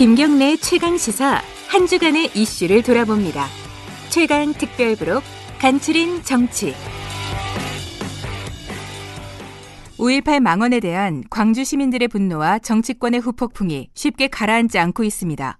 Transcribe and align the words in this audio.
김경래 0.00 0.56
최강 0.56 0.96
시사 0.96 1.42
한 1.68 1.86
주간의 1.86 2.30
이슈를 2.34 2.82
돌아봅니다. 2.82 3.44
최강 4.08 4.54
특별부록 4.54 5.22
간추린 5.60 6.22
정치. 6.22 6.72
5.18 9.98 10.40
망언에 10.40 10.80
대한 10.80 11.22
광주 11.28 11.64
시민들의 11.64 12.08
분노와 12.08 12.60
정치권의 12.60 13.20
후폭풍이 13.20 13.90
쉽게 13.92 14.28
가라앉지 14.28 14.78
않고 14.78 15.04
있습니다. 15.04 15.58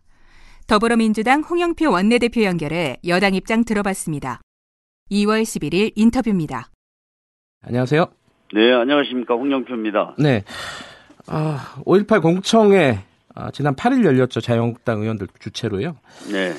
더불어민주당 0.66 1.42
홍영표 1.42 1.90
원내대표 1.90 2.42
연결해 2.42 2.96
여당 3.06 3.34
입장 3.34 3.62
들어봤습니다. 3.62 4.40
2월 5.10 5.42
11일 5.42 5.92
인터뷰입니다. 5.96 6.70
안녕하세요. 7.60 8.06
네, 8.54 8.72
안녕하십니까. 8.72 9.34
홍영표입니다. 9.34 10.14
네. 10.18 10.44
아, 11.26 11.74
5.18 11.84 12.22
공청회 12.22 13.09
아, 13.34 13.50
지난 13.50 13.74
8일 13.74 14.04
열렸죠. 14.04 14.40
자유한국당 14.40 15.00
의원들 15.00 15.28
주최로요. 15.38 15.96
네. 16.32 16.52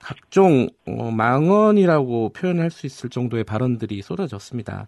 각종 0.00 0.68
어, 0.86 1.10
망언이라고 1.10 2.30
표현할 2.30 2.70
수 2.70 2.86
있을 2.86 3.10
정도의 3.10 3.44
발언들이 3.44 4.00
쏟아졌습니다. 4.02 4.86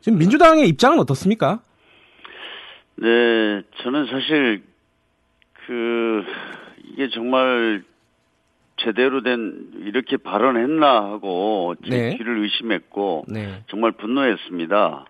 지금 0.00 0.18
민주당의 0.18 0.68
입장은 0.68 0.98
어떻습니까? 0.98 1.60
네, 2.96 3.62
저는 3.82 4.06
사실 4.06 4.62
그 5.66 6.24
이게 6.92 7.08
정말 7.10 7.84
제대로 8.78 9.22
된 9.22 9.70
이렇게 9.84 10.16
발언했나 10.16 11.04
하고 11.04 11.74
제 11.84 11.90
네. 11.90 12.16
귀를 12.16 12.42
의심했고 12.42 13.26
네. 13.28 13.62
정말 13.68 13.92
분노했습니다. 13.92 15.04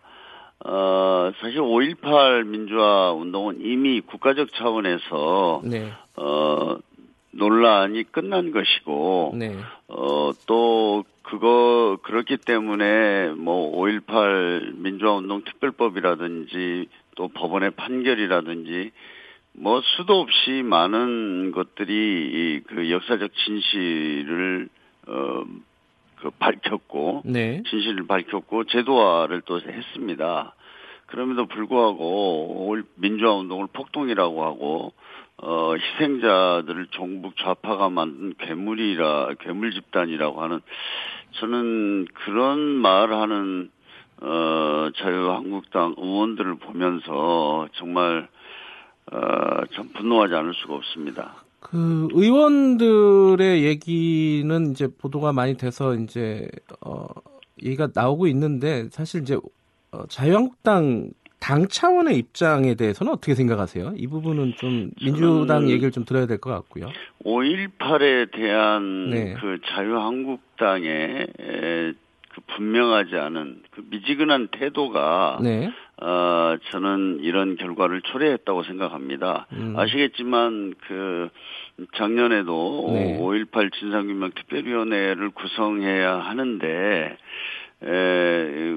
어, 0.64 1.32
사실 1.40 1.60
5.18 1.60 2.44
민주화 2.46 3.12
운동은 3.12 3.58
이미 3.60 4.00
국가적 4.00 4.52
차원에서 4.54 5.62
네. 5.64 5.92
어, 6.16 6.77
논란이 7.32 8.04
끝난 8.12 8.52
것이고 8.52 9.32
네. 9.36 9.56
어, 9.88 10.30
또, 10.46 11.04
그거, 11.22 11.98
그렇기 12.02 12.38
때문에, 12.38 13.30
뭐, 13.30 13.72
5.18 13.78 14.77
민주화운동 14.77 15.44
특별법이라든지, 15.44 16.88
또 17.16 17.28
법원의 17.28 17.72
판결이라든지, 17.72 18.91
뭐, 19.54 19.80
수도 19.97 20.20
없이 20.20 20.62
많은 20.64 21.52
것들이, 21.52 22.60
이그 22.64 22.91
역사적 22.91 23.30
진실을, 23.34 24.69
어, 25.08 25.44
그 26.23 26.31
밝혔고, 26.31 27.23
네. 27.25 27.62
진실을 27.69 28.06
밝혔고, 28.06 28.65
제도화를 28.65 29.42
또 29.45 29.61
했습니다. 29.61 30.55
그럼에도 31.06 31.47
불구하고, 31.47 32.69
5.18 32.70 32.84
민주화 32.95 33.34
운동을 33.34 33.67
폭동이라고 33.73 34.45
하고, 34.45 34.93
어, 35.39 35.75
희생자들을 35.75 36.87
종북 36.91 37.37
좌파가 37.37 37.91
만든 37.91 38.34
괴물이라, 38.39 39.34
괴물 39.41 39.73
집단이라고 39.73 40.41
하는, 40.41 40.61
저는 41.33 42.06
그런 42.25 42.61
말을 42.61 43.15
하는, 43.17 43.70
어, 44.20 44.91
자유한국당 44.95 45.97
의원들을 45.98 46.55
보면서 46.61 47.67
정말, 47.73 48.28
어, 49.11 49.19
참 49.75 49.89
분노하지 49.93 50.34
않을 50.34 50.55
수가 50.55 50.75
없습니다. 50.75 51.41
그 51.62 52.08
의원들의 52.12 53.64
얘기는 53.64 54.70
이제 54.72 54.88
보도가 54.98 55.32
많이 55.32 55.56
돼서 55.56 55.94
이제 55.94 56.48
어 56.84 57.06
얘기가 57.62 57.88
나오고 57.94 58.27
있는데 58.28 58.88
사실 58.91 59.22
이제 59.22 59.38
어, 59.92 60.04
자유한국당 60.08 61.10
당 61.38 61.66
차원의 61.69 62.16
입장에 62.19 62.74
대해서는 62.74 63.12
어떻게 63.12 63.34
생각하세요? 63.34 63.94
이 63.96 64.06
부분은 64.06 64.54
좀 64.56 64.91
민주당 65.02 65.69
얘기를 65.70 65.91
좀 65.91 66.04
들어야 66.04 66.27
될 66.27 66.38
것 66.38 66.50
같고요. 66.50 66.88
5.18에 67.24 68.30
대한 68.32 69.10
네. 69.10 69.34
그 69.41 69.58
자유한국당의 69.66 71.26
분명하지 72.48 73.16
않은 73.16 73.62
그 73.70 73.82
미지근한 73.91 74.48
태도가 74.48 75.38
네. 75.42 75.70
어, 76.00 76.56
저는 76.70 77.20
이런 77.22 77.56
결과를 77.56 78.03
초래했다고 78.03 78.64
생각합니다. 78.64 79.47
음. 79.53 79.75
아시겠지만 79.76 80.75
그 80.86 81.28
작년에도 81.94 82.91
네. 82.92 83.19
5.18 83.19 83.72
진상규명 83.72 84.32
특별위원회를 84.34 85.31
구성해야 85.31 86.16
하는데 86.19 87.16
에, 87.84 88.76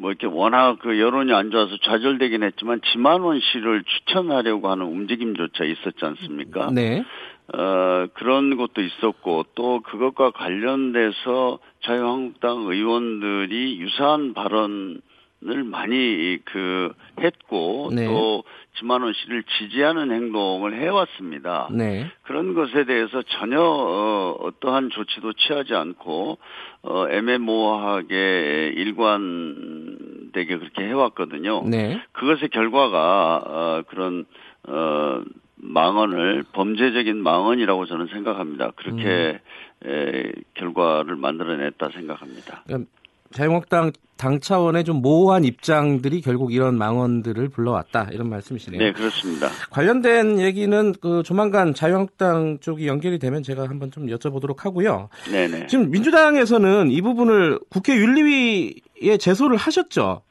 뭐 0.00 0.10
이렇게 0.10 0.26
워낙 0.26 0.78
그 0.80 0.98
여론이 0.98 1.30
안 1.34 1.50
좋아서 1.50 1.76
좌절되긴 1.82 2.42
했지만 2.42 2.80
지만원 2.90 3.38
씨를 3.38 3.84
추천하려고 3.84 4.70
하는 4.70 4.86
움직임조차 4.86 5.64
있었지 5.64 6.02
않습니까? 6.02 6.70
네. 6.72 7.04
어, 7.52 8.06
그런 8.14 8.56
것도 8.56 8.80
있었고, 8.80 9.44
또 9.54 9.80
그것과 9.80 10.30
관련돼서 10.30 11.58
자유한국당 11.82 12.60
의원들이 12.60 13.78
유사한 13.78 14.32
발언 14.32 15.02
을 15.46 15.64
많이 15.64 16.38
그 16.44 16.92
했고, 17.18 17.90
네. 17.94 18.06
또 18.06 18.44
지만원 18.78 19.14
씨를 19.14 19.42
지지하는 19.44 20.10
행동을 20.10 20.78
해왔습니다. 20.78 21.68
네. 21.72 22.10
그런 22.22 22.54
것에 22.54 22.84
대해서 22.84 23.22
전혀 23.22 23.58
어, 23.60 24.36
어떠한 24.40 24.90
조치도 24.90 25.32
취하지 25.34 25.74
않고 25.74 26.38
어, 26.82 27.08
애매모호하게 27.08 28.72
일관되게 28.76 30.58
그렇게 30.58 30.84
해왔거든요. 30.84 31.62
네. 31.68 32.02
그것의 32.12 32.50
결과가 32.50 33.42
어, 33.46 33.82
그런 33.88 34.26
어, 34.68 35.22
망언을 35.56 36.44
범죄적인 36.52 37.22
망언이라고 37.22 37.86
저는 37.86 38.06
생각합니다. 38.08 38.72
그렇게 38.76 39.40
에, 39.84 40.32
결과를 40.54 41.16
만들어냈다 41.16 41.90
생각합니다. 41.90 42.62
그러니까 42.66 42.90
자유한국당 43.32 43.92
당 44.16 44.38
차원의 44.38 44.84
좀 44.84 45.00
모호한 45.00 45.44
입장들이 45.44 46.20
결국 46.20 46.52
이런 46.52 46.76
망언들을 46.76 47.48
불러왔다 47.48 48.08
이런 48.12 48.28
말씀이시네요. 48.28 48.78
네, 48.78 48.92
그렇습니다. 48.92 49.48
관련된 49.70 50.40
얘기는 50.40 50.92
그 51.00 51.22
조만간 51.22 51.72
자유한국당 51.72 52.58
쪽이 52.60 52.86
연결이 52.86 53.18
되면 53.18 53.42
제가 53.42 53.68
한번 53.68 53.90
좀 53.90 54.08
여쭤보도록 54.08 54.60
하고요. 54.60 55.08
네네. 55.30 55.68
지금 55.68 55.90
민주당에서는 55.90 56.90
이 56.90 57.00
부분을 57.00 57.60
국회 57.70 57.96
윤리위에 57.96 59.16
제소를 59.18 59.56
하셨죠. 59.56 60.22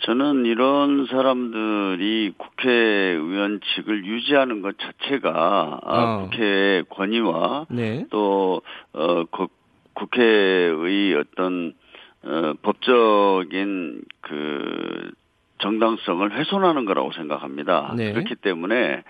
저는 0.00 0.44
이런 0.44 1.06
사람들이 1.06 2.34
국회의원직을 2.36 4.04
유지하는 4.04 4.60
것 4.60 4.76
자체가 4.78 5.80
아, 5.82 6.02
어. 6.04 6.22
국회의 6.24 6.84
권위와 6.88 7.66
네. 7.70 8.06
또 8.10 8.60
어, 8.92 9.24
그 9.24 9.46
국회의 9.94 11.14
어떤 11.14 11.74
어, 12.28 12.54
법적인 12.62 14.02
그 14.20 15.10
정당성을 15.58 16.30
훼손하는 16.30 16.84
거라고 16.84 17.10
생각합니다. 17.12 17.94
네. 17.96 18.12
그렇기 18.12 18.36
때문에 18.36 19.02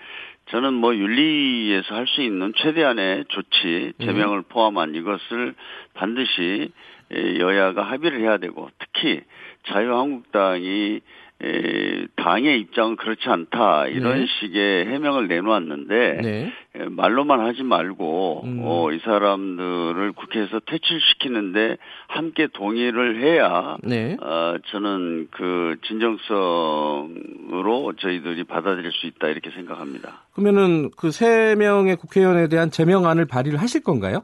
저는 0.47 0.73
뭐 0.73 0.95
윤리에서 0.95 1.93
할 1.93 2.07
수 2.07 2.21
있는 2.21 2.53
최대한의 2.55 3.25
조치, 3.27 3.93
네. 3.97 4.05
제명을 4.05 4.43
포함한 4.43 4.95
이것을 4.95 5.53
반드시 5.93 6.71
에, 7.11 7.39
여야가 7.39 7.83
합의를 7.83 8.21
해야 8.21 8.37
되고 8.37 8.69
특히 8.79 9.21
자유한국당이 9.67 11.01
에, 11.41 12.05
당의 12.17 12.59
입장은 12.59 12.97
그렇지 12.97 13.29
않다 13.29 13.87
이런 13.87 14.19
네. 14.19 14.25
식의 14.39 14.87
해명을 14.87 15.27
내놓았는데 15.29 16.19
네. 16.21 16.51
에, 16.75 16.85
말로만 16.89 17.39
하지 17.39 17.63
말고 17.63 18.41
음. 18.43 18.59
어, 18.61 18.91
이 18.91 18.99
사람들을 18.99 20.11
국회에서 20.13 20.59
퇴출시키는데 20.65 21.77
함께 22.07 22.47
동의를 22.51 23.21
해야 23.21 23.77
네. 23.83 24.17
어, 24.21 24.55
저는 24.71 25.27
그 25.31 25.77
진정성으로 25.87 27.93
저희들이 27.99 28.43
받아들일 28.43 28.91
수 28.91 29.07
있다 29.07 29.29
이렇게 29.29 29.49
생각합니다. 29.51 30.23
그러면은 30.33 30.89
그 30.97 31.09
세 31.11 31.55
명의 31.57 31.95
국회의원에 31.97 32.47
대한 32.47 32.71
제명안을 32.71 33.25
발의를 33.25 33.59
하실 33.61 33.83
건가요? 33.83 34.23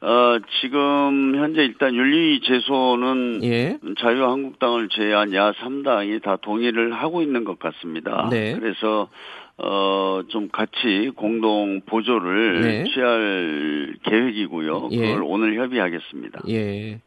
어, 0.00 0.38
지금 0.60 1.36
현재 1.36 1.62
일단 1.62 1.94
윤리 1.94 2.40
제소는 2.40 3.40
예. 3.44 3.78
자유한국당을 3.98 4.88
제외한 4.90 5.34
야 5.34 5.52
3당이 5.52 6.22
다 6.22 6.36
동의를 6.36 6.92
하고 6.92 7.22
있는 7.22 7.44
것 7.44 7.58
같습니다. 7.58 8.28
네. 8.30 8.54
그래서 8.58 9.08
어, 9.58 10.20
좀 10.28 10.48
같이 10.48 11.10
공동 11.16 11.80
보조를 11.86 12.60
네. 12.60 12.84
취할 12.92 13.94
계획이고요. 14.02 14.88
예. 14.92 14.96
그걸 14.96 15.22
오늘 15.24 15.56
협의하겠습니다. 15.56 16.42
예. 16.48 17.00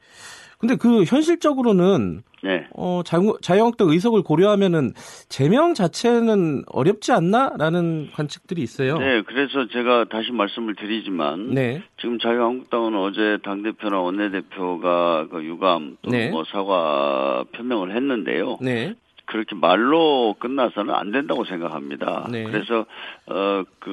근데 0.60 0.76
그 0.76 1.06
현실적으로는 1.06 2.22
네. 2.44 2.68
어, 2.76 3.02
자유, 3.06 3.38
자유한국당 3.42 3.90
의석을 3.90 4.24
고려하면은 4.24 4.92
제명 5.30 5.74
자체는 5.74 6.64
어렵지 6.68 7.14
않나라는 7.14 8.10
관측들이 8.14 8.62
있어요. 8.62 8.98
네, 8.98 9.22
그래서 9.22 9.68
제가 9.68 10.06
다시 10.10 10.32
말씀을 10.32 10.76
드리지만 10.76 11.54
네. 11.54 11.82
지금 12.00 12.20
자유한국당은 12.20 12.96
어제 12.96 13.38
당 13.44 13.64
대표나 13.64 14.00
원내 14.00 14.32
대표가 14.32 15.28
그 15.30 15.44
유감 15.44 15.98
또 16.02 16.12
네. 16.12 16.30
뭐 16.30 16.44
사과 16.44 17.46
표명을 17.54 17.96
했는데요. 17.96 18.58
네. 18.62 18.96
그렇게 19.30 19.56
말로 19.56 20.36
끝나서는 20.40 20.94
안 20.94 21.12
된다고 21.12 21.46
생각합니다. 21.46 22.28
네. 22.32 22.44
그래서 22.44 22.86
어그 23.28 23.86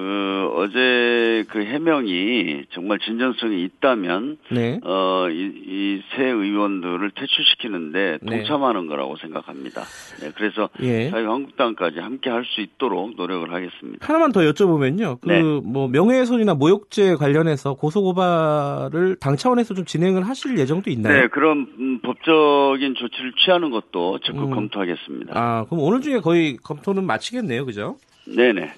어제 0.66 1.44
그 1.48 1.64
해명이 1.64 2.64
정말 2.72 2.98
진정성이 2.98 3.62
있다면 3.64 4.38
네. 4.50 4.80
어이 4.82 6.02
새 6.16 6.24
의원들을 6.24 7.10
퇴출시키는데 7.12 8.18
네. 8.22 8.36
동참하는 8.38 8.86
거라고 8.86 9.16
생각합니다. 9.16 9.82
네, 10.20 10.30
그래서 10.34 10.68
예. 10.82 11.10
자유한국당까지 11.10 12.00
함께 12.00 12.30
할 12.30 12.46
수 12.46 12.60
있도록 12.60 13.16
노력을 13.16 13.52
하겠습니다. 13.52 14.06
하나만 14.06 14.30
더 14.30 14.40
여쭤보면요. 14.40 15.20
그 15.20 15.28
네. 15.28 15.42
뭐 15.42 15.88
명예훼손이나 15.88 16.54
모욕죄 16.54 17.16
관련해서 17.16 17.74
고소고발을 17.74 19.16
당 19.20 19.36
차원에서 19.36 19.74
좀 19.74 19.84
진행을 19.84 20.22
하실 20.28 20.56
예정도 20.58 20.90
있나요? 20.90 21.22
네, 21.22 21.26
그런 21.28 21.66
음, 21.78 22.00
법적인 22.02 22.94
조치를 22.94 23.32
취하는 23.44 23.70
것도 23.70 24.20
적극 24.20 24.44
음. 24.44 24.50
검토하겠습니다. 24.54 25.32
아, 25.34 25.64
그럼 25.64 25.82
오늘 25.82 26.00
중에 26.00 26.20
거의 26.20 26.56
검토는 26.56 27.04
마치겠네요. 27.04 27.66
그죠? 27.66 27.96
네네. 28.26 28.60
네. 28.60 28.72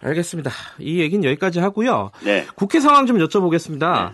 알겠습니다. 0.00 0.50
이 0.78 1.00
얘기는 1.00 1.22
여기까지 1.24 1.60
하고요. 1.60 2.10
네. 2.24 2.46
국회 2.54 2.80
상황 2.80 3.06
좀 3.06 3.18
여쭤보겠습니다. 3.18 4.12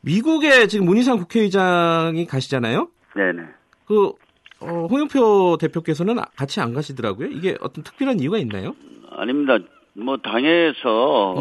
미국에 0.00 0.66
지금 0.66 0.86
문희상 0.86 1.18
국회의장이 1.18 2.26
가시잖아요. 2.26 2.88
네네. 3.14 3.42
그 3.86 4.12
어, 4.60 4.86
홍영표 4.90 5.58
대표께서는 5.60 6.16
같이 6.36 6.60
안 6.60 6.72
가시더라고요. 6.72 7.28
이게 7.28 7.56
어떤 7.60 7.84
특별한 7.84 8.20
이유가 8.20 8.38
있나요? 8.38 8.74
아닙니다. 9.10 9.58
뭐 9.94 10.16
당에서는 10.18 11.40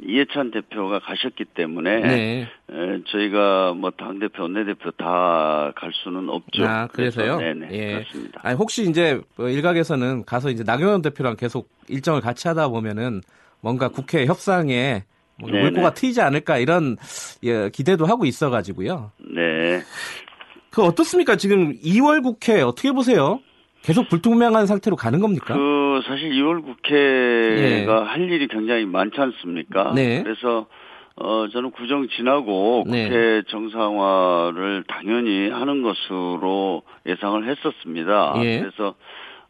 네. 0.00 0.06
이해찬 0.06 0.50
대표가 0.52 1.00
가셨기 1.00 1.44
때문에 1.44 2.00
네. 2.00 2.48
에, 2.70 3.00
저희가 3.08 3.74
뭐 3.74 3.90
당 3.90 4.18
대표, 4.20 4.42
원내 4.44 4.64
대표 4.64 4.90
다 4.92 5.72
갈 5.76 5.90
수는 5.92 6.28
없죠. 6.28 6.64
아, 6.64 6.86
그래서요? 6.86 7.38
그래서 7.38 7.54
네네 7.54 7.68
예. 7.72 7.92
그렇습니다. 7.94 8.40
아니, 8.44 8.56
혹시 8.56 8.88
이제 8.88 9.20
뭐 9.36 9.48
일각에서는 9.48 10.24
가서 10.24 10.50
이제 10.50 10.62
나경원 10.64 11.02
대표랑 11.02 11.36
계속 11.36 11.68
일정을 11.88 12.20
같이 12.20 12.46
하다 12.48 12.68
보면은 12.68 13.22
뭔가 13.60 13.88
국회 13.88 14.24
협상에 14.26 15.04
네네. 15.40 15.60
물꼬가 15.62 15.94
트이지 15.94 16.20
않을까 16.20 16.58
이런 16.58 16.96
예, 17.44 17.70
기대도 17.70 18.06
하고 18.06 18.24
있어가지고요. 18.24 19.10
네. 19.34 19.80
그 20.70 20.82
어떻습니까? 20.82 21.36
지금 21.36 21.74
2월 21.80 22.22
국회 22.22 22.60
어떻게 22.60 22.92
보세요? 22.92 23.40
계속 23.88 24.06
불투명한 24.10 24.66
상태로 24.66 24.96
가는 24.96 25.18
겁니까? 25.18 25.54
그 25.54 26.02
사실 26.06 26.30
2월 26.32 26.62
국회가 26.62 28.04
할 28.04 28.30
일이 28.30 28.46
굉장히 28.46 28.84
많지 28.84 29.18
않습니까? 29.18 29.94
네. 29.94 30.22
그래서 30.22 30.66
어 31.16 31.48
저는 31.50 31.70
구정 31.70 32.06
지나고 32.06 32.84
네. 32.86 33.04
국회 33.04 33.42
정상화를 33.48 34.84
당연히 34.88 35.48
하는 35.48 35.80
것으로 35.82 36.82
예상을 37.06 37.48
했었습니다. 37.48 38.34
예. 38.42 38.60
그래서 38.60 38.94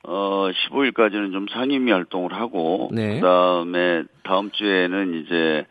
어 0.05 0.49
15일까지는 0.71 1.33
좀 1.33 1.47
상임위 1.51 1.91
활동을 1.91 2.33
하고 2.33 2.91
네. 2.93 3.17
그다음에 3.17 4.05
다음 4.23 4.53
주에는 4.53 5.25
이제 5.25 5.67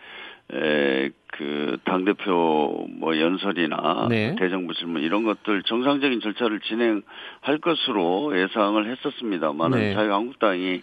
에 0.52 1.10
그 1.38 1.78
당대표 1.84 2.88
뭐 2.90 3.20
연설이나 3.20 4.08
네. 4.10 4.36
대정부 4.40 4.74
질문 4.74 5.04
이런 5.04 5.24
것들 5.24 5.62
정상적인 5.64 6.20
절차를 6.20 6.60
진행할 6.62 7.60
것으로 7.62 8.36
예상을 8.36 8.90
했었습니다만은 8.90 9.78
네. 9.78 9.94
자유한국당이 9.94 10.82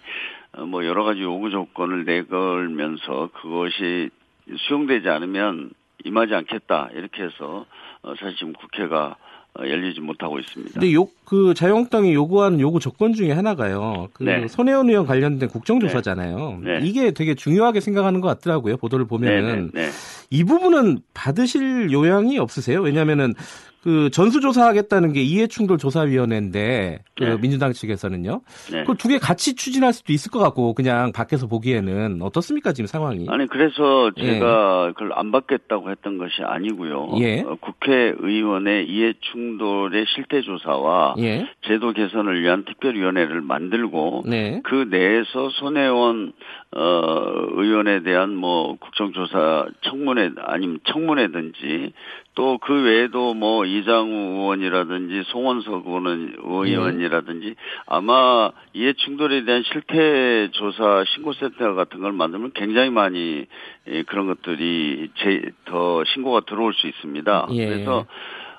어, 0.53 0.65
뭐 0.67 0.85
여러 0.85 1.03
가지 1.03 1.23
요구 1.23 1.51
조건을 1.51 2.05
내걸면서 2.05 3.31
그것이 3.35 4.11
수용되지 4.57 5.09
않으면 5.09 5.71
임하지 6.05 6.35
않겠다 6.35 6.91
이렇게 6.95 7.25
해서 7.25 7.67
어, 8.03 8.15
사실 8.15 8.37
지금 8.37 8.53
국회가 8.53 9.17
어, 9.17 9.17
열리지 9.61 10.01
못하고 10.01 10.39
있습니다. 10.41 10.73
근데 10.75 10.93
요, 10.95 11.07
그 11.25 11.55
자유한국당이 11.55 12.13
요구한 12.13 12.59
요구 12.61 12.81
조건 12.81 13.13
중에 13.13 13.31
하나가요. 13.33 14.09
그 14.13 14.25
네. 14.25 14.49
손혜원 14.49 14.89
의원 14.89 15.07
관련된 15.07 15.49
국정조사잖아요. 15.49 16.59
네. 16.63 16.81
네. 16.81 16.87
이게 16.87 17.13
되게 17.13 17.35
중요하게 17.35 17.81
생각하는 17.81 18.21
것 18.21 18.29
같더라고요. 18.29 18.77
보도를. 18.77 19.07
보면은. 19.07 19.71
네. 19.73 19.91
이 20.31 20.43
부분은 20.45 20.99
받으실 21.13 21.93
요양이 21.93 22.39
없으세요? 22.39 22.81
왜냐면은 22.81 23.35
그 23.85 24.09
전수조사하겠다는 24.09 25.13
게 25.13 25.21
이해충돌조사위원회인데 25.21 27.01
그 27.17 27.25
네. 27.25 27.37
민주당 27.39 27.75
측에서는요. 27.75 28.41
네. 28.73 28.85
그두 28.85 29.09
개 29.09 29.19
같이 29.19 29.55
추진할 29.55 29.93
수도 29.93 30.15
있을 30.15 30.31
것 30.31 30.39
같고 30.39 30.73
그냥 30.73 31.13
밖에서 31.13 31.47
보기에는 31.47 32.23
어떻습니까 32.23 32.73
지금 32.73 32.87
상황이? 32.87 33.27
아니 33.29 33.47
그래서 33.47 34.11
예. 34.17 34.25
제가 34.25 34.93
그걸 34.95 35.13
안 35.13 35.31
받겠다고 35.31 35.91
했던 35.91 36.17
것이 36.17 36.43
아니고요. 36.43 37.11
예. 37.21 37.41
어, 37.43 37.59
국회의원의 37.61 38.89
이해 38.89 39.13
충돌의 39.21 40.07
실태 40.15 40.41
조사와 40.41 41.17
예. 41.19 41.47
제도 41.67 41.93
개선을 41.93 42.41
위한 42.41 42.65
특별위원회를 42.65 43.43
만들고 43.43 44.25
네. 44.27 44.63
그 44.65 44.87
내에서 44.89 45.51
손혜원 45.61 46.33
어 46.77 47.47
의원에 47.53 48.03
대한 48.03 48.35
뭐 48.35 48.77
국정조사 48.77 49.67
청문회 49.83 50.33
아니면 50.39 50.81
청문회든지 50.85 51.93
또 52.35 52.59
그 52.59 52.83
외에도 52.83 53.35
뭐 53.35 53.65
이장우 53.67 54.11
의원이라든지 54.11 55.25
송원석 55.27 55.87
의원 55.87 56.35
의원이라든지 56.43 57.55
아마 57.87 58.51
이해 58.73 58.95
충돌에 58.95 59.45
대한 59.45 59.63
실태 59.65 60.49
조사 60.53 61.05
신고센터 61.15 61.75
같은 61.75 62.01
걸 62.01 62.13
만들면 62.13 62.53
굉장히 62.55 62.91
많이 62.91 63.47
예, 63.87 64.03
그런 64.05 64.27
것들이 64.27 65.11
제, 65.17 65.53
더 65.67 66.03
신고가 66.05 66.41
들어올 66.41 66.73
수 66.73 66.87
있습니다. 66.87 67.49
예. 67.53 67.67
그래서 67.67 68.07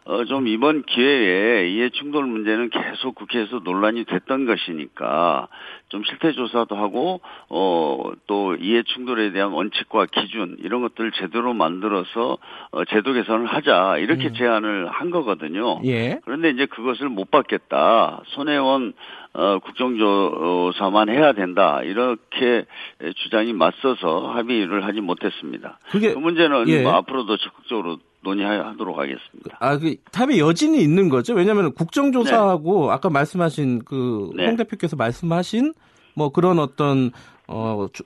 어, 0.08 0.24
좀 0.26 0.48
이번 0.48 0.84
기회에 0.84 1.68
이해 1.70 1.90
충돌 1.90 2.26
문제는 2.28 2.70
계속 2.70 3.16
국회에서 3.16 3.62
논란이 3.64 4.06
됐던 4.06 4.46
것이니까 4.46 5.48
좀 5.90 6.04
실태 6.04 6.32
조사도 6.32 6.76
하고 6.76 7.22
어, 7.50 8.12
또 8.28 8.56
이해 8.56 8.84
충돌에 8.84 9.32
대한 9.32 9.50
원칙과 9.50 10.06
기준 10.06 10.58
이런 10.60 10.82
것들을 10.82 11.12
제대로 11.14 11.56
만들어서 11.56 12.38
어, 12.70 12.86
제도 12.86 13.14
개선을 13.14 13.48
하자 13.48 13.98
이렇게 13.98 14.32
제안을 14.32 14.90
한 14.90 15.10
거거든요. 15.10 15.82
예. 15.86 16.20
그런데 16.24 16.52
이제 16.52 16.68
그것을 16.68 17.10
못 17.10 17.32
받겠다. 17.32 18.22
손혜원 18.28 18.94
어, 19.34 19.60
국정조사만 19.60 21.10
해야 21.10 21.34
된다. 21.34 21.82
이렇게 21.84 22.66
주장이 23.24 23.54
맞서서 23.54 24.30
합의를 24.30 24.86
하지 24.86 25.02
못했습니다. 25.02 25.80
그게 25.90 26.14
그 26.14 26.20
문제는 26.20 26.70
예. 26.70 26.84
뭐 26.84 26.94
앞으로도 26.94 27.38
적극적으로 27.38 27.98
논의하도록 28.26 28.98
하겠습니다. 28.98 29.58
아, 29.60 29.78
그 29.78 29.96
탑의 30.12 30.40
여진이 30.40 30.82
있는 30.82 31.08
거죠. 31.10 31.34
왜냐하면 31.34 31.74
국정조사하고 31.74 32.92
아까 32.92 33.10
말씀하신 33.10 33.84
그 33.86 34.32
네. 34.36 34.48
홍 34.48 34.58
대표께서 34.58 34.96
말씀하신 34.98 35.74
뭐 36.16 36.30
그런 36.30 36.60
어떤 36.60 37.12
어 37.48 37.88
조, 37.94 38.04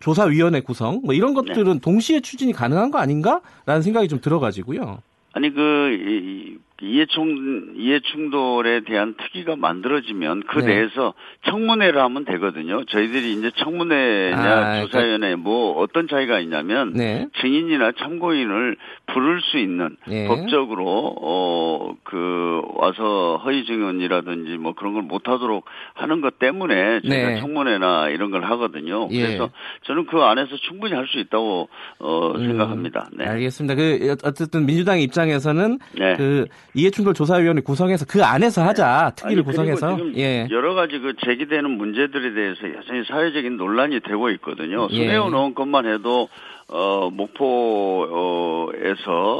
조사위원회 0.00 0.60
구성 0.60 1.00
뭐 1.04 1.12
이런 1.14 1.34
것들은 1.34 1.72
네. 1.74 1.78
동시에 1.80 2.20
추진이 2.20 2.52
가능한 2.52 2.90
거 2.90 2.98
아닌가라는 2.98 3.82
생각이 3.82 4.08
좀 4.08 4.20
들어가지고요. 4.20 4.98
아니 5.32 5.52
그 5.52 5.90
이- 5.92 6.58
이해충 6.82 7.74
이해충돌에 7.76 8.80
대한 8.80 9.14
특위가 9.16 9.56
만들어지면 9.56 10.42
그 10.46 10.58
네. 10.60 10.74
내에서 10.74 11.14
청문회를 11.46 12.00
하면 12.02 12.24
되거든요. 12.26 12.84
저희들이 12.84 13.32
이제 13.32 13.50
청문회냐 13.56 14.42
아, 14.42 14.80
조사위원회 14.82 15.36
뭐 15.36 15.80
어떤 15.80 16.06
차이가 16.06 16.38
있냐면 16.40 16.92
네. 16.92 17.28
증인이나 17.40 17.92
참고인을 17.98 18.76
부를 19.06 19.40
수 19.40 19.58
있는 19.58 19.96
예. 20.10 20.26
법적으로 20.26 21.14
어 21.20 21.66
그 22.04 22.62
와서 22.74 23.40
허위 23.44 23.64
증언이라든지 23.64 24.56
뭐 24.58 24.74
그런 24.74 24.94
걸 24.94 25.02
못하도록 25.02 25.64
하는 25.94 26.20
것 26.20 26.38
때문에 26.38 27.00
저희가 27.00 27.28
네. 27.30 27.40
청문회나 27.40 28.10
이런 28.10 28.30
걸 28.30 28.44
하거든요. 28.44 29.08
예. 29.10 29.22
그래서 29.22 29.50
저는 29.84 30.06
그 30.06 30.18
안에서 30.20 30.56
충분히 30.68 30.94
할 30.94 31.06
수 31.06 31.20
있다고 31.20 31.68
어 32.00 32.32
음, 32.32 32.46
생각합니다. 32.48 33.08
네. 33.12 33.26
알겠습니다. 33.26 33.76
그 33.76 34.16
어쨌든 34.24 34.66
민주당 34.66 35.00
입장에서는 35.00 35.78
네. 35.96 36.16
그 36.16 36.46
이해충돌 36.76 37.14
조사위원회 37.14 37.62
구성해서 37.62 38.04
그 38.06 38.22
안에서 38.22 38.62
하자 38.62 39.12
특위를 39.16 39.42
아니, 39.42 39.46
구성해서 39.46 39.98
예. 40.16 40.46
여러 40.50 40.74
가지 40.74 40.98
그 40.98 41.14
제기되는 41.24 41.70
문제들에 41.70 42.34
대해서 42.34 42.74
여전히 42.74 43.02
사회적인 43.06 43.56
논란이 43.56 44.00
되고 44.00 44.28
있거든요. 44.30 44.86
예. 44.90 44.96
손혜원 44.96 45.32
의원 45.32 45.54
것만 45.54 45.86
해도 45.86 46.28
어 46.68 47.08
목포에서 47.10 48.66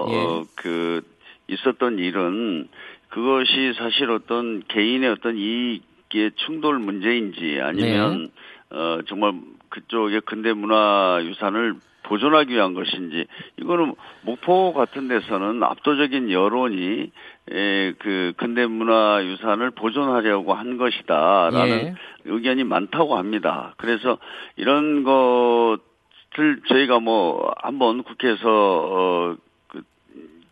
예. 0.09 0.17
어, 0.17 0.45
그 0.55 1.03
있었던 1.49 1.99
일은 1.99 2.69
그것이 3.11 3.75
사실 3.77 4.11
어떤 4.11 4.63
개인의 4.67 5.11
어떤 5.11 5.37
이익의 5.37 6.33
충돌 6.37 6.79
문제인지 6.79 7.61
아니면 7.61 8.31
네. 8.71 8.77
어 8.77 9.01
정말 9.09 9.35
그쪽의 9.69 10.23
근대 10.25 10.55
문화 10.55 11.21
유산을 11.23 11.75
보존하기 12.07 12.53
위한 12.55 12.75
것인지 12.75 13.27
이거는 13.61 13.95
목포 14.23 14.73
같은 14.73 15.09
데서는 15.09 15.63
압도적인 15.63 16.31
여론이 16.31 17.11
에, 17.51 17.93
그 17.99 18.33
근대 18.37 18.67
문화 18.67 19.25
유산을 19.25 19.71
보존하려고 19.73 20.55
한 20.55 20.79
것이다라는 20.79 21.69
예. 21.69 21.95
의견이 22.25 22.65
많다고 22.65 23.17
합니다. 23.17 23.75
그래서 23.77 24.19
이런 24.57 25.05
것을 25.05 26.61
저희가 26.69 27.01
뭐 27.01 27.53
한번 27.59 28.03
국회에서 28.03 28.49
어, 28.49 29.37
그, 29.69 29.83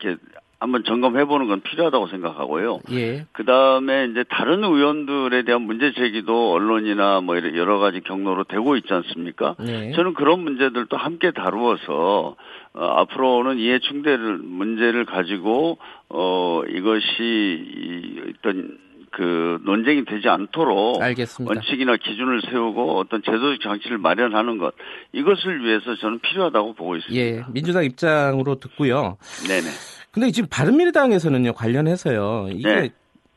이렇게 0.01 0.21
한번 0.65 0.83
점검해 0.83 1.27
보는 1.27 1.47
건 1.47 1.61
필요하다고 1.61 2.07
생각하고요. 2.07 2.81
예. 2.93 3.27
그 3.33 3.45
다음에 3.45 4.07
이제 4.11 4.25
다른 4.31 4.65
의원들에 4.65 5.43
대한 5.43 5.61
문제 5.61 5.93
제기도 5.93 6.53
언론이나 6.53 7.21
뭐 7.21 7.37
여러 7.37 7.79
가지 7.79 8.01
경로로 8.01 8.45
되고 8.45 8.75
있지 8.77 8.89
않습니까? 8.91 9.57
네. 9.59 9.93
저는 9.93 10.15
그런 10.15 10.41
문제들도 10.41 10.97
함께 10.97 11.33
다루어서 11.33 12.37
어, 12.73 12.83
앞으로는 12.83 13.59
이해 13.59 13.79
충돌을 13.79 14.39
문제를 14.39 15.05
가지고 15.05 15.77
어 16.09 16.63
이것이 16.67 17.21
이 17.21 18.21
어떤 18.39 18.79
그 19.11 19.61
논쟁이 19.65 20.07
되지 20.07 20.29
않도록 20.29 21.03
알겠습니다. 21.03 21.55
원칙이나 21.55 21.97
기준을 21.99 22.41
세우고 22.51 22.99
어떤 22.99 23.23
제도적 23.23 23.61
장치를 23.61 23.99
마련하는 23.99 24.57
것 24.57 24.75
이것을 25.13 25.63
위해서 25.63 25.95
저는 25.97 26.21
필요하다고 26.21 26.73
보고 26.73 26.97
있습니다. 26.97 27.23
예, 27.23 27.45
민주당 27.53 27.85
입장으로 27.85 28.57
듣고요. 28.57 29.19
네네. 29.47 29.69
근데 30.15 30.31
지금 30.31 30.49
바른미래당에서는요 30.49 31.53
관련해서요 31.53 32.49
이게 32.53 32.75
네. 32.75 32.91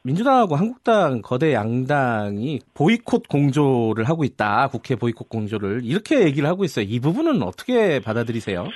민주당하고 0.04 0.56
한국당 0.56 1.22
거대 1.22 1.52
양당이 1.54 2.62
보이콧 2.74 3.28
공조를 3.28 4.06
하고 4.06 4.24
있다 4.24 4.70
국회 4.70 4.96
보이콧 4.96 5.28
공조를 5.28 5.82
이렇게 5.84 6.22
얘기를 6.24 6.48
하고 6.48 6.64
있어요 6.64 6.86
이 6.88 7.00
부분은 7.00 7.42
어떻게 7.44 8.00
받아들이세요? 8.00 8.70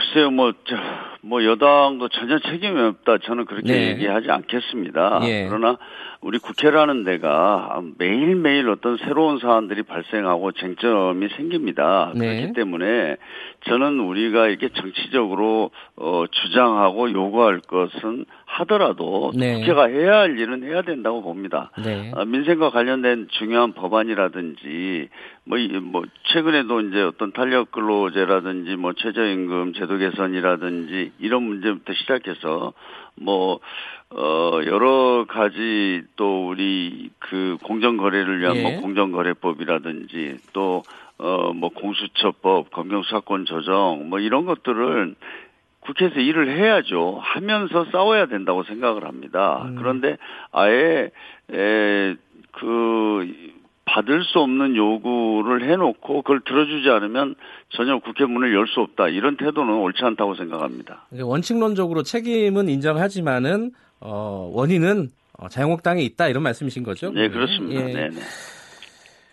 글쎄요, 0.00 0.30
뭐, 0.30 0.52
저, 0.66 0.76
뭐, 1.22 1.44
여당도 1.44 2.08
전혀 2.08 2.38
책임이 2.38 2.80
없다. 2.80 3.18
저는 3.18 3.44
그렇게 3.44 3.72
네. 3.72 3.90
얘기하지 3.90 4.30
않겠습니다. 4.30 5.20
예. 5.24 5.46
그러나 5.48 5.76
우리 6.22 6.38
국회라는 6.38 7.04
데가 7.04 7.80
매일매일 7.98 8.68
어떤 8.68 8.96
새로운 8.98 9.38
사안들이 9.38 9.82
발생하고 9.84 10.52
쟁점이 10.52 11.28
생깁니다. 11.36 12.12
네. 12.14 12.36
그렇기 12.36 12.52
때문에 12.54 13.16
저는 13.66 14.00
우리가 14.00 14.48
이렇게 14.48 14.68
정치적으로, 14.74 15.70
어, 15.96 16.24
주장하고 16.30 17.10
요구할 17.12 17.60
것은 17.60 18.24
하더라도 18.44 19.30
네. 19.34 19.60
국회가 19.60 19.86
해야 19.86 20.18
할 20.20 20.38
일은 20.38 20.62
해야 20.64 20.82
된다고 20.82 21.22
봅니다. 21.22 21.70
네. 21.84 22.10
아, 22.14 22.24
민생과 22.24 22.70
관련된 22.70 23.28
중요한 23.30 23.72
법안이라든지 23.72 25.08
뭐, 25.44 25.56
이- 25.58 25.68
뭐 25.68 26.02
최근에도 26.32 26.80
이제 26.82 27.00
어떤 27.02 27.32
탄력 27.32 27.70
근로제라든지 27.70 28.76
뭐 28.76 28.92
최저임금 28.92 29.72
제도 29.74 29.96
개선이라든지 29.98 31.09
이런 31.18 31.42
문제부터 31.42 31.92
시작해서 31.94 32.72
뭐 33.16 33.60
어, 34.10 34.60
여러 34.66 35.24
가지 35.28 36.02
또 36.16 36.48
우리 36.48 37.10
그 37.18 37.56
공정거래를 37.62 38.40
위한 38.40 38.56
예. 38.56 38.62
뭐 38.62 38.80
공정거래법이라든지 38.80 40.38
또 40.52 40.82
어, 41.18 41.52
뭐 41.52 41.68
공수처법, 41.70 42.70
검경수사권 42.70 43.44
조정 43.44 44.08
뭐 44.08 44.18
이런 44.18 44.46
것들을 44.46 45.14
국회에서 45.80 46.20
일을 46.20 46.50
해야죠. 46.56 47.18
하면서 47.22 47.84
싸워야 47.92 48.26
된다고 48.26 48.64
생각을 48.64 49.06
합니다. 49.06 49.62
음. 49.64 49.76
그런데 49.76 50.16
아예 50.52 51.10
에, 51.52 52.14
그 52.52 53.32
받을 53.92 54.22
수 54.24 54.38
없는 54.38 54.76
요구를 54.76 55.68
해놓고 55.70 56.22
그걸 56.22 56.40
들어주지 56.44 56.88
않으면 56.90 57.34
전혀 57.70 57.98
국회 57.98 58.24
문을 58.24 58.54
열 58.54 58.66
수 58.66 58.80
없다. 58.80 59.08
이런 59.08 59.36
태도는 59.36 59.72
옳지 59.74 60.04
않다고 60.04 60.34
생각합니다. 60.36 61.06
원칙론적으로 61.20 62.02
책임은 62.04 62.68
인정하지만은 62.68 63.72
어, 64.00 64.50
원인은 64.54 65.08
어, 65.38 65.48
자유한국당에 65.48 66.02
있다 66.02 66.28
이런 66.28 66.42
말씀이신 66.44 66.82
거죠? 66.84 67.10
네, 67.10 67.28
그렇습니다. 67.28 67.80
예. 67.88 67.92
네, 67.92 68.08
네. 68.10 68.20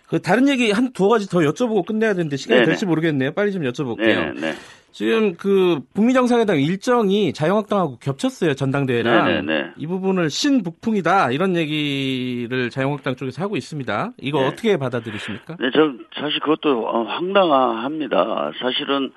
그 0.07 0.21
다른 0.21 0.47
얘기 0.47 0.71
한 0.71 0.91
두 0.93 1.09
가지 1.09 1.27
더 1.29 1.39
여쭤보고 1.39 1.85
끝내야 1.85 2.13
되는데 2.13 2.37
시간이 2.37 2.59
네네. 2.61 2.65
될지 2.71 2.85
모르겠네요. 2.85 3.33
빨리 3.33 3.51
좀 3.51 3.63
여쭤볼게요. 3.63 4.33
네, 4.35 4.41
네. 4.41 4.53
지금 4.97 5.35
그 5.35 5.79
북미 5.93 6.13
정상회담 6.13 6.57
일정이 6.57 7.31
자유한국당하고 7.31 7.99
겹쳤어요 7.99 8.55
전당대회랑 8.55 9.25
네, 9.25 9.41
네, 9.41 9.41
네. 9.41 9.71
이 9.77 9.85
부분을 9.85 10.31
신북풍이다 10.31 11.29
이런 11.33 11.55
얘기를 11.55 12.71
자유한국당 12.71 13.15
쪽에서 13.15 13.43
하고 13.43 13.57
있습니다. 13.57 14.13
이거 14.17 14.39
네. 14.39 14.47
어떻게 14.47 14.77
받아들이십니까? 14.77 15.57
네, 15.59 15.69
저 15.71 15.93
사실 16.19 16.39
그것도 16.39 16.87
어, 16.87 17.03
황당합니다. 17.03 18.53
사실은 18.59 19.11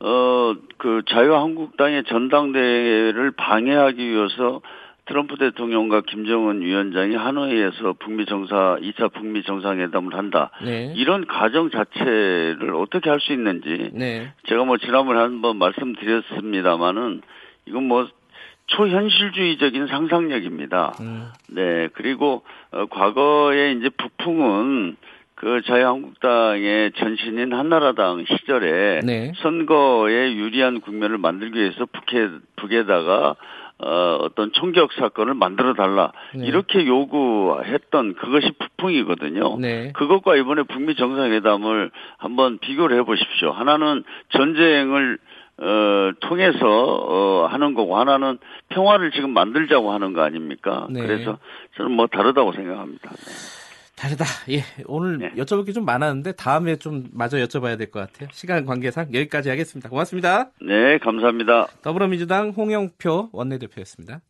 어 0.00 0.54
그 0.78 1.02
자유한국당의 1.08 2.04
전당대회를 2.04 3.32
방해하기 3.32 4.08
위해서 4.08 4.60
트럼프 5.06 5.36
대통령과 5.36 6.02
김정은 6.02 6.62
위원장이 6.62 7.14
하노이에서 7.14 7.94
북미 7.98 8.26
정사 8.26 8.76
2차 8.80 9.12
북미 9.12 9.42
정상회담을 9.44 10.14
한다. 10.14 10.50
네, 10.64 10.92
이런 10.96 11.26
가정 11.26 11.70
자체를 11.70 12.74
어떻게 12.74 13.10
할 13.10 13.20
수 13.20 13.32
있는지 13.32 13.90
네, 13.92 14.32
제가 14.46 14.64
뭐 14.64 14.76
지난번에 14.78 15.18
한번 15.20 15.56
말씀드렸습니다마는 15.58 17.22
이건 17.66 17.88
뭐 17.88 18.06
초현실주의적인 18.66 19.86
상상력입니다. 19.86 20.92
음, 21.00 21.28
네, 21.48 21.88
그리고 21.94 22.42
어, 22.72 22.86
과거에 22.86 23.72
이제 23.72 23.88
북풍은 23.90 24.96
그 25.36 25.60
자유한국당의 25.66 26.92
전신인 26.92 27.52
한나라당 27.52 28.24
시절에 28.26 29.00
네, 29.04 29.32
선거에 29.36 30.34
유리한 30.34 30.80
국면을 30.80 31.18
만들기 31.18 31.58
위해서 31.58 31.86
북에 31.86 32.28
북에다가 32.56 33.36
어, 33.78 34.18
어떤 34.22 34.52
총격 34.52 34.92
사건을 34.94 35.34
만들어 35.34 35.74
달라 35.74 36.12
네. 36.34 36.46
이렇게 36.46 36.86
요구했던 36.86 38.14
그것이 38.14 38.52
북풍이거든요. 38.58 39.58
네, 39.58 39.92
그것과 39.92 40.36
이번에 40.36 40.62
북미 40.62 40.94
정상회담을 40.96 41.90
한번 42.16 42.58
비교를 42.58 42.98
해보십시오. 42.98 43.50
하나는 43.50 44.02
전쟁을 44.30 45.18
어, 45.58 46.12
통해서 46.20 46.58
어, 46.66 47.46
하는 47.46 47.74
거고 47.74 47.98
하나는 47.98 48.38
평화를 48.68 49.10
지금 49.12 49.30
만들자고 49.30 49.92
하는 49.92 50.12
거 50.12 50.22
아닙니까? 50.22 50.86
네. 50.90 51.00
그래서 51.00 51.38
저는 51.76 51.92
뭐 51.92 52.06
다르다고 52.06 52.52
생각합니다. 52.52 53.10
다르다. 53.96 54.24
예, 54.50 54.62
오늘 54.86 55.18
네. 55.18 55.30
여쭤볼 55.42 55.64
게 55.66 55.72
좀 55.72 55.84
많았는데 55.84 56.32
다음에 56.32 56.76
좀 56.76 57.04
마저 57.12 57.38
여쭤봐야 57.38 57.78
될 57.78 57.90
것 57.90 58.00
같아요. 58.00 58.28
시간 58.32 58.64
관계상 58.66 59.12
여기까지 59.14 59.48
하겠습니다. 59.48 59.88
고맙습니다. 59.88 60.50
네, 60.60 60.98
감사합니다. 60.98 61.66
더불어민주당 61.82 62.50
홍영표 62.50 63.30
원내대표였습니다. 63.32 64.20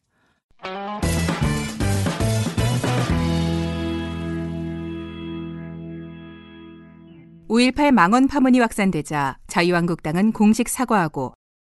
(5.18) 7.49 7.93
망언 7.93 8.27
파문이 8.27 8.59
확산되자 8.61 9.39
자유한국당은 9.47 10.33
공식 10.33 10.69
사과하고 10.69 11.33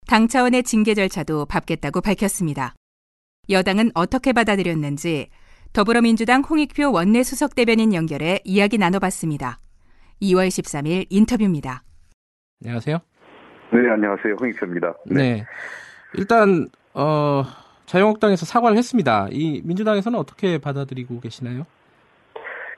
당 0.07 0.27
차원의 0.29 0.63
징계 0.63 0.95
절차도 0.95 1.47
밟겠다고 1.47 2.01
밝혔습니다. 2.01 2.75
여당은 3.51 3.91
어떻게 3.95 4.33
받아들였는지 4.33 5.29
더불어민주당 5.73 6.43
홍익표 6.43 6.93
원내 6.93 7.23
수석 7.23 7.55
대변인 7.55 7.95
연결해 7.95 8.41
이야기 8.45 8.79
나눠봤습니다. 8.79 9.59
2월 10.23 10.49
13일 10.49 11.07
인터뷰입니다. 11.11 11.83
안녕하세요. 12.65 12.99
네, 13.73 13.91
안녕하세요. 13.91 14.35
홍익표입니다. 14.41 14.95
네. 15.07 15.45
일단 16.15 16.69
어, 16.95 17.45
자유한국당에서 17.87 18.45
사과를 18.45 18.77
했습니다. 18.77 19.29
이 19.31 19.63
민주당에서는 19.65 20.19
어떻게 20.19 20.59
받아들이고 20.59 21.21
계시나요? 21.21 21.67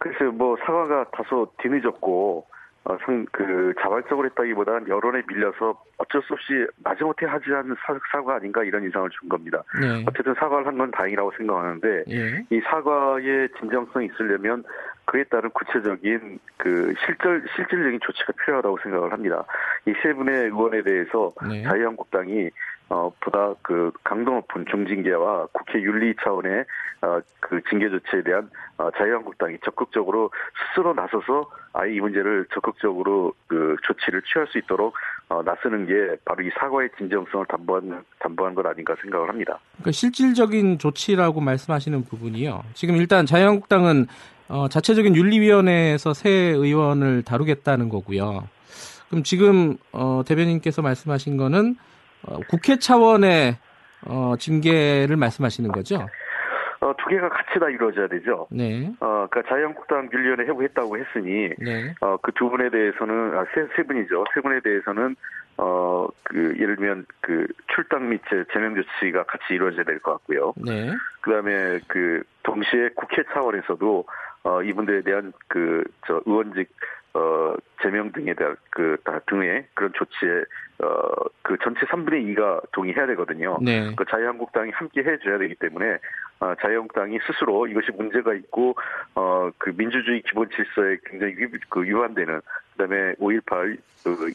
글쎄요, 0.01 0.33
뭐, 0.33 0.57
사과가 0.65 1.11
다소 1.13 1.53
뒤늦었고, 1.63 2.47
어, 2.85 2.97
상, 3.05 3.27
그, 3.31 3.75
자발적으로 3.81 4.27
했다기보다는 4.29 4.89
여론에 4.89 5.23
밀려서 5.29 5.83
어쩔 5.99 6.23
수 6.23 6.33
없이 6.33 6.67
마지못해 6.83 7.27
하지 7.27 7.53
않은 7.53 7.77
사, 7.87 7.99
사과 8.11 8.37
아닌가 8.37 8.65
이런 8.65 8.83
인상을 8.85 9.11
준 9.11 9.29
겁니다. 9.29 9.63
네. 9.79 10.03
어쨌든 10.09 10.35
사과를 10.35 10.67
한 10.67 10.79
건 10.79 10.91
다행이라고 10.91 11.31
생각하는데, 11.37 12.05
예. 12.09 12.45
이 12.49 12.61
사과의 12.61 13.51
진정성이 13.59 14.07
있으려면 14.07 14.65
그에 15.05 15.25
따른 15.25 15.51
구체적인 15.51 16.39
그 16.57 16.95
실질, 17.05 17.45
실질적인 17.55 18.01
조치가 18.01 18.33
필요하다고 18.45 18.79
생각을 18.83 19.13
합니다. 19.13 19.45
이 19.87 19.93
세 20.03 20.15
분의 20.15 20.45
의원에 20.47 20.83
대해서 20.83 21.35
네. 21.49 21.63
자유한국당이 21.65 22.49
어, 22.91 23.13
보다 23.21 23.55
그 23.63 23.93
강도 24.03 24.33
높은 24.33 24.67
중징계와 24.69 25.47
국회 25.53 25.81
윤리 25.81 26.13
차원의 26.23 26.65
어, 27.03 27.21
그 27.39 27.61
징계 27.71 27.89
조치에 27.89 28.23
대한 28.25 28.51
어, 28.79 28.91
자유한국당이 28.91 29.59
적극적으로 29.65 30.31
스스로 30.59 30.93
나서서 30.93 31.49
아예 31.73 31.95
이 31.95 32.01
문제를 32.01 32.47
적극적으로 32.53 33.33
그 33.47 33.77
조치를 33.87 34.23
취할 34.23 34.49
수 34.49 34.59
있도록 34.59 34.95
어, 35.29 35.41
나서는 35.43 35.87
게 35.87 36.17
바로 36.25 36.43
이 36.43 36.51
사과의 36.59 36.91
진정성을 36.99 37.47
담보한 37.47 38.05
담보한 38.19 38.55
것 38.57 38.67
아닌가 38.67 38.97
생각을 39.01 39.29
합니다. 39.29 39.61
그러니까 39.77 39.93
실질적인 39.93 40.79
조치라고 40.79 41.41
말씀하시는 41.41 42.05
부분이요. 42.05 42.65
지금 42.75 42.97
일단 42.97 43.25
자유한국당은 43.25 44.07
어, 44.49 44.67
자체적인 44.69 45.15
윤리위원회에서 45.15 46.13
새 46.13 46.29
의원을 46.29 47.23
다루겠다는 47.23 47.89
거고요. 47.89 48.49
그럼 49.09 49.23
지금 49.23 49.77
어, 49.93 50.23
대변인께서 50.27 50.83
말씀하신 50.83 51.37
거는 51.37 51.77
어, 51.77 51.90
국회 52.49 52.77
차원의 52.77 53.57
어, 54.07 54.35
징계를 54.39 55.17
말씀하시는 55.17 55.71
거죠? 55.73 56.07
어, 56.81 56.95
두 56.97 57.09
개가 57.11 57.29
같이 57.29 57.59
다 57.61 57.69
이루어져야 57.69 58.09
되죠. 58.09 58.47
네. 58.51 58.91
어, 59.01 59.27
그러니까 59.31 59.43
자유한국당 59.49 60.09
윤리위원회 60.13 60.45
해고했다고 60.47 60.97
했으니 60.97 61.51
네. 61.59 61.95
어, 62.01 62.17
그 62.23 62.33
두 62.33 62.49
분에 62.49 62.71
대해서는 62.71 63.37
아, 63.37 63.45
세, 63.55 63.67
세 63.77 63.83
분이죠. 63.83 64.25
세 64.35 64.41
분에 64.41 64.61
대해서는 64.61 65.15
어, 65.59 66.09
그 66.23 66.55
예를 66.59 66.77
들면 66.77 67.05
그 67.21 67.47
출당 67.75 68.09
및 68.09 68.23
제- 68.31 68.45
제명 68.53 68.75
조치가 68.75 69.25
같이 69.25 69.45
이루어져야 69.51 69.85
될 69.85 70.01
것 70.01 70.13
같고요. 70.13 70.55
네. 70.57 70.91
그 71.21 71.31
다음에 71.33 71.81
그 71.87 72.23
동시에 72.45 72.89
국회 72.95 73.23
차원에서도 73.35 74.07
어, 74.45 74.63
이분들에 74.63 75.03
대한 75.03 75.35
그 75.49 75.85
저 76.07 76.23
의원직 76.25 76.71
어, 77.15 77.55
제명 77.83 78.13
등에 78.13 78.35
대한 78.35 78.57
그 78.71 78.97
다 79.05 79.19
등의 79.27 79.67
그런 79.75 79.93
조치에 79.95 80.45
어, 80.83 81.13
그 81.43 81.57
전체 81.63 81.81
3분의 81.87 82.35
2가 82.37 82.63
동의해야 82.73 83.07
되거든요. 83.09 83.59
네. 83.61 83.93
그 83.97 84.05
자유한국당이 84.09 84.71
함께 84.73 85.01
해줘야 85.03 85.39
되기 85.39 85.55
때문에 85.57 85.99
어, 86.41 86.55
자유한국당이 86.61 87.19
스스로 87.27 87.67
이것이 87.67 87.91
문제가 87.93 88.33
있고 88.35 88.77
어, 89.15 89.51
그 89.59 89.73
민주주의 89.77 90.23
기본 90.23 90.49
질서에 90.51 90.99
굉장히 91.07 91.35
위, 91.37 91.49
그 91.69 91.83
위반되는 91.83 92.41
그 92.73 92.79
다음에 92.79 93.15
5.18 93.15 93.77
그 94.05 94.33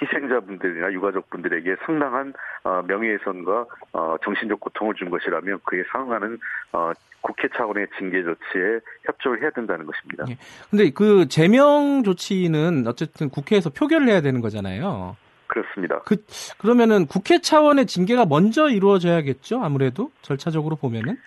희생자분들이나 0.00 0.92
유가족분들에게 0.92 1.76
상당한 1.84 2.32
어, 2.64 2.82
명예훼손과 2.82 3.66
어, 3.92 4.16
정신적 4.22 4.60
고통을 4.60 4.94
준 4.94 5.10
것이라면 5.10 5.60
그에 5.64 5.82
상응하는 5.90 6.38
어, 6.72 6.92
국회 7.20 7.48
차원의 7.48 7.88
징계 7.98 8.22
조치에 8.22 8.80
협조를 9.04 9.42
해야 9.42 9.50
된다는 9.50 9.86
것입니다. 9.86 10.24
예. 10.28 10.38
근데 10.70 10.90
그 10.90 11.26
제명 11.28 12.02
조치는 12.04 12.86
어쨌든 12.86 13.30
국회에서 13.30 13.70
표결을 13.70 14.08
해야 14.08 14.20
되는 14.20 14.40
거잖아요. 14.40 15.16
그렇습니다. 15.48 16.00
그 16.04 16.16
그러면은 16.58 17.06
국회 17.06 17.40
차원의 17.40 17.86
징계가 17.86 18.26
먼저 18.26 18.68
이루어져야겠죠. 18.68 19.62
아무래도 19.62 20.10
절차적으로 20.22 20.76
보면은. 20.76 21.18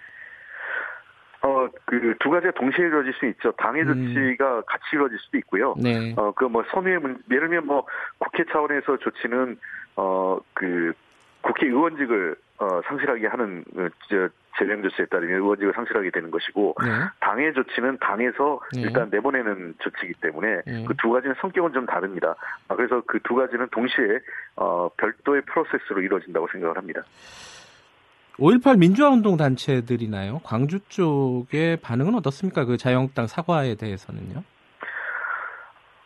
어, 1.70 1.80
그 1.86 2.16
두 2.20 2.30
가지가 2.30 2.52
동시에 2.54 2.86
이루어질 2.86 3.14
수 3.14 3.26
있죠. 3.28 3.52
당의 3.54 3.84
음. 3.84 4.14
조치가 4.14 4.62
같이 4.62 4.84
이루어질 4.94 5.18
수도 5.20 5.38
있고요. 5.38 5.76
네. 5.78 6.14
어, 6.18 6.32
그 6.32 6.46
뭐 6.46 6.64
선의의 6.72 7.00
문, 7.00 7.18
예를 7.30 7.48
들면 7.48 7.66
뭐 7.68 7.86
국회 8.18 8.44
차원에서 8.46 8.98
조치는 8.98 9.58
어, 9.96 10.40
그 10.54 10.94
국회의원직을 11.42 12.36
어, 12.60 12.82
상실하게 12.86 13.28
하는 13.28 13.64
어, 13.78 13.88
저, 14.10 14.30
제명 14.58 14.82
조치에 14.82 15.06
따르면 15.06 15.36
의원직을 15.38 15.72
상실하게 15.74 16.10
되는 16.12 16.32
것이고 16.32 16.76
네. 16.84 16.90
당의 17.22 17.54
조치는 17.54 17.98
당에서 18.02 18.60
네. 18.74 18.82
일단 18.82 19.10
내보내는 19.10 19.76
조치이기 19.80 20.16
때문에 20.20 20.62
네. 20.66 20.84
그두 20.86 21.12
가지는 21.12 21.36
성격은 21.40 21.72
좀 21.72 21.86
다릅니다. 21.86 22.36
아, 22.68 22.76
그래서 22.76 23.02
그 23.08 23.20
두 23.24 23.36
가지는 23.36 23.68
동시에 23.72 24.20
어, 24.58 24.90
별도의 24.98 25.44
프로세스로 25.44 26.02
이루어진다고 26.02 26.48
생각을 26.52 26.76
합니다. 26.78 27.04
5.18 28.40 28.78
민주화운동 28.80 29.38
단체들이나요? 29.38 30.40
광주 30.44 30.80
쪽의 30.88 31.78
반응은 31.82 32.16
어떻습니까? 32.16 32.66
그 32.66 32.78
자유한국당 32.78 33.28
사과에 33.28 33.76
대해서는요? 33.76 34.44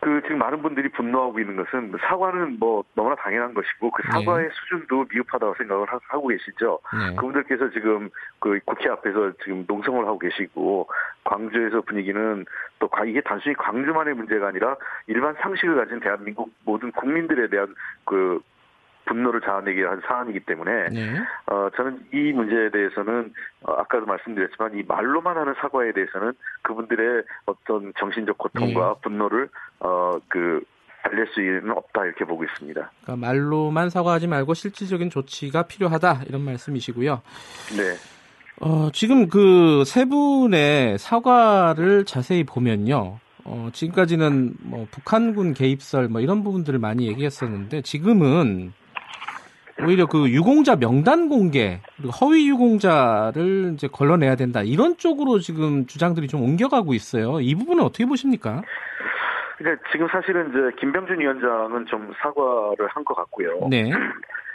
그 0.01 0.21
지금 0.23 0.37
많은 0.39 0.61
분들이 0.61 0.89
분노하고 0.89 1.39
있는 1.39 1.55
것은 1.55 1.93
사과는 2.01 2.59
뭐 2.59 2.83
너무나 2.93 3.15
당연한 3.15 3.53
것이고 3.53 3.89
그 3.91 4.03
사과의 4.11 4.49
수준도 4.51 5.05
미흡하다고 5.09 5.55
생각을 5.59 5.87
하- 5.87 5.99
하고 6.09 6.27
계시죠. 6.27 6.79
네. 6.91 7.15
그분들께서 7.15 7.69
지금 7.69 8.09
그 8.39 8.59
국회 8.65 8.89
앞에서 8.89 9.31
지금 9.45 9.63
농성을 9.65 10.05
하고 10.05 10.19
계시고 10.19 10.89
광주에서 11.23 11.79
분위기는 11.81 12.45
또 12.79 12.89
과- 12.89 13.05
이게 13.05 13.21
단순히 13.21 13.55
광주만의 13.55 14.13
문제가 14.15 14.47
아니라 14.49 14.75
일반 15.07 15.35
상식을 15.39 15.75
가진 15.77 16.01
대한민국 16.01 16.51
모든 16.65 16.91
국민들에 16.91 17.47
대한 17.47 17.73
그 18.03 18.41
분노를 19.05 19.41
자아내게 19.41 19.83
한 19.83 20.01
사안이기 20.07 20.41
때문에 20.41 20.89
네. 20.89 21.19
어, 21.47 21.69
저는 21.75 22.05
이 22.13 22.31
문제에 22.31 22.69
대해서는 22.71 23.33
어, 23.63 23.73
아까도 23.73 24.05
말씀드렸지만 24.05 24.77
이 24.77 24.83
말로만 24.87 25.37
하는 25.37 25.53
사과에 25.59 25.91
대해서는 25.93 26.33
그분들의 26.61 27.23
어떤 27.45 27.93
정신적 27.99 28.37
고통과 28.37 28.95
분노를 29.03 29.49
어, 29.79 30.17
그 30.27 30.63
달랠 31.03 31.27
수는 31.33 31.71
없다 31.71 32.05
이렇게 32.05 32.23
보고 32.25 32.43
있습니다. 32.45 32.91
그러니까 33.03 33.27
말로만 33.27 33.89
사과하지 33.89 34.27
말고 34.27 34.53
실질적인 34.53 35.09
조치가 35.09 35.63
필요하다 35.63 36.21
이런 36.29 36.41
말씀이시고요. 36.41 37.21
네. 37.77 37.95
어, 38.61 38.89
지금 38.93 39.27
그 39.27 39.83
세 39.85 40.05
분의 40.05 40.97
사과를 40.97 42.05
자세히 42.05 42.43
보면요. 42.43 43.19
어, 43.45 43.69
지금까지는 43.73 44.53
뭐 44.61 44.87
북한군 44.89 45.53
개입설 45.53 46.07
뭐 46.07 46.21
이런 46.21 46.43
부분들을 46.43 46.79
많이 46.79 47.07
얘기했었는데 47.07 47.81
지금은 47.81 48.71
오히려 49.81 50.05
그 50.05 50.29
유공자 50.29 50.75
명단 50.75 51.29
공개 51.29 51.79
그리고 51.97 52.11
허위 52.11 52.47
유공자를 52.49 53.71
이제 53.73 53.87
걸러내야 53.87 54.35
된다 54.35 54.61
이런 54.61 54.97
쪽으로 54.97 55.39
지금 55.39 55.85
주장들이 55.87 56.27
좀 56.27 56.43
옮겨가고 56.43 56.93
있어요. 56.93 57.39
이 57.41 57.55
부분은 57.55 57.83
어떻게 57.83 58.05
보십니까? 58.05 58.61
그러니까 59.57 59.83
지금 59.91 60.07
사실은 60.09 60.49
이제 60.49 60.75
김병준 60.79 61.19
위원장은 61.19 61.85
좀 61.87 62.11
사과를 62.21 62.87
한 62.89 63.03
것 63.03 63.15
같고요. 63.15 63.67
네, 63.69 63.91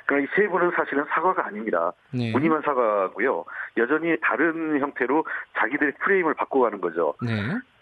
그러니까 0.07 0.33
이세 0.33 0.48
분은 0.48 0.72
사실은 0.76 1.04
사과가 1.11 1.46
아닙니다. 1.46 1.92
네, 2.12 2.31
무늬만 2.33 2.62
사과고요. 2.64 3.44
여전히 3.76 4.16
다른 4.22 4.81
형태로 4.81 5.24
자기들의 5.59 5.94
프레임을 6.04 6.35
바꿔가는 6.35 6.81
거죠. 6.81 7.14
네, 7.22 7.33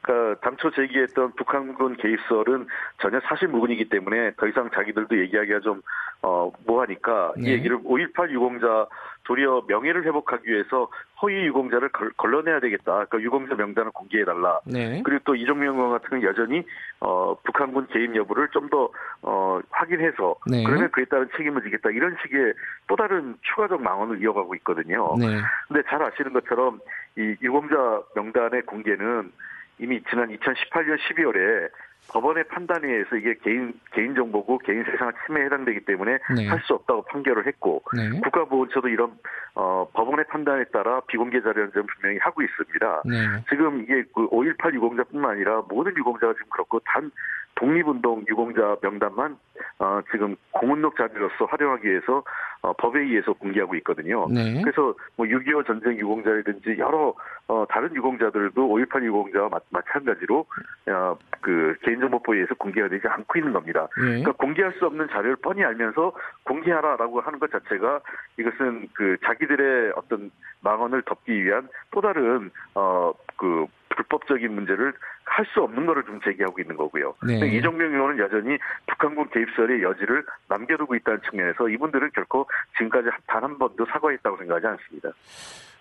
그러니까 0.07 0.41
당초 0.41 0.71
제기했던 0.71 1.33
북한군 1.33 1.97
개입설은 1.97 2.67
전혀 3.03 3.21
사실 3.29 3.49
무근이기 3.49 3.89
때문에 3.89 4.33
더 4.37 4.47
이상 4.47 4.71
자기들도 4.71 5.19
얘기하기가 5.19 5.61
좀 5.61 5.83
어, 6.23 6.53
뭐하니까 6.67 7.35
네. 7.37 7.43
이 7.43 7.53
얘기를 7.53 7.79
5.18 7.79 8.31
유공자 8.31 8.87
도리어 9.25 9.65
명예를 9.67 10.05
회복하기 10.05 10.49
위해서 10.49 10.89
허위 11.21 11.47
유공자를 11.47 11.89
걸, 11.89 12.11
걸러내야 12.17 12.61
되겠다. 12.61 12.93
그러니까 12.93 13.21
유공자 13.21 13.57
명단을 13.57 13.91
공개해달라. 13.91 14.61
네, 14.65 15.03
그리고 15.05 15.21
또 15.25 15.35
이종명 15.35 15.77
의원 15.77 15.91
같은 15.91 16.09
경우는 16.11 16.29
여전히 16.29 16.63
어, 17.01 17.35
북한군 17.45 17.89
개입 17.89 18.15
여부를 18.15 18.49
좀 18.53 18.67
더 18.69 18.91
어, 19.23 19.61
확인해서 19.71 20.35
네. 20.51 20.65
그러면 20.65 20.91
그에 20.91 21.05
따른 21.05 21.29
책임을 21.37 21.63
지겠다 21.63 21.91
이런 21.91 22.17
식의 22.23 22.55
또 22.89 22.97
다른 22.97 23.37
추가적 23.43 23.81
망언을 23.81 24.21
이어가고 24.23 24.55
있거든요. 24.57 25.15
네, 25.19 25.27
근데 25.69 25.83
잘 25.89 26.03
아시는 26.03 26.33
것처럼 26.33 26.81
이 27.17 27.37
유공자 27.43 28.03
명단의 28.15 28.63
공개는 28.63 29.33
이미 29.79 30.03
지난 30.09 30.29
2018년 30.29 30.99
12월에 30.99 31.71
법원의 32.09 32.45
판단에 32.45 32.87
의해서 32.87 33.17
이게 33.17 33.35
개인 33.43 33.73
개인 33.93 34.15
정보고 34.15 34.59
개인 34.59 34.85
세상 34.85 35.13
침해에 35.27 35.47
해당되기 35.47 35.81
때문에 35.81 36.19
네. 36.37 36.47
할수 36.47 36.75
없다고 36.75 37.03
판결을 37.03 37.47
했고 37.47 37.83
네, 37.97 38.09
국가보훈처도 38.21 38.89
이런 38.89 39.19
어, 39.55 39.89
법원의 39.93 40.27
판단에 40.29 40.65
따라 40.73 41.01
비공개 41.09 41.41
자료 41.43 41.63
연전 41.63 41.87
분명히 41.87 42.19
하고 42.19 42.43
있습니다. 42.43 43.03
네, 43.07 43.45
지금 43.49 43.83
이게 43.83 44.05
그 44.15 44.29
5.18 44.29 44.75
유공자뿐만 44.75 45.33
아니라 45.33 45.63
모든 45.69 45.97
유공자가 45.97 46.35
지금 46.35 46.47
그렇고 46.51 46.79
단 46.81 47.11
독립운동 47.57 48.25
유공자 48.29 48.77
명단만 48.83 49.37
어, 49.79 50.01
지금 50.13 50.37
공문록 50.53 50.97
자료로서 50.97 51.47
활용하기 51.47 51.89
위해서 51.89 52.23
어, 52.67 52.73
법에 52.73 52.99
의해서 52.99 53.33
공개하고 53.33 53.77
있거든요. 53.77 54.27
네, 54.29 54.61
그래서 54.61 54.93
뭐 55.15 55.25
6.25 55.25 55.65
전쟁 55.69 55.97
유공자라든지 55.99 56.77
여러 56.79 57.15
어, 57.47 57.65
다른 57.69 57.95
유공자들도 57.95 58.61
5.18 58.61 59.05
유공자와 59.05 59.49
마, 59.49 59.61
마찬가지로 59.71 60.45
어, 60.89 61.17
그 61.41 61.77
개인정보법에 61.83 62.39
의해서 62.39 62.57
공개가 62.57 62.89
되지 62.89 63.07
않고 63.07 63.39
있는 63.39 63.53
겁니다. 63.53 63.87
네, 63.97 64.21
그러니까 64.21 64.33
공개할 64.33 64.73
수 64.81 64.87
없는 64.87 65.07
자료를 65.09 65.37
뻔히 65.37 65.63
알면서 65.63 66.13
공개하라라고 66.43 67.21
하는 67.21 67.39
것 67.39 67.53
자체가 67.53 68.01
이것은 68.37 68.89
그 68.95 69.17
자기들의 69.25 69.93
어떤 69.95 70.33
망언을 70.63 71.03
덮기 71.03 71.45
위한 71.45 71.69
또 71.93 72.01
다른 72.01 72.51
어그 72.75 73.67
불법적인 73.97 74.53
문제를 74.55 74.93
할 75.25 75.45
수 75.53 75.61
없는 75.63 75.87
거를 75.87 76.03
좀 76.05 76.21
제기하고 76.25 76.61
있는 76.61 76.77
거고요. 76.77 77.15
네. 77.27 77.35
이정명 77.49 77.93
의원은 77.93 78.19
여전히 78.19 78.57
북한군 78.87 79.29
개입설의 79.31 79.83
여지를 79.83 80.25
남겨두고 80.49 80.95
있다는 80.97 81.21
측면에서 81.29 81.69
이분들은 81.69 82.11
결코 82.15 82.47
지금까지 82.79 83.09
단 83.27 83.43
한 83.45 83.59
번도 83.59 83.85
사과했다고 83.87 84.37
생각하지 84.39 84.67
않습니다. 84.67 85.11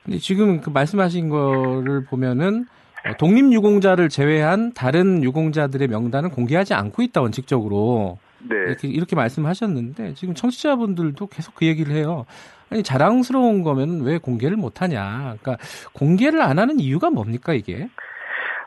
근데 0.03 0.17
지금 0.19 0.61
그 0.61 0.69
말씀하신 0.69 1.29
거를 1.29 2.03
보면은 2.05 2.65
어, 3.05 3.13
독립 3.17 3.51
유공자를 3.53 4.09
제외한 4.09 4.73
다른 4.73 5.23
유공자들의 5.23 5.87
명단은 5.87 6.29
공개하지 6.31 6.73
않고 6.73 7.01
있다 7.03 7.21
원칙적으로 7.21 8.19
네. 8.39 8.55
이렇게 8.55 8.87
이렇게 8.87 9.15
말씀하셨는데 9.15 10.13
지금 10.15 10.33
청취자분들도 10.35 11.27
계속 11.27 11.55
그 11.55 11.65
얘기를 11.65 11.93
해요. 11.95 12.25
아니 12.69 12.83
자랑스러운 12.83 13.63
거면 13.63 14.01
왜 14.03 14.17
공개를 14.17 14.57
못 14.57 14.81
하냐? 14.81 15.35
그러니까 15.41 15.57
공개를 15.93 16.41
안 16.41 16.59
하는 16.59 16.79
이유가 16.79 17.09
뭡니까 17.09 17.53
이게? 17.53 17.89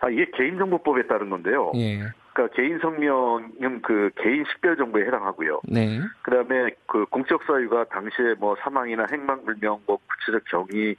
아 0.00 0.08
이게 0.08 0.26
개인정보법에 0.34 1.06
따른 1.08 1.28
건데요. 1.30 1.72
예, 1.74 2.00
그러니까 2.32 2.54
개인 2.56 2.78
성명은 2.78 3.82
그 3.82 4.10
개인 4.22 4.44
식별 4.52 4.76
정보에 4.76 5.04
해당하고요. 5.06 5.60
네, 5.64 5.98
그다음에 6.22 6.70
그 6.86 7.04
공적 7.06 7.42
사유가 7.44 7.84
당시에 7.84 8.34
뭐 8.38 8.54
사망이나 8.60 9.06
행방 9.10 9.44
불명, 9.44 9.80
뭐 9.86 9.98
구체적 10.08 10.44
경위, 10.44 10.94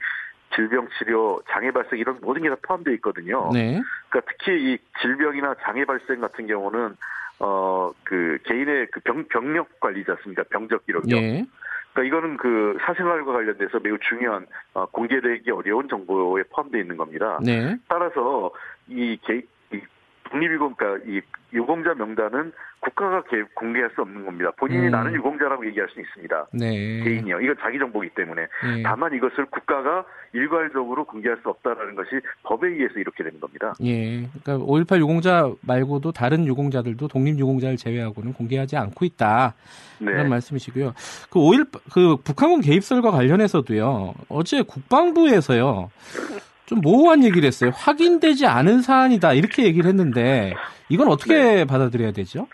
질병 0.54 0.86
치료, 0.98 1.40
장애 1.50 1.70
발생 1.70 1.98
이런 1.98 2.18
모든 2.20 2.42
게 2.42 2.50
다 2.50 2.56
포함되어 2.60 2.92
있거든요. 2.94 3.48
네, 3.54 3.80
그러니까 4.10 4.30
특히 4.32 4.74
이 4.74 4.78
질병이나 5.00 5.54
장애 5.62 5.86
발생 5.86 6.20
같은 6.20 6.46
경우는 6.46 6.94
어 7.38 7.92
그 8.04 8.38
개인의 8.44 8.88
그 8.92 9.00
병, 9.00 9.24
병력 9.28 9.80
관리지 9.80 10.10
않습니까? 10.10 10.42
병적 10.50 10.84
기록요. 10.84 11.16
예, 11.16 11.46
그러니까 11.92 12.02
이거는 12.02 12.36
그 12.36 12.76
사생활과 12.82 13.32
관련돼서 13.32 13.80
매우 13.80 13.98
중요한 13.98 14.46
어, 14.74 14.86
공개되기 14.86 15.50
어려운 15.50 15.88
정보에 15.88 16.42
포함되어 16.50 16.80
있는 16.80 16.96
겁니다. 16.96 17.38
네. 17.44 17.76
따라서 17.88 18.50
이, 18.88 19.18
개, 19.24 19.36
이 19.36 19.42
독립유공, 20.30 20.74
그러니까 20.76 21.04
이 21.10 21.20
유공자 21.52 21.94
명단은 21.94 22.52
국가가 22.80 23.22
개, 23.24 23.42
공개할 23.54 23.90
수 23.94 24.00
없는 24.00 24.24
겁니다. 24.24 24.50
본인이 24.56 24.86
음. 24.86 24.90
나는 24.90 25.12
유공자라고 25.14 25.66
얘기할 25.66 25.88
수 25.90 26.00
있습니다. 26.00 26.46
네. 26.52 27.02
개인이요. 27.02 27.40
이건 27.40 27.56
자기 27.60 27.78
정보이기 27.78 28.14
때문에. 28.14 28.42
예. 28.42 28.82
다만 28.82 29.12
이것을 29.12 29.46
국가가 29.46 30.04
일괄적으로 30.32 31.04
공개할 31.04 31.38
수 31.42 31.48
없다라는 31.50 31.94
것이 31.94 32.10
법에 32.44 32.68
의해서 32.68 32.98
이렇게 32.98 33.22
되는 33.22 33.38
겁니다. 33.38 33.74
예. 33.82 34.28
그러니까 34.42 34.64
5.18 34.64 34.98
유공자 35.00 35.50
말고도 35.60 36.12
다른 36.12 36.46
유공자들도 36.46 37.08
독립 37.08 37.38
유공자를 37.38 37.76
제외하고는 37.76 38.32
공개하지 38.32 38.76
않고 38.76 39.04
있다. 39.04 39.54
네. 39.98 40.12
그런 40.12 40.28
말씀이시고요. 40.30 40.94
그 41.28 41.38
5.1, 41.38 41.80
그 41.92 42.16
북한군 42.16 42.62
개입설과 42.62 43.10
관련해서도요. 43.10 44.14
어제 44.28 44.62
국방부에서요. 44.62 45.90
좀 46.70 46.80
모호한 46.82 47.24
얘기를 47.24 47.44
했어요. 47.48 47.72
확인되지 47.74 48.46
않은 48.46 48.82
사안이다. 48.82 49.32
이렇게 49.32 49.64
얘기를 49.64 49.88
했는데 49.88 50.54
이건 50.88 51.08
어떻게 51.08 51.34
네. 51.34 51.64
받아들여야 51.64 52.12
되죠? 52.12 52.46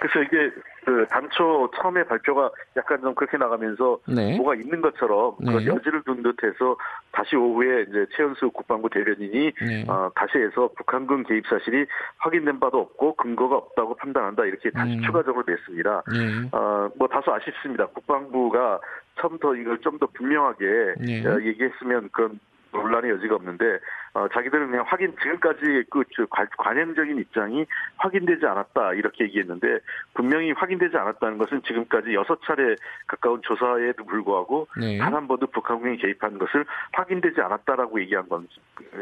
그래서 0.00 0.22
이게 0.22 0.50
그 0.86 1.04
당초 1.10 1.70
처음에 1.76 2.02
발표가 2.04 2.50
약간 2.78 2.98
좀 3.02 3.14
그렇게 3.14 3.36
나가면서 3.36 3.98
네. 4.08 4.38
뭐가 4.38 4.54
있는 4.54 4.80
것처럼 4.80 5.36
네. 5.40 5.52
그 5.52 5.66
여지를 5.66 6.02
둔 6.04 6.22
듯해서 6.22 6.78
다시 7.12 7.36
오후에 7.36 7.82
이제 7.82 8.06
최은수 8.16 8.52
국방부 8.52 8.88
대변인이 8.88 9.52
네. 9.60 9.84
어, 9.86 10.10
다시 10.14 10.38
해서 10.38 10.70
북한군 10.78 11.24
개입 11.24 11.46
사실이 11.46 11.84
확인된 12.16 12.58
바도 12.60 12.78
없고 12.78 13.16
근거가 13.16 13.54
없다고 13.56 13.96
판단한다 13.96 14.46
이렇게 14.46 14.70
다시 14.70 14.94
음. 14.94 15.02
추가적으로 15.02 15.44
냈습니다. 15.46 16.02
예. 16.14 16.48
어, 16.56 16.88
뭐 16.96 17.06
다소 17.06 17.34
아쉽습니다. 17.34 17.84
국방부가 17.88 18.80
처음부터 19.20 19.56
이걸 19.56 19.78
좀 19.80 19.98
더 19.98 20.06
분명하게 20.14 20.94
네. 21.00 21.26
어, 21.26 21.38
얘기했으면 21.42 22.08
그런 22.12 22.40
논란의 22.78 23.10
여지가 23.12 23.34
없는데 23.36 23.80
어, 24.18 24.26
자기들은 24.32 24.70
그냥 24.70 24.84
확인 24.88 25.14
지금까지 25.22 25.84
그 25.90 26.02
관- 26.28 26.48
관행적인 26.58 27.18
입장이 27.18 27.64
확인되지 27.98 28.44
않았다 28.46 28.94
이렇게 28.94 29.24
얘기했는데 29.24 29.78
분명히 30.14 30.50
확인되지 30.50 30.96
않았다는 30.96 31.38
것은 31.38 31.62
지금까지 31.62 32.14
여섯 32.14 32.40
차례 32.42 32.74
가까운 33.06 33.40
조사에도 33.42 34.04
불구하고 34.04 34.66
네. 34.80 34.98
단한 34.98 35.28
번도 35.28 35.46
북한군이 35.48 35.98
개입한 35.98 36.36
것을 36.38 36.64
확인되지 36.94 37.40
않았다라고 37.40 38.00
얘기한 38.00 38.28
건 38.28 38.48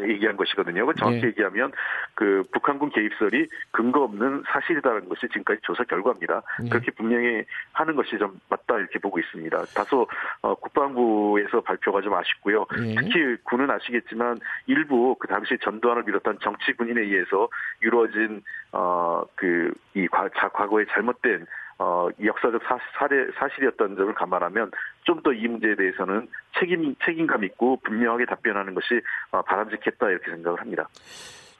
얘기한 0.03 0.37
것이거든요. 0.37 0.85
그 0.85 0.93
정확히 0.95 1.21
예. 1.23 1.27
얘기하면 1.29 1.71
그 2.13 2.43
북한군 2.53 2.91
개입설이 2.91 3.47
근거 3.71 4.03
없는 4.03 4.43
사실이다라는 4.47 5.09
것이 5.09 5.21
지금까지 5.29 5.61
조사 5.63 5.83
결과입니다. 5.85 6.43
예. 6.63 6.69
그렇게 6.69 6.91
분명히 6.91 7.43
하는 7.73 7.95
것이 7.95 8.17
좀 8.19 8.39
맞다 8.49 8.77
이렇게 8.77 8.99
보고 8.99 9.17
있습니다. 9.19 9.57
다소 9.75 10.07
어, 10.41 10.53
국방부에서 10.55 11.61
발표가 11.61 12.01
좀 12.01 12.13
아쉽고요. 12.13 12.67
예. 12.83 12.95
특히 12.95 13.35
군은 13.43 13.71
아시겠지만 13.71 14.37
일부 14.67 15.06
그 15.15 15.27
당시 15.27 15.57
전두환을 15.63 16.03
비롯한 16.05 16.37
정치 16.41 16.73
군인에 16.73 17.01
의해서 17.01 17.47
이루어진 17.81 18.41
어 18.71 19.23
그 19.35 19.71
이 19.93 20.07
과거의 20.07 20.85
잘못된 20.91 21.45
어, 21.79 22.09
이 22.19 22.25
역사적 22.27 22.61
사, 22.63 22.77
사례, 22.97 23.27
사실이었다는 23.37 23.95
점을 23.95 24.13
감안하면 24.13 24.71
좀 25.03 25.21
더 25.23 25.31
이 25.31 25.47
문제에 25.47 25.75
대해서는 25.75 26.27
책임, 26.59 26.95
책임감 27.05 27.43
있고 27.45 27.77
분명하게 27.83 28.25
답변하는 28.25 28.73
것이 28.73 29.01
어, 29.31 29.41
바람직했다 29.43 30.09
이렇게 30.09 30.31
생각을 30.31 30.59
합니다. 30.59 30.87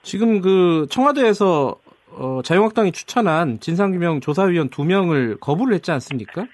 지금 0.03 0.41
그 0.41 0.86
청와대에서 0.89 1.75
어, 2.12 2.41
자유한국당이 2.43 2.91
추천한 2.91 3.60
진상규명 3.60 4.21
조사위원 4.21 4.69
두 4.69 4.83
명을 4.86 5.38
거부를 5.39 5.73
했지 5.75 5.91
않습니까? 5.91 6.45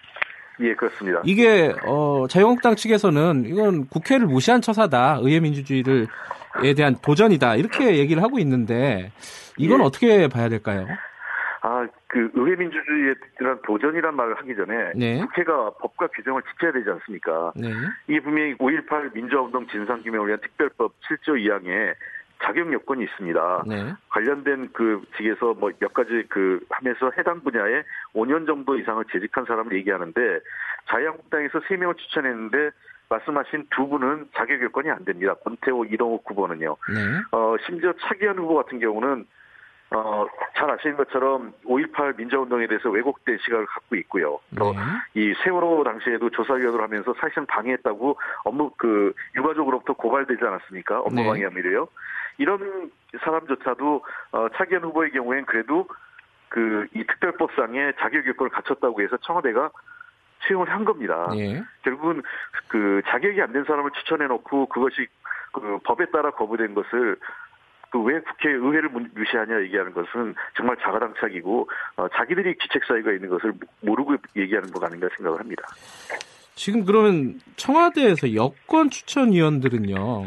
예, 0.60 0.76
그렇습니다. 0.76 1.22
이게 1.26 1.74
어, 1.86 2.26
자유한국당 2.30 2.76
측에서는 2.76 3.46
이건 3.46 3.88
국회를 3.88 4.28
무시한 4.28 4.62
처사다, 4.62 5.20
의회 5.22 5.39
민주주의를에 5.39 6.08
대한 6.76 6.96
도전이다 7.02 7.56
이렇게 7.56 7.98
얘기를 7.98 8.22
하고 8.22 8.39
있는데 8.39 9.12
이건 9.58 9.80
예. 9.82 9.84
어떻게 9.84 10.28
봐야 10.28 10.50
될까요? 10.50 10.88
아, 11.66 11.88
그 12.08 12.30
의회 12.34 12.56
민주주의에 12.58 13.16
대한 13.39 13.58
도전이란 13.66 14.16
말을 14.16 14.36
하기 14.39 14.54
전에 14.56 14.92
네. 14.96 15.20
국회가 15.22 15.72
법과 15.80 16.08
규정을 16.08 16.42
지켜야 16.52 16.74
되지 16.74 16.89
않습니까? 16.89 17.54
네, 17.56 17.70
이게 18.08 18.20
분명히 18.20 18.54
5.18 18.58 19.13
민주화운동 19.13 19.66
진상규명을 19.68 20.28
위한 20.28 20.42
특별법 20.42 20.94
7조 21.02 21.39
2항에 21.39 21.96
자격 22.41 22.72
요건이 22.72 23.04
있습니다. 23.04 23.63
네, 23.67 23.93
관련된 24.10 24.69
그 24.74 25.02
직에서 25.17 25.54
뭐 25.54 25.72
몇 25.80 25.93
가지 25.93 26.24
그 26.30 26.60
하면서 26.69 27.12
해당 27.17 27.41
분야에 27.41 27.84
5년 28.13 28.48
정도 28.48 28.78
이상을 28.78 29.04
재직한 29.12 29.46
사람을 29.46 29.74
얘기하는데 29.74 30.39
자유한국당에서 30.89 31.60
3명을 31.60 31.98
추천했는데 31.98 32.72
말씀하신 33.10 33.67
두 33.69 33.88
분은 33.88 34.30
자격 34.36 34.62
요건이 34.62 34.89
안 34.89 35.06
됩니다. 35.06 35.34
권태호, 35.43 35.86
이동욱 35.86 36.24
후보는요. 36.28 36.76
네, 36.89 37.22
어, 37.32 37.56
심지어 37.65 37.93
차기현 38.02 38.38
후보 38.38 38.56
같은 38.56 38.80
경우는 38.80 39.26
어, 39.93 40.25
잘 40.56 40.69
아시는 40.71 40.97
것처럼 40.97 41.53
5.18 41.65 42.17
민주화운동에 42.17 42.67
대해서 42.67 42.89
왜곡된 42.89 43.38
시각을 43.45 43.65
갖고 43.67 43.95
있고요. 43.97 44.39
또 44.58 44.73
네. 44.73 44.79
이 45.13 45.34
세월호 45.43 45.84
당시에도 45.84 46.29
조사위원으로 46.29 46.84
하면서 46.84 47.13
사실상 47.19 47.45
방해했다고 47.45 48.17
업무 48.43 48.71
그 48.77 49.13
유가족으로부터 49.36 49.93
고발되지 49.93 50.43
않았습니까? 50.43 50.99
업무 51.01 51.15
네. 51.15 51.27
방해 51.27 51.43
혐의로요. 51.45 51.88
이런 52.38 52.91
사람조차도 53.23 54.03
어, 54.32 54.47
차기현 54.56 54.84
후보의 54.84 55.12
경우엔 55.12 55.45
그래도 55.45 55.88
그 56.49 56.86
이 56.93 57.03
특별법상의 57.06 57.93
자격 57.99 58.25
요건을 58.27 58.51
갖췄다고 58.51 59.01
해서 59.01 59.17
청와대가 59.17 59.71
채용을 60.47 60.69
한 60.69 60.86
겁니다. 60.86 61.27
예. 61.36 61.63
결국은 61.84 62.21
그 62.67 63.01
자격이 63.08 63.41
안 63.41 63.51
된 63.53 63.63
사람을 63.63 63.91
추천해 63.91 64.27
놓고 64.27 64.67
그것이 64.67 65.08
그 65.51 65.79
법에 65.84 66.06
따라 66.12 66.32
거부된 66.32 66.73
것을 66.75 67.17
그 67.93 67.99
왜 67.99 68.19
국회 68.21 68.49
의회를 68.49 68.89
무- 68.89 69.06
무시하냐 69.13 69.62
얘기하는 69.65 69.93
것은 69.93 70.34
정말 70.58 70.75
자가당착이고 70.82 71.69
어, 71.97 72.08
자기들이 72.17 72.56
기책 72.58 72.84
사유가 72.88 73.12
있는 73.12 73.29
것을 73.29 73.53
모르고 73.82 74.15
얘기하는 74.36 74.71
것 74.71 74.84
아닌가 74.84 75.08
생각을 75.15 75.39
합니다. 75.39 75.63
지금 76.56 76.84
그러면 76.86 77.39
청와대에서 77.56 78.34
여권 78.34 78.89
추천위원들은요, 78.89 80.23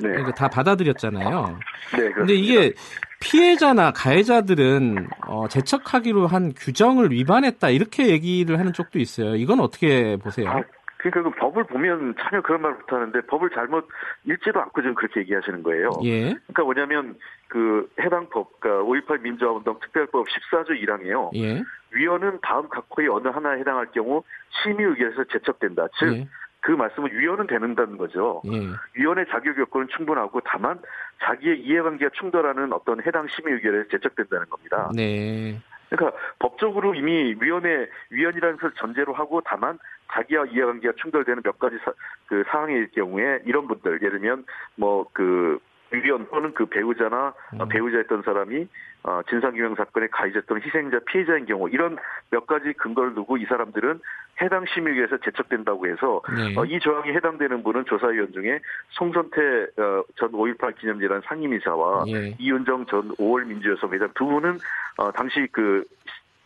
네, 0.00 0.08
그러니까 0.08 0.32
다 0.32 0.48
받아들였잖아요. 0.48 1.58
네. 1.96 2.12
근데 2.12 2.34
이게 2.34 2.72
피해자나 3.20 3.90
가해자들은 3.92 5.08
어, 5.26 5.48
제척하기로 5.48 6.28
한 6.28 6.52
규정을 6.54 7.10
위반했다 7.10 7.70
이렇게 7.70 8.08
얘기를 8.08 8.60
하는 8.60 8.72
쪽도 8.72 9.00
있어요. 9.00 9.34
이건 9.34 9.58
어떻게 9.60 10.16
보세요? 10.16 10.48
아, 10.50 10.62
그러니까 10.98 11.22
그 11.22 11.30
법을 11.38 11.64
보면 11.64 12.14
전혀 12.18 12.42
그런 12.42 12.62
말 12.62 12.72
못하는데 12.72 13.20
법을 13.22 13.50
잘못 13.50 13.88
읽지도 14.24 14.60
않고 14.60 14.82
지금 14.82 14.94
그렇게 14.94 15.20
얘기하시는 15.20 15.62
거예요. 15.62 15.90
예, 16.04 16.34
그러니까 16.46 16.64
뭐냐면 16.64 17.16
그 17.46 17.88
해당 18.00 18.28
법, 18.28 18.60
그러니까 18.60 18.84
5.18 18.84 19.20
민주화운동 19.20 19.78
특별법 19.80 20.26
14조 20.26 20.70
1항이요. 20.70 21.30
예, 21.36 21.62
위원은 21.92 22.40
다음 22.42 22.68
각 22.68 22.86
호의 22.96 23.08
어느 23.08 23.28
하나에 23.28 23.60
해당할 23.60 23.86
경우 23.92 24.24
심의 24.62 24.86
의결에서 24.86 25.24
제척된다. 25.32 25.86
즉, 25.98 26.14
예, 26.14 26.28
그 26.60 26.72
말씀은 26.72 27.12
위원은 27.12 27.46
되는다는 27.46 27.96
거죠. 27.96 28.42
예, 28.46 28.66
위원의 28.94 29.26
자격 29.30 29.56
요건은 29.56 29.86
충분하고 29.96 30.40
다만 30.44 30.80
자기의 31.22 31.60
이해관계가 31.60 32.10
충돌하는 32.14 32.72
어떤 32.72 33.00
해당 33.06 33.28
심의 33.28 33.54
의결에 33.54 33.84
제척된다는 33.88 34.48
겁니다. 34.48 34.90
네, 34.96 35.60
그러니까 35.90 36.18
법적으로 36.38 36.94
이미 36.94 37.34
위원회 37.40 37.88
위원이라는 38.10 38.56
것을 38.58 38.74
전제로 38.76 39.12
하고 39.12 39.40
다만 39.44 39.78
자기와 40.12 40.46
이해관계가 40.46 40.94
충돌되는 41.00 41.42
몇 41.42 41.58
가지 41.58 41.76
사, 41.84 41.92
그 42.26 42.44
사항일 42.48 42.90
경우에 42.92 43.40
이런 43.44 43.66
분들 43.66 44.00
예를 44.02 44.20
들면 44.20 44.44
뭐 44.76 45.08
그 45.12 45.58
위원 45.90 46.26
또는 46.30 46.52
그 46.54 46.66
배우자나 46.66 47.28
어, 47.58 47.62
음. 47.62 47.68
배우자였던 47.68 48.22
사람이 48.22 48.66
어, 49.04 49.20
진상규명 49.28 49.74
사건의 49.74 50.08
가해자 50.10 50.40
또는 50.46 50.62
희생자 50.62 50.98
피해자인 51.06 51.46
경우 51.46 51.68
이런 51.70 51.96
몇 52.30 52.46
가지 52.46 52.72
근거를 52.74 53.14
두고 53.14 53.36
이 53.36 53.44
사람들은 53.46 54.00
해당 54.40 54.64
심의위에서 54.72 55.18
제척된다고 55.18 55.86
해서 55.86 56.20
네, 56.36 56.54
어, 56.56 56.64
이 56.64 56.78
조항이 56.78 57.10
해당되는 57.12 57.62
분은 57.62 57.86
조사위원 57.86 58.32
중에 58.32 58.60
송선태 58.90 59.40
어, 59.78 60.02
전5.18 60.18 60.78
기념재단 60.78 61.22
상임이사와 61.24 62.04
예, 62.08 62.34
이은정 62.38 62.86
전 62.86 63.14
5월 63.16 63.46
민주여성 63.46 63.92
회장 63.92 64.10
두 64.14 64.26
분은 64.26 64.58
어, 64.98 65.10
당시 65.12 65.46
그, 65.50 65.84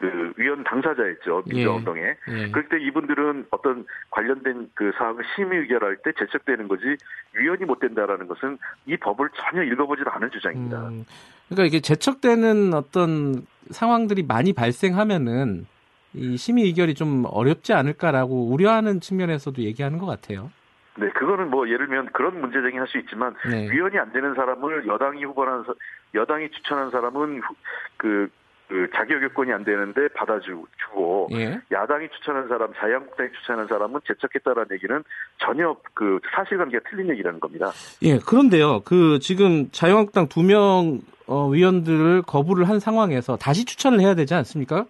그 0.02 0.32
위원 0.36 0.64
당사자였죠 0.64 1.44
민주화운동에 1.46 2.00
예. 2.28 2.50
그럴 2.50 2.68
때 2.68 2.76
이분들은 2.80 3.46
어떤 3.52 3.86
관련된 4.10 4.68
그 4.74 4.90
사항을 4.98 5.22
심의 5.36 5.60
의결할 5.60 5.96
때 5.98 6.10
제척되는 6.18 6.66
거지 6.66 6.96
위원이 7.34 7.64
못 7.66 7.78
된다라는 7.78 8.26
것은 8.26 8.58
이 8.86 8.96
법을 8.96 9.28
전혀 9.36 9.62
읽어보지도 9.62 10.10
않은 10.10 10.30
주장입니다. 10.32 10.88
음, 10.88 11.04
그러니까 11.48 11.66
이게 11.66 11.78
제척되는 11.78 12.74
어떤 12.74 13.46
상황들이 13.70 14.24
많이 14.24 14.52
발생하면은 14.52 15.66
이 16.14 16.36
심의 16.36 16.64
의결이 16.64 16.94
좀 16.94 17.22
어렵지 17.28 17.72
않을까라고 17.72 18.48
우려하는 18.50 18.98
측면에서도 19.00 19.62
얘기하는 19.62 19.98
것 19.98 20.06
같아요. 20.06 20.50
네, 20.98 21.08
그거는 21.10 21.48
뭐 21.48 21.68
예를 21.68 21.86
들면 21.86 22.06
그런 22.12 22.40
문제 22.40 22.60
제기할 22.60 22.88
수 22.88 22.98
있지만 22.98 23.34
네, 23.48 23.70
위원이 23.70 23.96
안 23.98 24.12
되는 24.12 24.34
사람을 24.34 24.88
여당이 24.88 25.24
후보한 25.24 25.62
사- 25.62 25.72
여당이 26.12 26.50
추천한 26.50 26.90
사람은 26.90 27.38
후- 27.40 27.54
그, 27.96 28.28
그 28.72 28.88
자격 28.96 29.22
요건이 29.22 29.52
안 29.52 29.64
되는데 29.64 30.08
받아주고 30.16 31.28
예. 31.32 31.60
야당이 31.70 32.08
추천한 32.08 32.48
사람, 32.48 32.72
자유한국당이 32.72 33.28
추천한 33.38 33.66
사람은 33.66 34.00
제척했다라는 34.06 34.68
얘기는 34.72 35.04
전혀 35.36 35.76
그 35.92 36.18
사실관계가 36.34 36.88
틀린 36.88 37.10
얘기라는 37.10 37.38
겁니다. 37.38 37.70
예, 38.00 38.16
그런데요. 38.18 38.80
그 38.80 39.18
지금 39.20 39.70
자유한국당 39.72 40.26
두명 40.28 41.02
어, 41.26 41.48
위원들을 41.48 42.22
거부를 42.22 42.66
한 42.66 42.80
상황에서 42.80 43.36
다시 43.36 43.66
추천을 43.66 44.00
해야 44.00 44.14
되지 44.14 44.32
않습니까? 44.32 44.86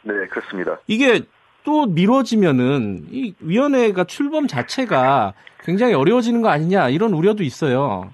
네, 0.00 0.14
그렇습니다. 0.30 0.78
이게 0.86 1.20
또 1.62 1.84
미뤄지면은 1.84 3.04
이 3.10 3.34
위원회가 3.40 4.04
출범 4.04 4.46
자체가 4.46 5.34
굉장히 5.60 5.92
어려워지는 5.92 6.40
거 6.40 6.48
아니냐 6.48 6.88
이런 6.88 7.12
우려도 7.12 7.42
있어요. 7.42 8.10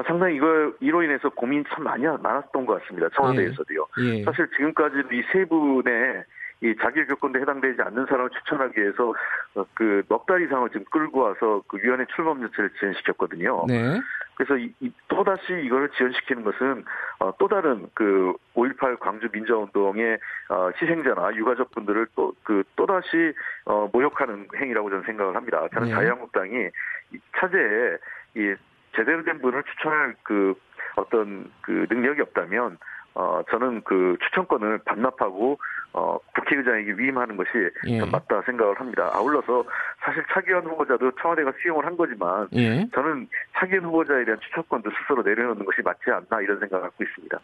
아, 0.00 0.02
상당히 0.06 0.36
이걸 0.36 0.74
이로 0.80 1.02
인해서 1.02 1.28
고민 1.28 1.64
참 1.68 1.84
많이 1.84 2.04
많았던 2.04 2.66
것 2.66 2.80
같습니다. 2.80 3.08
청와대에서도요. 3.14 3.86
예. 4.00 4.24
사실 4.24 4.48
지금까지 4.56 5.02
이세 5.12 5.44
분의 5.44 6.24
이 6.62 6.74
자격 6.80 7.08
요건에 7.08 7.40
해당되지 7.40 7.80
않는 7.80 8.06
사람을 8.06 8.30
추천하기 8.30 8.80
위해서 8.80 9.14
어, 9.54 9.64
그넉 9.74 10.26
달 10.26 10.42
이상을 10.42 10.68
지금 10.70 10.84
끌고 10.90 11.20
와서 11.20 11.62
그 11.66 11.78
위원회 11.82 12.04
출범 12.14 12.40
자체를 12.40 12.70
지연시켰거든요. 12.78 13.64
네. 13.66 13.98
그래서 14.34 14.56
이, 14.56 14.72
이, 14.80 14.90
또다시 15.08 15.52
이거를 15.64 15.90
지연시키는 15.96 16.44
것은 16.44 16.84
어, 17.18 17.32
또 17.38 17.48
다른 17.48 17.88
그 17.94 18.34
5.18 18.54 18.98
광주 19.00 19.28
민주화운동의 19.32 20.18
어, 20.48 20.70
희생자나 20.80 21.34
유가족분들을 21.34 22.06
또 22.14 22.30
그 22.42 22.64
또다시 22.74 23.32
어, 23.64 23.88
모욕하는 23.92 24.48
행위라고 24.56 24.90
저는 24.90 25.04
생각을 25.04 25.36
합니다. 25.36 25.68
저는 25.72 25.88
네. 25.88 25.94
자유한국당이 25.94 26.68
이 27.12 27.18
차제에 27.36 27.96
이 28.34 28.54
제대로 28.96 29.22
된 29.24 29.40
분을 29.40 29.62
추천할 29.64 30.14
그 30.22 30.54
어떤 30.96 31.50
그 31.60 31.86
능력이 31.90 32.20
없다면 32.22 32.78
어 33.14 33.42
저는 33.50 33.82
그 33.82 34.16
추천권을 34.24 34.78
반납하고 34.84 35.58
어 35.92 36.18
국회의장에게 36.34 36.92
위임하는 36.92 37.36
것이 37.36 37.50
예. 37.86 37.98
전 37.98 38.10
맞다 38.10 38.42
생각을 38.42 38.78
합니다. 38.78 39.10
아울러서 39.12 39.64
사실 40.04 40.22
차기현 40.32 40.64
후보자도 40.64 41.10
청와대가 41.20 41.52
수용을 41.60 41.84
한 41.84 41.96
거지만 41.96 42.46
예. 42.54 42.86
저는 42.94 43.28
차기현 43.56 43.84
후보자에 43.84 44.24
대한 44.24 44.38
추천권도 44.40 44.90
스스로 44.90 45.22
내려놓는 45.22 45.64
것이 45.64 45.82
맞지 45.82 46.02
않나 46.06 46.40
이런 46.40 46.60
생각을 46.60 46.84
갖고 46.84 47.02
있습니다. 47.02 47.38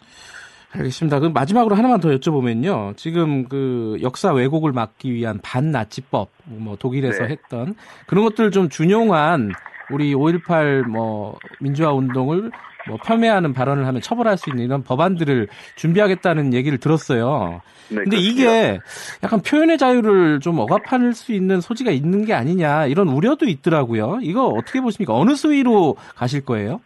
알겠습니다. 0.74 1.20
그럼 1.20 1.32
마지막으로 1.32 1.74
하나만 1.74 2.00
더 2.00 2.10
여쭤보면요. 2.10 2.96
지금 2.96 3.48
그 3.48 3.96
역사 4.02 4.32
왜곡을 4.32 4.72
막기 4.72 5.12
위한 5.12 5.40
반나치법, 5.42 6.28
뭐 6.44 6.76
독일에서 6.76 7.24
네. 7.24 7.30
했던 7.30 7.74
그런 8.06 8.24
것들 8.24 8.50
좀 8.50 8.68
준용한 8.68 9.52
우리 9.90 10.14
5.18 10.14 10.82
뭐 10.88 11.38
민주화 11.60 11.92
운동을 11.92 12.50
뭐 12.88 12.98
폄훼하는 13.04 13.52
발언을 13.52 13.86
하면 13.86 14.00
처벌할 14.00 14.36
수 14.36 14.50
있는 14.50 14.64
이런 14.64 14.82
법안들을 14.82 15.48
준비하겠다는 15.74 16.54
얘기를 16.54 16.78
들었어요. 16.78 17.60
네, 17.88 17.96
근데 17.96 18.16
그렇습니다. 18.16 18.16
이게 18.16 18.80
약간 19.22 19.40
표현의 19.42 19.78
자유를 19.78 20.40
좀 20.40 20.58
억압할 20.58 21.12
수 21.12 21.32
있는 21.32 21.60
소지가 21.60 21.90
있는 21.90 22.24
게 22.24 22.34
아니냐 22.34 22.86
이런 22.86 23.08
우려도 23.08 23.46
있더라고요. 23.46 24.18
이거 24.22 24.46
어떻게 24.46 24.80
보십니까? 24.80 25.14
어느 25.14 25.34
수위로 25.34 25.96
가실 26.14 26.44
거예요? 26.44 26.80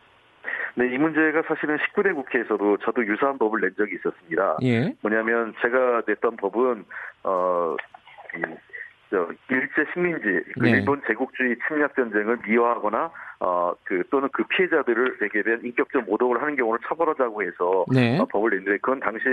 네, 0.74 0.86
이 0.94 0.98
문제가 0.98 1.42
사실은 1.46 1.76
19대 1.76 2.14
국회에서도 2.14 2.78
저도 2.78 3.06
유사한 3.06 3.36
법을 3.38 3.60
낸 3.60 3.74
적이 3.76 3.96
있었습니다. 3.96 4.58
예. 4.62 4.94
뭐냐면 5.02 5.52
제가 5.60 6.02
냈던 6.06 6.36
법은 6.36 6.84
어, 7.24 7.76
이, 8.36 8.42
저 9.10 9.28
일제 9.48 9.84
식민지 9.92 10.40
그 10.54 10.60
네. 10.60 10.70
일본 10.70 11.02
제국주의 11.06 11.56
침략 11.66 11.94
전쟁을 11.96 12.38
미화하거나 12.46 13.10
어, 13.42 13.72
그 13.84 14.02
또는 14.10 14.28
그 14.32 14.44
피해자들에게 14.44 15.42
대한 15.42 15.64
인격적 15.64 16.04
모독을 16.04 16.42
하는 16.42 16.56
경우를 16.56 16.78
처벌하자고 16.86 17.42
해서 17.42 17.86
네. 17.90 18.18
어, 18.18 18.26
법을 18.26 18.50
냈는데 18.50 18.72
그건 18.82 19.00
당시 19.00 19.24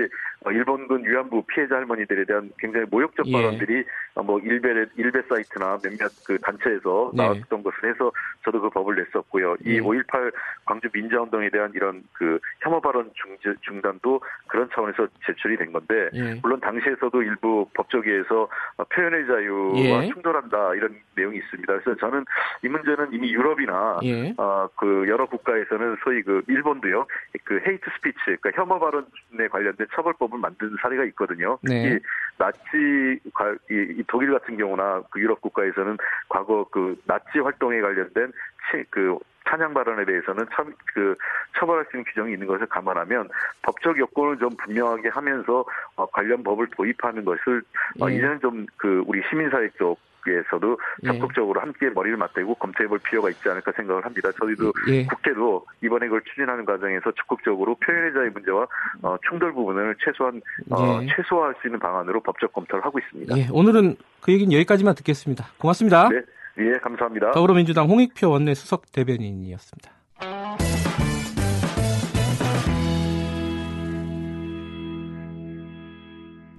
어, 0.45 0.51
일본군 0.51 1.03
위안부 1.05 1.43
피해자 1.47 1.75
할머니들에 1.75 2.23
대한 2.23 2.49
굉장히 2.57 2.85
모욕적 2.89 3.27
예. 3.27 3.31
발언들이 3.33 3.83
어, 4.15 4.23
뭐 4.23 4.39
일베 4.39 4.85
일베 4.95 5.23
사이트나 5.27 5.79
몇몇 5.83 6.09
그 6.25 6.39
단체에서 6.39 7.11
네. 7.13 7.23
나왔던 7.23 7.63
것을 7.63 7.89
해서 7.89 8.09
저도 8.45 8.61
그 8.61 8.69
법을 8.69 8.95
냈었고요. 8.95 9.57
이 9.65 9.75
예. 9.75 9.79
5.18 9.81 10.31
광주 10.63 10.87
민주화운동에 10.93 11.49
대한 11.49 11.73
이런 11.75 12.01
그 12.13 12.39
혐오 12.61 12.79
발언 12.79 13.11
중, 13.13 13.35
중단도 13.59 14.21
그런 14.47 14.69
차원에서 14.73 15.05
제출이 15.25 15.57
된 15.57 15.73
건데 15.73 16.09
예. 16.13 16.39
물론 16.41 16.61
당시에서도 16.61 17.21
일부 17.23 17.67
법조계에서 17.73 18.47
어, 18.77 18.83
표현의 18.85 19.27
자유와 19.27 20.05
예. 20.05 20.07
충돌한다 20.13 20.75
이런 20.75 20.95
내용이 21.17 21.39
있습니다. 21.39 21.79
그래서 21.79 21.99
저는 21.99 22.23
이 22.63 22.69
문제는 22.69 23.11
이미 23.11 23.33
유럽이나 23.33 23.96
예. 24.03 24.33
어, 24.37 24.67
그 24.75 25.05
여러 25.07 25.25
국가에서는 25.25 25.97
소위 26.03 26.21
그 26.23 26.41
일본도요 26.47 27.05
그 27.43 27.59
hate 27.65 27.89
speech 27.95 28.17
그러니까 28.41 28.51
혐오 28.55 28.79
발언에 28.79 29.47
관련된 29.51 29.87
처벌법을 29.93 30.39
만든 30.39 30.75
사례가 30.81 31.03
있거든요. 31.05 31.57
특히 31.65 31.89
네. 31.93 31.99
나치 32.37 33.19
과- 33.33 33.53
이, 33.69 33.95
이 33.99 34.03
독일 34.07 34.31
같은 34.31 34.57
경우나 34.57 35.01
그 35.09 35.19
유럽 35.19 35.41
국가에서는 35.41 35.97
과거 36.29 36.65
그 36.71 36.95
나치 37.05 37.39
활동에 37.39 37.81
관련된 37.81 38.31
치- 38.71 38.83
그 38.89 39.17
찬양 39.49 39.73
발언에 39.73 40.03
대해서는 40.05 40.45
참 40.53 40.73
그 40.93 41.15
처벌할 41.57 41.85
수 41.85 41.95
있는 41.95 42.03
규정이 42.05 42.33
있는 42.33 42.47
것을 42.47 42.65
감안하면 42.67 43.29
법적 43.61 43.97
요건을 43.97 44.37
좀 44.39 44.49
분명하게 44.57 45.07
하면서 45.09 45.63
어, 45.95 46.05
관련 46.07 46.43
법을 46.43 46.67
도입하는 46.75 47.23
것을 47.23 47.61
어, 48.01 48.09
예. 48.09 48.15
이제는 48.15 48.39
좀 48.41 48.65
그 48.77 49.03
우리 49.07 49.21
시민사회 49.29 49.69
쪽 49.77 49.97
에서도 50.31 50.77
예. 51.03 51.07
적극적으로 51.07 51.59
함께 51.61 51.89
머리를 51.89 52.17
맞대고 52.17 52.55
검토해볼 52.55 52.99
필요가 52.99 53.29
있지 53.29 53.47
않을까 53.49 53.71
생각을 53.75 54.05
합니다. 54.05 54.29
저희도 54.39 54.73
예. 54.89 55.05
국회도 55.05 55.65
이번에 55.83 56.07
그걸 56.07 56.21
추진하는 56.23 56.65
과정에서 56.65 57.11
적극적으로 57.11 57.75
표현의 57.75 58.13
자유 58.13 58.31
문제와 58.31 58.67
어, 59.01 59.17
충돌 59.27 59.53
부분을 59.53 59.95
최소한 60.03 60.41
어, 60.69 60.99
예. 61.01 61.07
최소화할 61.15 61.55
수 61.61 61.67
있는 61.67 61.79
방안으로 61.79 62.21
법적 62.21 62.53
검토를 62.53 62.83
하고 62.83 62.99
있습니다. 62.99 63.37
예, 63.37 63.47
오늘은 63.51 63.95
그 64.21 64.31
얘기는 64.31 64.51
여기까지만 64.51 64.95
듣겠습니다. 64.95 65.45
고맙습니다. 65.57 66.09
네, 66.09 66.21
예, 66.59 66.77
감사합니다. 66.79 67.31
더불어민주당 67.31 67.87
홍익표 67.87 68.29
원내 68.29 68.53
수석 68.53 68.91
대변인이었습니다. 68.91 69.91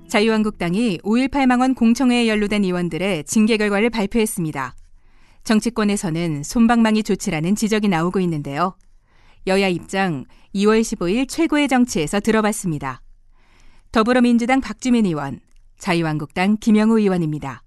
자유한국당이 0.08 0.98
5.18 1.04 1.46
망원 1.46 1.74
공청회에 1.74 2.28
연루된 2.28 2.64
의원들의 2.64 3.24
징계 3.24 3.56
결과를 3.58 3.90
발표했습니다. 3.90 4.74
정치권에서는 5.44 6.42
솜방망이 6.42 7.02
조치라는 7.02 7.54
지적이 7.54 7.88
나오고 7.88 8.20
있는데요. 8.20 8.74
여야 9.46 9.68
입장 9.68 10.24
2월 10.54 10.80
15일 10.80 11.28
최고의 11.28 11.68
정치에서 11.68 12.20
들어봤습니다. 12.20 13.02
더불어민주당 13.92 14.60
박주민 14.60 15.06
의원, 15.06 15.40
자유한국당 15.78 16.56
김영우 16.58 16.98
의원입니다. 16.98 17.62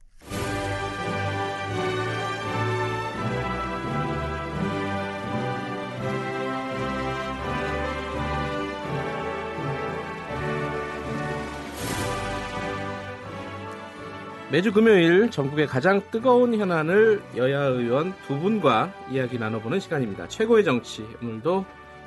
매주 14.52 14.74
금요일 14.74 15.32
전국의 15.32 15.66
가장 15.68 16.02
뜨거운 16.12 16.54
현안을 16.54 17.24
여야 17.38 17.62
의원 17.68 18.14
두 18.28 18.38
분과 18.38 18.94
이야기 19.10 19.40
나눠보는 19.40 19.80
시간입니다. 19.80 20.28
최고의 20.28 20.66
정치 20.66 21.04
오늘도 21.22 21.66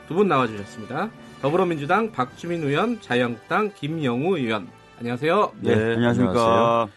두 0.09 0.15
분 0.15 0.29
나와주셨습니다. 0.29 1.11
더불어민주당 1.41 2.13
박주민 2.13 2.63
의원, 2.63 3.01
자유한국당 3.01 3.73
김영우 3.75 4.37
의원. 4.37 4.69
안녕하세요. 4.99 5.55
네, 5.61 5.73
안녕하십니까. 5.95 6.89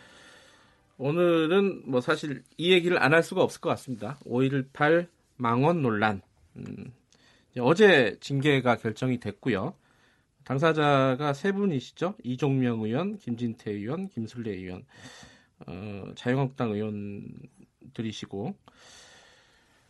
오늘은 0.97 1.83
뭐 1.85 2.01
사실 2.01 2.43
이 2.57 2.73
얘기를 2.73 3.01
안 3.01 3.13
할 3.13 3.23
수가 3.23 3.41
없을 3.41 3.61
것 3.61 3.69
같습니다. 3.69 4.17
5.18 4.25 5.07
망원 5.37 5.81
논란. 5.81 6.21
음, 6.57 6.91
이제 7.51 7.61
어제 7.61 8.17
징계가 8.19 8.75
결정이 8.75 9.21
됐고요. 9.21 9.73
당사자가 10.43 11.31
세 11.31 11.53
분이시죠. 11.53 12.15
이종명 12.23 12.81
의원, 12.81 13.17
김진태 13.17 13.71
의원, 13.71 14.09
김술래 14.09 14.51
의원, 14.51 14.83
어, 15.65 16.03
자유한국당 16.15 16.71
의원들이시고. 16.71 18.55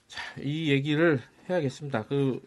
자, 0.07 0.21
이 0.41 0.71
얘기를 0.71 1.19
해야겠습니다. 1.49 2.05
그, 2.05 2.39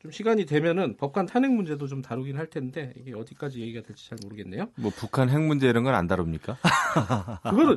좀 0.00 0.10
시간이 0.10 0.44
되면은 0.44 0.96
법관 0.96 1.26
탄핵 1.26 1.52
문제도 1.52 1.86
좀 1.86 2.02
다루긴 2.02 2.36
할 2.36 2.48
텐데, 2.50 2.92
이게 2.96 3.14
어디까지 3.14 3.60
얘기가 3.60 3.82
될지 3.82 4.08
잘 4.08 4.18
모르겠네요. 4.22 4.68
뭐 4.76 4.90
북한 4.94 5.30
핵 5.30 5.40
문제 5.40 5.68
이런 5.68 5.84
건 5.84 5.94
안 5.94 6.06
다룹니까? 6.06 6.58
그거는 7.48 7.76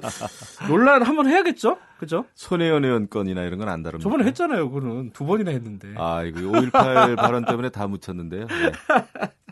논란 0.68 1.04
한번 1.04 1.28
해야겠죠? 1.28 1.78
그죠? 2.00 2.26
손혜원 2.36 2.84
의원 2.86 3.10
건이나 3.10 3.44
이런 3.44 3.60
건 3.60 3.70
안 3.70 3.84
다룹니까? 3.84 4.04
저번에 4.10 4.26
했잖아요. 4.28 4.70
그거는 4.70 5.12
두 5.12 5.26
번이나 5.26 5.52
했는데. 5.52 5.94
아, 5.98 6.24
이거 6.24 6.40
5.18 6.42 7.16
발언 7.16 7.46
때문에 7.46 7.70
다 7.70 7.88
묻혔는데요. 7.88 8.48
네. 8.48 8.72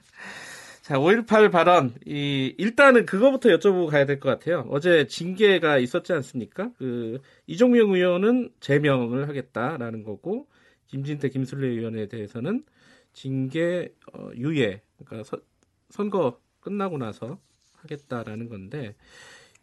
자, 0.87 0.97
5.18 0.97 1.51
발언. 1.51 1.93
이, 2.05 2.55
일단은 2.57 3.05
그거부터 3.05 3.49
여쭤보고 3.49 3.87
가야 3.89 4.05
될 4.05 4.21
것 4.21 4.29
같아요. 4.29 4.65
어제 4.69 5.05
징계가 5.05 5.79
있었지 5.79 6.13
않습니까? 6.13 6.71
그, 6.77 7.19
이종명 7.45 7.91
의원은 7.91 8.51
제명을 8.61 9.27
하겠다라는 9.27 10.03
거고, 10.03 10.47
김진태, 10.87 11.27
김술래 11.27 11.67
의원에 11.67 12.07
대해서는 12.07 12.63
징계, 13.11 13.93
어, 14.13 14.29
유예. 14.37 14.81
그러니까 15.03 15.29
서- 15.29 15.41
선거 15.89 16.39
끝나고 16.61 16.97
나서 16.97 17.37
하겠다라는 17.81 18.47
건데, 18.47 18.95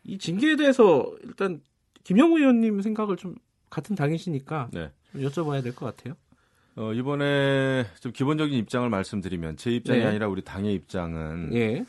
이 0.02 0.18
징계에 0.18 0.56
대해서 0.56 1.10
일단 1.22 1.62
김영우 2.02 2.38
의원님 2.38 2.82
생각을 2.82 3.16
좀 3.16 3.34
같은 3.70 3.96
당이시니까 3.96 4.68
네. 4.74 4.90
좀 5.12 5.22
여쭤봐야 5.22 5.62
될 5.62 5.74
것 5.74 5.86
같아요. 5.96 6.16
어, 6.76 6.92
이번에 6.92 7.84
좀 8.00 8.12
기본적인 8.12 8.58
입장을 8.58 8.88
말씀드리면 8.88 9.56
제 9.56 9.70
입장이 9.70 10.00
네. 10.00 10.06
아니라 10.06 10.28
우리 10.28 10.42
당의 10.42 10.74
입장은 10.74 11.54
예. 11.54 11.84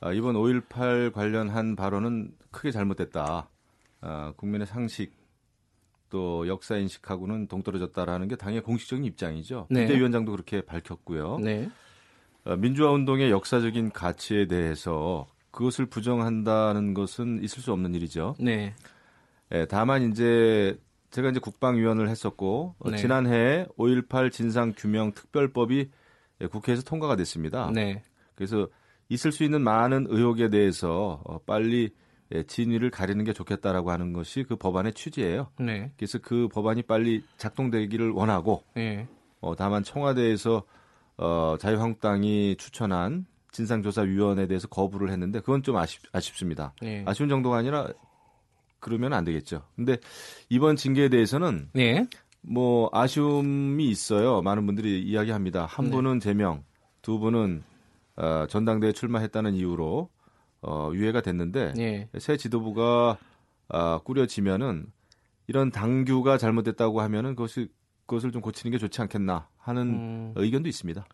아, 0.00 0.12
이번 0.12 0.36
5.18 0.36 1.12
관련한 1.12 1.74
발언은 1.74 2.32
크게 2.50 2.70
잘못됐다. 2.70 3.48
아, 4.00 4.32
국민의 4.36 4.66
상식 4.66 5.12
또 6.08 6.46
역사 6.46 6.76
인식하고는 6.76 7.48
동떨어졌다라는 7.48 8.28
게 8.28 8.36
당의 8.36 8.62
공식적인 8.62 9.04
입장이죠. 9.04 9.66
네. 9.70 9.86
비대위원장도 9.86 10.30
그렇게 10.30 10.60
밝혔고요. 10.62 11.38
네. 11.38 11.68
어, 12.44 12.56
민주화 12.56 12.92
운동의 12.92 13.30
역사적인 13.30 13.90
가치에 13.90 14.46
대해서 14.46 15.26
그것을 15.50 15.86
부정한다는 15.86 16.94
것은 16.94 17.42
있을 17.42 17.62
수 17.62 17.72
없는 17.72 17.94
일이죠. 17.94 18.36
네. 18.38 18.74
예, 19.52 19.66
다만 19.66 20.10
이제 20.10 20.78
제가 21.10 21.30
이제 21.30 21.40
국방위원을 21.40 22.08
했었고 22.08 22.74
어, 22.78 22.90
네. 22.90 22.96
지난해 22.96 23.66
5.18 23.78 24.30
진상 24.30 24.72
규명 24.76 25.12
특별법이 25.12 25.90
예, 26.40 26.46
국회에서 26.46 26.82
통과가 26.82 27.16
됐습니다. 27.16 27.70
네. 27.74 28.02
그래서 28.34 28.68
있을 29.08 29.32
수 29.32 29.42
있는 29.44 29.62
많은 29.62 30.06
의혹에 30.08 30.50
대해서 30.50 31.20
어, 31.24 31.38
빨리 31.38 31.90
예, 32.34 32.42
진위를 32.42 32.90
가리는 32.90 33.24
게 33.24 33.32
좋겠다라고 33.32 33.90
하는 33.90 34.12
것이 34.12 34.44
그 34.44 34.56
법안의 34.56 34.92
취지예요. 34.92 35.50
네. 35.58 35.92
그래서 35.96 36.18
그 36.18 36.48
법안이 36.48 36.82
빨리 36.82 37.22
작동되기를 37.38 38.10
원하고 38.10 38.62
예. 38.76 39.08
어, 39.40 39.54
다만 39.56 39.82
청와대에서 39.82 40.62
어, 41.16 41.56
자유한국당이 41.58 42.56
추천한 42.56 43.26
진상조사위원회에 43.50 44.46
대해서 44.46 44.68
거부를 44.68 45.10
했는데 45.10 45.40
그건 45.40 45.62
좀 45.62 45.76
아쉽, 45.76 46.02
아쉽습니다. 46.12 46.74
예. 46.82 47.02
아쉬운 47.06 47.28
정도가 47.28 47.56
아니라 47.56 47.88
그러면 48.80 49.12
안 49.12 49.24
되겠죠. 49.24 49.62
근데 49.76 49.98
이번 50.48 50.76
징계에 50.76 51.08
대해서는 51.08 51.70
네. 51.72 52.06
뭐 52.40 52.88
아쉬움이 52.92 53.88
있어요. 53.88 54.42
많은 54.42 54.66
분들이 54.66 55.02
이야기합니다. 55.02 55.66
한 55.66 55.86
네. 55.86 55.90
분은 55.92 56.20
제명, 56.20 56.64
두 57.02 57.18
분은 57.18 57.62
어, 58.16 58.46
전당대회 58.48 58.92
출마했다는 58.92 59.54
이유로 59.54 60.08
어, 60.62 60.90
유예가 60.92 61.20
됐는데 61.20 61.74
예. 61.78 62.08
새 62.18 62.36
지도부가 62.36 63.18
아, 63.68 64.00
꾸려지면은 64.04 64.86
이런 65.46 65.70
당규가 65.70 66.38
잘못됐다고 66.38 67.00
하면은 67.00 67.34
그것이 67.34 67.68
그것을 68.06 68.32
좀 68.32 68.40
고치는 68.40 68.72
게 68.72 68.78
좋지 68.78 69.00
않겠나 69.02 69.48
하는 69.58 69.82
음, 69.82 70.32
의견도 70.36 70.68
있습니다. 70.68 71.04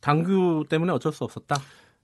당규 0.00 0.64
때문에 0.68 0.92
어쩔 0.92 1.12
수 1.12 1.24
없었다. 1.24 1.56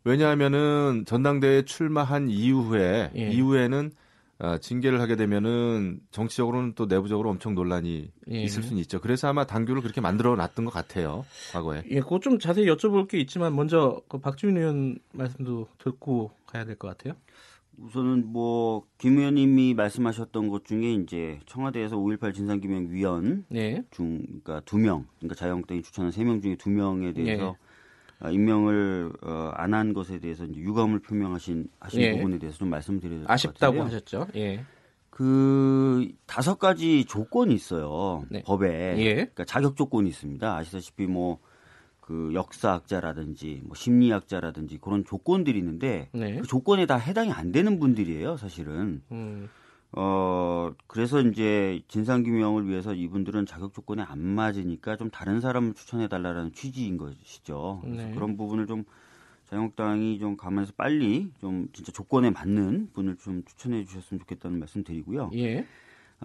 왜냐하면은 0.05 1.05
전당대회 1.07 1.65
출마한 1.65 2.29
이후에 2.29 3.13
예. 3.17 3.31
이후에는 3.31 3.93
어, 4.39 4.59
징계를 4.59 5.01
하게 5.01 5.15
되면은 5.17 6.01
정치적으로는 6.11 6.73
또 6.75 6.87
내부적으로 6.87 7.31
엄청 7.31 7.55
논란이 7.55 8.11
예. 8.33 8.43
있을 8.43 8.63
수는 8.65 8.81
있죠. 8.83 9.01
그래서 9.01 9.29
아마 9.29 9.45
당규를 9.47 9.81
그렇게 9.81 10.01
만들어 10.01 10.35
놨던 10.35 10.65
것 10.65 10.73
같아요. 10.73 11.25
과거에. 11.53 11.83
예, 11.91 12.01
그거 12.01 12.19
좀 12.19 12.39
자세히 12.39 12.67
여쭤볼 12.67 13.09
게 13.09 13.19
있지만 13.21 13.55
먼저 13.55 14.01
그 14.09 14.19
박주민 14.19 14.57
의원 14.57 14.99
말씀도 15.13 15.69
듣고 15.79 16.33
가야 16.47 16.65
될 16.65 16.77
것 16.77 16.89
같아요. 16.89 17.15
우선은 17.79 18.33
뭐 18.33 18.85
김 18.99 19.19
의원님이 19.19 19.75
말씀하셨던 19.75 20.49
것 20.49 20.65
중에 20.65 20.93
이제 20.95 21.41
청와대에서 21.47 21.97
5.18 21.97 22.33
진상규명위원 22.35 23.45
네. 23.49 23.83
중 23.91 24.21
그러니까 24.27 24.61
두 24.65 24.79
명, 24.79 25.07
그러니까 25.19 25.35
자유한국당이 25.35 25.83
추천한 25.83 26.11
세 26.13 26.23
명 26.25 26.41
중에 26.41 26.57
두 26.57 26.71
명에 26.71 27.13
대해서 27.13 27.43
예. 27.43 27.47
아, 27.47 27.55
임명을 28.31 29.13
어, 29.23 29.51
안 29.55 29.75
한 29.75 29.93
것에 29.93 30.19
대해서 30.19 30.47
유감을 30.49 31.01
표명하신 31.01 31.69
하신 31.81 32.01
예. 32.01 32.13
부분에 32.17 32.39
대해서 32.39 32.59
좀 32.59 32.71
말씀드려야 32.71 33.19
될것 33.21 33.31
아쉽다고. 33.33 33.83
하셨죠. 33.83 34.27
예. 34.37 34.65
그 35.11 36.09
다섯 36.27 36.59
가지 36.59 37.05
조건이 37.05 37.55
있어요 37.55 38.25
네. 38.31 38.43
법에. 38.45 38.95
예. 38.99 39.15
그러니까 39.15 39.45
자격 39.45 39.77
조건이 39.77 40.09
있습니다. 40.09 40.57
아시다시피 40.57 41.07
뭐 41.07 41.39
그 42.07 42.33
역사학자라든지 42.35 43.63
뭐 43.65 43.75
심리학자라든지 43.75 44.77
그런 44.79 45.07
조건들이 45.07 45.59
있는데 45.59 46.11
네. 46.13 46.39
그 46.39 46.47
조건에 46.47 46.85
다 46.85 46.97
해당이 46.97 47.33
안 47.33 47.51
되는 47.51 47.79
분들이에요, 47.79 48.37
사실은. 48.37 49.01
음, 49.11 49.49
어, 49.97 50.73
그래서 50.89 51.21
이제 51.21 51.81
진상규명을 51.89 52.69
위해서 52.69 52.95
이분들은 52.95 53.47
자격 53.47 53.73
조건에 53.73 54.03
안 54.03 54.19
맞으니까 54.19 54.97
좀 54.97 55.11
다른 55.11 55.41
사람을 55.41 55.75
추천해달라는 55.75 56.53
취지인 56.53 56.97
것이죠. 56.97 57.81
그래서 57.85 58.09
네. 58.09 58.15
그런 58.15 58.37
부분을 58.37 58.67
좀 58.67 58.85
자유한국당이 59.47 60.19
좀 60.19 60.37
감안해서 60.37 60.73
빨리 60.77 61.31
좀 61.41 61.69
진짜 61.73 61.93
조건에 61.93 62.31
맞는 62.31 62.91
분을 62.93 63.17
좀 63.19 63.45
추천해 63.45 63.85
주셨으면 63.85 64.19
좋겠다는 64.21 64.59
말씀 64.59 64.83
드리고요. 64.83 65.31
예. 65.35 65.65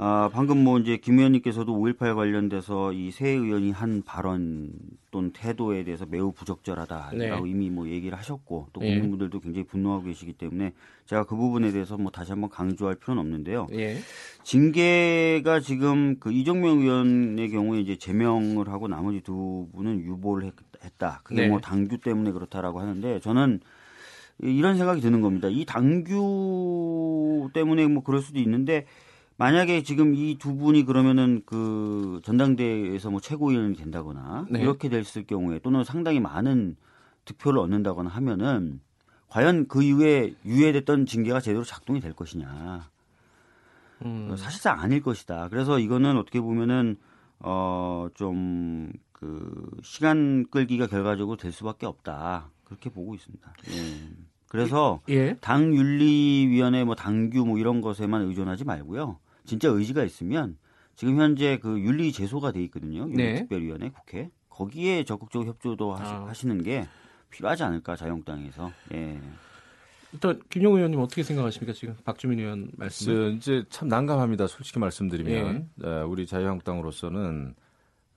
아, 0.01 0.29
방금 0.31 0.63
뭐 0.63 0.79
이제 0.79 0.95
김 0.95 1.17
의원님께서도 1.17 1.73
5.18 1.77 2.15
관련돼서 2.15 2.93
이 2.93 3.11
새 3.11 3.31
의원이 3.31 3.71
한 3.71 4.01
발언 4.01 4.71
또는 5.11 5.31
태도에 5.33 5.83
대해서 5.83 6.05
매우 6.05 6.31
부적절하다라고 6.31 7.17
네. 7.17 7.49
이미 7.49 7.69
뭐 7.69 7.89
얘기를 7.89 8.17
하셨고 8.17 8.67
또 8.71 8.81
예. 8.81 8.93
국민분들도 8.93 9.41
굉장히 9.41 9.65
분노하고 9.67 10.05
계시기 10.05 10.31
때문에 10.33 10.71
제가 11.05 11.25
그 11.25 11.35
부분에 11.35 11.71
대해서 11.73 11.97
뭐 11.97 12.11
다시 12.11 12.31
한번 12.31 12.49
강조할 12.49 12.95
필요는 12.95 13.19
없는데요. 13.19 13.67
예. 13.73 13.97
징계가 14.43 15.59
지금 15.59 16.15
그 16.21 16.31
이정명 16.31 16.79
의원의 16.79 17.49
경우에 17.49 17.81
이제 17.81 17.97
제명을 17.97 18.69
하고 18.69 18.87
나머지 18.87 19.19
두 19.19 19.67
분은 19.75 19.99
유보를 19.99 20.47
했, 20.47 20.53
다 20.97 21.19
그게 21.25 21.41
네. 21.41 21.47
뭐 21.49 21.59
당규 21.59 21.97
때문에 21.97 22.31
그렇다라고 22.31 22.79
하는데 22.79 23.19
저는 23.19 23.59
이런 24.41 24.77
생각이 24.77 25.01
드는 25.01 25.19
겁니다. 25.19 25.49
이 25.51 25.65
당규 25.65 27.49
때문에 27.53 27.85
뭐 27.87 28.01
그럴 28.01 28.21
수도 28.21 28.39
있는데 28.39 28.85
만약에 29.39 29.83
지금 29.83 30.15
이 30.15 30.35
두 30.37 30.55
분이 30.57 30.83
그러면은 30.83 31.41
그 31.45 32.19
전당대회에서 32.25 33.09
뭐 33.09 33.21
최고위원이 33.21 33.75
된다거나 33.77 34.47
네. 34.49 34.59
이렇게 34.59 34.89
됐을 34.89 35.23
경우에 35.25 35.59
또는 35.59 35.85
상당히 35.85 36.19
많은 36.19 36.75
득표를 37.23 37.57
얻는다거나 37.59 38.09
하면은 38.09 38.81
과연 39.29 39.69
그 39.69 39.81
이후에 39.81 40.35
유예됐던 40.43 41.05
징계가 41.05 41.39
제대로 41.39 41.63
작동이 41.63 42.01
될 42.01 42.11
것이냐. 42.13 42.89
음, 44.03 44.35
사실상 44.35 44.81
아닐 44.81 45.01
것이다. 45.01 45.47
그래서 45.49 45.79
이거는 45.79 46.17
어떻게 46.17 46.41
보면은 46.41 46.97
어좀 47.39 48.91
그 49.13 49.69
시간 49.83 50.45
끌기가 50.51 50.87
결과적으로 50.87 51.37
될 51.37 51.53
수밖에 51.53 51.85
없다. 51.85 52.49
그렇게 52.65 52.89
보고 52.89 53.15
있습니다. 53.15 53.53
예. 53.69 54.09
그래서 54.49 54.99
예. 55.07 55.35
당 55.39 55.73
윤리위원회 55.73 56.83
뭐 56.83 56.95
당규 56.95 57.45
뭐 57.45 57.57
이런 57.57 57.79
것에만 57.79 58.23
의존하지 58.23 58.65
말고요. 58.65 59.17
진짜 59.49 59.69
의지가 59.69 60.03
있으면 60.03 60.57
지금 60.95 61.19
현재 61.19 61.57
그 61.57 61.79
윤리 61.79 62.11
제소가 62.11 62.51
돼 62.51 62.63
있거든요. 62.65 63.05
네. 63.07 63.23
윤리특별위원회 63.23 63.89
국회 63.89 64.29
거기에 64.49 65.03
적극적으로 65.03 65.49
협조도 65.49 65.95
아. 65.95 66.27
하시, 66.27 66.47
는게 66.47 66.87
필요하지 67.29 67.63
않을까 67.63 67.95
자유한국당에서. 67.95 68.71
예. 68.93 69.19
일단 70.11 70.41
김용우 70.49 70.77
의원님 70.77 70.99
어떻게 70.99 71.21
생각하십니까 71.23 71.73
지금 71.73 71.95
박주민 72.03 72.39
의원 72.39 72.71
말씀? 72.75 73.31
이제 73.33 73.63
참 73.69 73.87
난감합니다. 73.87 74.47
솔직히 74.47 74.79
말씀드리면 74.79 75.69
예. 75.83 75.87
에, 75.87 76.01
우리 76.01 76.25
자유한국당으로서는 76.25 77.55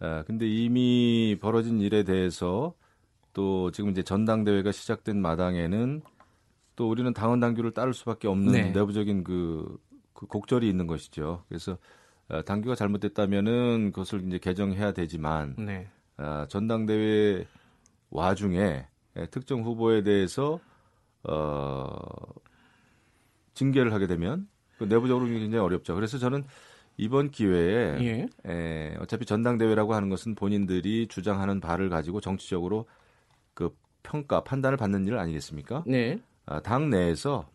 에, 0.02 0.22
근데 0.26 0.48
이미 0.48 1.36
벌어진 1.40 1.80
일에 1.80 2.02
대해서 2.02 2.74
또 3.32 3.70
지금 3.70 3.90
이제 3.90 4.02
전당대회가 4.02 4.72
시작된 4.72 5.20
마당에는 5.20 6.02
또 6.76 6.90
우리는 6.90 7.12
당원 7.12 7.40
당규를 7.40 7.72
따를 7.72 7.94
수밖에 7.94 8.28
없는 8.28 8.52
네. 8.52 8.70
내부적인 8.70 9.24
그, 9.24 9.78
그 10.14 10.26
곡절이 10.26 10.68
있는 10.68 10.86
것이죠. 10.86 11.44
그래서 11.48 11.78
어, 12.28 12.42
당규가 12.42 12.74
잘못됐다면은 12.74 13.92
그것을 13.92 14.26
이제 14.26 14.38
개정해야 14.38 14.92
되지만 14.92 15.54
네. 15.58 15.88
어, 16.18 16.46
전당대회 16.48 17.46
와중에 18.10 18.86
예, 19.16 19.26
특정 19.26 19.62
후보에 19.62 20.02
대해서 20.02 20.60
어, 21.24 21.86
징계를 23.54 23.92
하게 23.92 24.06
되면 24.06 24.48
그 24.78 24.84
내부적으로 24.84 25.26
굉장히 25.26 25.58
어렵죠. 25.58 25.94
그래서 25.94 26.18
저는 26.18 26.44
이번 26.96 27.30
기회에 27.30 27.98
예. 28.00 28.50
에, 28.50 28.96
어차피 29.00 29.24
전당대회라고 29.24 29.94
하는 29.94 30.08
것은 30.08 30.34
본인들이 30.34 31.08
주장하는 31.08 31.60
바를 31.60 31.88
가지고 31.88 32.20
정치적으로 32.20 32.86
그 33.54 33.74
평가 34.02 34.42
판단을 34.42 34.76
받는 34.76 35.06
일 35.06 35.18
아니겠습니까? 35.18 35.84
네. 35.86 36.20
아, 36.46 36.60
당 36.60 36.90
내에서 36.90 37.48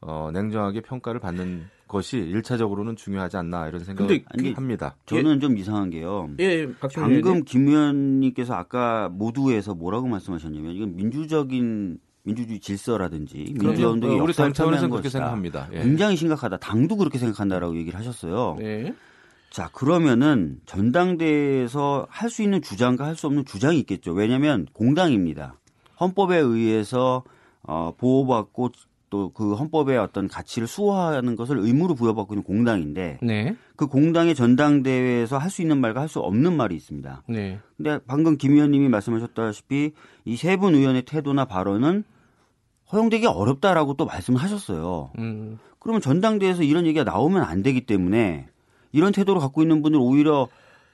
어, 0.00 0.30
냉정하게 0.32 0.82
평가를 0.82 1.20
받는 1.20 1.66
것이 1.88 2.16
일차적으로는 2.18 2.96
중요하지 2.96 3.36
않나 3.36 3.68
이런 3.68 3.84
생각을 3.84 4.24
근데 4.26 4.50
그- 4.52 4.56
합니다. 4.56 4.96
저는 5.06 5.40
좀 5.40 5.56
이상한 5.58 5.90
게요. 5.90 6.28
예, 6.40 6.44
예. 6.44 6.68
방금 6.94 7.44
김 7.44 7.68
의원님께서 7.68 8.54
아까 8.54 9.08
모두에서 9.10 9.74
뭐라고 9.74 10.06
말씀하셨냐면 10.08 10.72
이건 10.72 10.96
민주적인 10.96 11.98
민주주의 12.26 12.58
질서라든지 12.58 13.54
민주화 13.60 13.90
운동의 13.90 14.18
어, 14.18 14.22
우리 14.22 14.30
역사를 14.30 14.50
그렇게 14.88 15.02
것이다. 15.02 15.10
생각합니다. 15.10 15.68
예. 15.74 15.82
굉장히 15.82 16.16
심각하다. 16.16 16.56
당도 16.56 16.96
그렇게 16.96 17.18
생각한다라고 17.18 17.76
얘기를 17.76 17.98
하셨어요. 17.98 18.56
네. 18.58 18.94
자, 19.50 19.68
그러면은 19.72 20.58
전당대회에서 20.66 22.06
할 22.10 22.30
수 22.30 22.42
있는 22.42 22.62
주장과 22.62 23.04
할 23.06 23.14
수 23.16 23.26
없는 23.26 23.44
주장이 23.44 23.78
있겠죠. 23.80 24.12
왜냐하면 24.12 24.66
공당입니다. 24.72 25.60
헌법에 26.00 26.38
의해서 26.38 27.22
어, 27.62 27.92
보호받고 27.96 28.70
또 29.14 29.30
그 29.32 29.54
헌법의 29.54 29.96
어떤 29.96 30.26
가치를 30.26 30.66
수호하는 30.66 31.36
것을 31.36 31.58
의무로 31.58 31.94
부여받고 31.94 32.34
있는 32.34 32.42
공당인데 32.42 33.18
네. 33.22 33.54
그 33.76 33.86
공당의 33.86 34.34
전당대회에서 34.34 35.38
할 35.38 35.50
수 35.50 35.62
있는 35.62 35.78
말과 35.80 36.00
할 36.00 36.08
수 36.08 36.18
없는 36.18 36.56
말이 36.56 36.74
있습니다. 36.74 37.22
네. 37.28 37.60
근데 37.76 38.00
방금 38.08 38.36
김 38.36 38.54
의원님이 38.54 38.88
말씀하셨다시피 38.88 39.92
이 40.24 40.34
세 40.36 40.56
분 40.56 40.74
의원의 40.74 41.02
태도나 41.02 41.44
발언은 41.44 42.02
허용되기 42.90 43.26
어렵다라고 43.26 43.94
또 43.94 44.04
말씀하셨어요. 44.04 45.12
음. 45.18 45.58
그러면 45.78 46.00
전당대회에서 46.00 46.64
이런 46.64 46.84
얘기가 46.86 47.04
나오면 47.04 47.44
안 47.44 47.62
되기 47.62 47.82
때문에 47.86 48.48
이런 48.90 49.12
태도를 49.12 49.40
갖고 49.40 49.62
있는 49.62 49.80
분들 49.82 50.00
오히려 50.00 50.48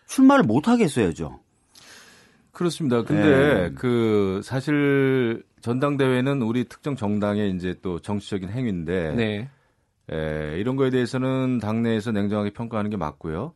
출마를 0.08 0.44
못 0.44 0.68
하게 0.68 0.84
했어야죠. 0.84 1.40
그렇습니다. 2.60 3.02
근데 3.04 3.70
네. 3.70 3.74
그 3.74 4.42
사실 4.44 5.42
전당대회는 5.62 6.42
우리 6.42 6.64
특정 6.64 6.94
정당의 6.94 7.52
이제 7.52 7.74
또 7.80 7.98
정치적인 7.98 8.50
행위인데 8.50 9.14
네. 9.14 9.48
에, 10.12 10.58
이런 10.60 10.76
거에 10.76 10.90
대해서는 10.90 11.56
당내에서 11.56 12.12
냉정하게 12.12 12.50
평가하는 12.50 12.90
게 12.90 12.98
맞고요. 12.98 13.54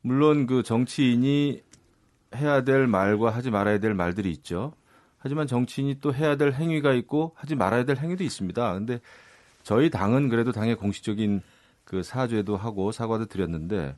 물론 0.00 0.48
그 0.48 0.64
정치인이 0.64 1.62
해야 2.34 2.64
될 2.64 2.88
말과 2.88 3.30
하지 3.30 3.52
말아야 3.52 3.78
될 3.78 3.94
말들이 3.94 4.32
있죠. 4.32 4.72
하지만 5.18 5.46
정치인이 5.46 6.00
또 6.00 6.12
해야 6.12 6.34
될 6.34 6.50
행위가 6.50 6.94
있고 6.94 7.30
하지 7.36 7.54
말아야 7.54 7.84
될 7.84 7.98
행위도 7.98 8.24
있습니다. 8.24 8.74
근데 8.74 8.98
저희 9.62 9.88
당은 9.88 10.28
그래도 10.28 10.50
당의 10.50 10.74
공식적인 10.74 11.42
그 11.84 12.02
사죄도 12.02 12.56
하고 12.56 12.90
사과도 12.90 13.26
드렸는데 13.26 13.76
에, 13.86 13.94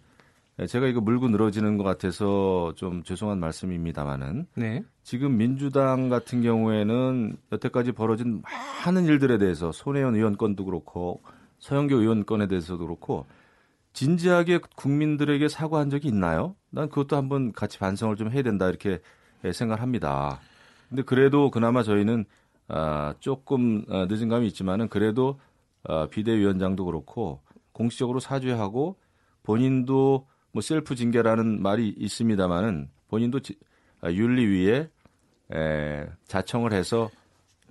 제가 0.68 0.86
이거 0.86 1.00
물고 1.00 1.28
늘어지는 1.28 1.76
것 1.78 1.82
같아서 1.82 2.72
좀 2.76 3.02
죄송한 3.02 3.40
말씀입니다만은 3.40 4.46
네. 4.54 4.84
지금 5.02 5.36
민주당 5.36 6.08
같은 6.08 6.42
경우에는 6.42 7.36
여태까지 7.50 7.92
벌어진 7.92 8.40
많은 8.86 9.06
일들에 9.06 9.38
대해서 9.38 9.72
손혜원 9.72 10.14
의원 10.14 10.36
건도 10.36 10.64
그렇고 10.64 11.22
서영교 11.58 11.96
의원 11.96 12.24
건에 12.24 12.46
대해서도 12.46 12.86
그렇고 12.86 13.26
진지하게 13.94 14.60
국민들에게 14.76 15.48
사과한 15.48 15.90
적이 15.90 16.08
있나요? 16.08 16.54
난 16.70 16.88
그것도 16.88 17.16
한번 17.16 17.52
같이 17.52 17.78
반성을 17.78 18.14
좀 18.16 18.30
해야 18.30 18.42
된다 18.42 18.68
이렇게 18.68 19.00
생각합니다. 19.52 20.40
근데 20.88 21.02
그래도 21.02 21.50
그나마 21.50 21.82
저희는 21.82 22.26
아, 22.68 23.14
조금 23.18 23.84
아, 23.88 24.06
늦은 24.08 24.28
감이 24.28 24.46
있지만은 24.48 24.88
그래도 24.88 25.40
아, 25.82 26.06
비대위원장도 26.06 26.84
그렇고 26.84 27.40
공식적으로 27.72 28.20
사죄하고 28.20 28.96
본인도 29.42 30.26
뭐 30.54 30.62
셀프 30.62 30.94
징계라는 30.94 31.60
말이 31.62 31.92
있습니다만은 31.98 32.88
본인도 33.08 33.40
지- 33.40 33.56
아, 34.00 34.10
윤리위에 34.10 34.88
에, 35.52 36.06
자청을 36.26 36.72
해서 36.72 37.10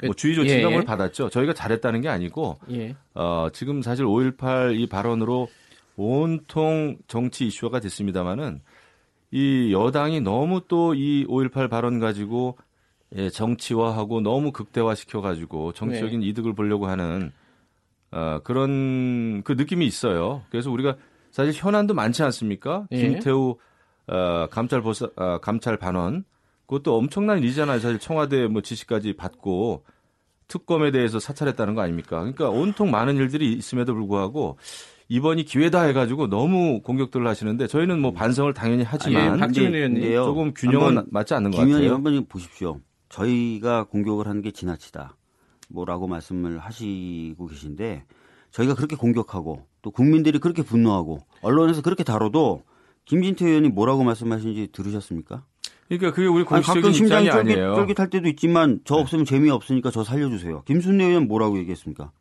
뭐 0.02 0.10
그, 0.12 0.16
주의조 0.16 0.44
예. 0.46 0.50
지명을 0.50 0.84
받았죠. 0.84 1.30
저희가 1.30 1.54
잘했다는 1.54 2.02
게 2.02 2.10
아니고 2.10 2.60
예. 2.72 2.96
어, 3.16 3.48
지금 3.54 3.82
사실 3.82 4.06
5.18 4.06 4.78
이 4.80 4.88
발언으로 4.88 5.48
온통 5.96 6.98
정치 7.08 7.48
이슈화가 7.48 7.80
됐습니다만은 7.80 8.62
이 9.32 9.72
여당이 9.74 10.22
너무 10.22 10.62
또 10.68 10.94
이 10.94 11.26
5.18 11.28 11.70
발언 11.70 12.00
가지고 12.00 12.58
예, 13.16 13.30
정치화하고 13.30 14.22
너무 14.22 14.52
극대화시켜 14.52 15.22
가지고 15.22 15.72
정치적인 15.72 16.20
네. 16.22 16.28
이득을 16.28 16.54
보려고 16.54 16.88
하는 16.88 17.32
어, 18.12 18.40
그런 18.44 19.42
그 19.44 19.54
느낌이 19.54 19.86
있어요. 19.86 20.44
그래서 20.50 20.70
우리가 20.70 20.98
사실 21.34 21.52
현안도 21.54 21.96
많지 21.96 22.22
않습니까? 22.22 22.88
예. 22.92 22.98
김태우 23.02 23.56
어, 24.08 24.48
감찰 24.52 24.82
보사 24.82 25.10
어, 25.16 25.40
감찰 25.40 25.78
반원 25.78 26.26
그것도 26.68 26.96
엄청난 26.96 27.40
일이잖아요. 27.40 27.80
사실 27.80 27.98
청와대 27.98 28.46
뭐 28.48 28.62
지시까지 28.62 29.14
받고 29.14 29.84
특검에 30.48 30.92
대해서 30.92 31.20
사찰했다는 31.20 31.74
거 31.74 31.82
아닙니까? 31.82 32.20
그러니까 32.20 32.50
온통 32.50 32.92
많은 32.92 33.16
일들이 33.16 33.52
있음에도 33.54 33.96
불구하고 33.96 34.60
이번이 35.10 35.46
기회다 35.46 35.82
해가지고 35.82 36.28
너무 36.28 36.82
공격들을 36.84 37.26
하시는데 37.26 37.66
저희는 37.66 38.00
뭐 38.00 38.14
반성을 38.14 38.54
당연히 38.54 38.84
하지만 38.84 39.40
예, 39.40 39.62
의원님. 39.62 39.94
근데요, 39.94 40.26
조금 40.26 40.54
균형은 40.54 41.08
맞지 41.10 41.34
않는 41.34 41.50
것김 41.50 41.66
의원님 41.68 41.90
같아요. 41.90 41.96
한번 41.96 42.26
보십시오. 42.28 42.80
저희가 43.10 43.86
공격을 43.86 44.28
하는 44.28 44.44
게 44.44 44.52
지나치다. 44.52 45.18
뭐라고 45.70 46.08
말씀을 46.08 46.60
하시고 46.60 47.48
계신데 47.48 48.06
저희가 48.52 48.76
그렇게 48.76 48.96
공격하고 48.96 49.66
또 49.84 49.92
국민들이 49.92 50.40
그렇게 50.40 50.64
분노하고 50.64 51.20
언론에서 51.44 51.82
그렇게 51.84 52.04
다뤄도 52.04 52.64
김진태 53.06 53.46
의원이 53.46 53.68
뭐라고 53.70 54.04
말씀하시는지 54.04 54.70
들으셨습니까? 54.72 55.44
그러니까 55.90 56.12
그게 56.14 56.26
우리 56.28 56.40
아니, 56.40 56.46
공식적인 56.46 56.82
가끔 56.82 56.94
심장이 56.94 57.26
입장이 57.26 57.44
쫄깃, 57.50 57.58
아니에요. 57.60 57.76
쫄깃할 57.76 58.10
때도 58.10 58.28
있지만 58.30 58.80
저 58.86 58.96
없으면 58.96 59.26
재미없으니까 59.26 59.92
저 59.92 60.04
살려주세요. 60.04 60.64
김순례 60.66 61.04
의원 61.06 61.28
뭐라고 61.28 61.60
얘기했습니까? 61.60 62.12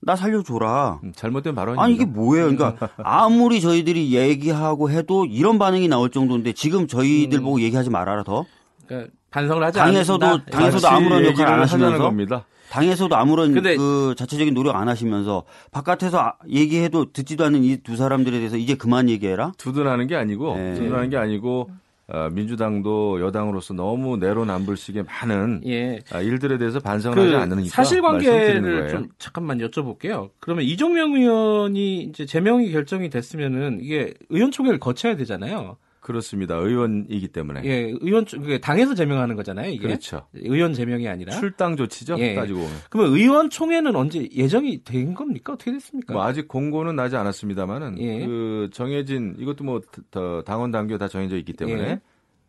나 0.00 0.14
살려줘라. 0.14 1.00
음, 1.02 1.12
잘못된 1.16 1.54
발언입니다. 1.54 1.82
아니 1.82 1.94
이게 1.94 2.04
뭐예요? 2.04 2.54
그러니까 2.54 2.90
아무리 3.02 3.60
저희들이 3.62 4.14
얘기하고 4.14 4.90
해도 4.90 5.24
이런 5.24 5.58
반응이 5.58 5.88
나올 5.88 6.10
정도인데 6.10 6.52
지금 6.52 6.86
저희들 6.86 7.40
음. 7.40 7.44
보고 7.44 7.60
얘기하지 7.62 7.88
말아라 7.90 8.22
더. 8.24 8.44
그러니까 8.86 9.10
반성을 9.30 9.64
하지 9.64 9.78
당에서도- 9.78 10.22
않는다. 10.22 10.44
당에서도 10.50 10.82
같이 10.82 10.86
아무런 10.86 11.24
역할 11.24 11.46
안 11.48 11.60
하시면서? 11.60 11.86
하자는 11.86 11.98
겁니다. 11.98 12.44
당에서도 12.70 13.14
아무런 13.16 13.52
근데- 13.54 13.76
그 13.76 14.14
자체적인 14.16 14.54
노력 14.54 14.76
안 14.76 14.88
하시면서 14.88 15.44
바깥에서 15.72 16.18
아- 16.20 16.34
얘기해도 16.48 17.12
듣지도 17.12 17.44
않는 17.46 17.64
이 17.64 17.78
두 17.78 17.96
사람들에 17.96 18.36
대해서 18.38 18.56
이제 18.56 18.74
그만 18.74 19.08
얘기해라. 19.08 19.52
두둔하는 19.58 20.06
게 20.06 20.16
아니고 20.16 20.56
네. 20.56 20.74
두둔하는 20.74 21.10
게 21.10 21.16
아니고 21.16 21.70
어, 22.10 22.28
민주당도 22.32 23.20
여당으로서 23.20 23.74
너무 23.74 24.16
내로남불식의 24.16 25.04
많은 25.04 25.60
예. 25.66 25.98
아, 26.10 26.22
일들에 26.22 26.56
대해서 26.56 26.80
반성을 26.80 27.14
그 27.16 27.22
하지 27.22 27.36
않으니까 27.36 27.68
사실관계를. 27.70 28.88
좀 28.88 29.08
잠깐만 29.18 29.58
여쭤볼게요. 29.58 30.30
그러면 30.40 30.64
이종명 30.64 31.14
의원이 31.14 32.04
이제 32.04 32.24
제명이 32.24 32.72
결정이 32.72 33.10
됐으면은 33.10 33.80
이게 33.82 34.14
의원총회를 34.30 34.78
거쳐야 34.80 35.16
되잖아요. 35.16 35.76
그렇습니다. 36.08 36.56
의원이기 36.56 37.28
때문에 37.28 37.60
예, 37.66 37.92
의원 38.00 38.24
당에서 38.62 38.94
제명하는 38.94 39.36
거잖아요. 39.36 39.70
이게 39.70 39.86
그렇죠. 39.88 40.26
의원 40.32 40.72
제명이 40.72 41.06
아니라. 41.06 41.38
출당 41.38 41.76
조치죠. 41.76 42.16
예. 42.18 42.34
따지고 42.34 42.60
보면. 42.60 42.72
그러면 42.88 43.12
의원 43.12 43.50
총회는 43.50 43.94
언제 43.94 44.26
예정이 44.34 44.84
된 44.84 45.12
겁니까? 45.12 45.52
어떻게 45.52 45.70
됐습니까? 45.70 46.14
뭐 46.14 46.22
아직 46.22 46.48
공고는 46.48 46.96
나지 46.96 47.16
않았습니다만은 47.16 47.98
예. 48.00 48.24
그 48.24 48.70
정해진 48.72 49.36
이것도 49.38 49.64
뭐더 49.64 50.44
당원 50.46 50.70
당규 50.70 50.96
다 50.96 51.08
정해져 51.08 51.36
있기 51.36 51.52
때문에 51.52 52.00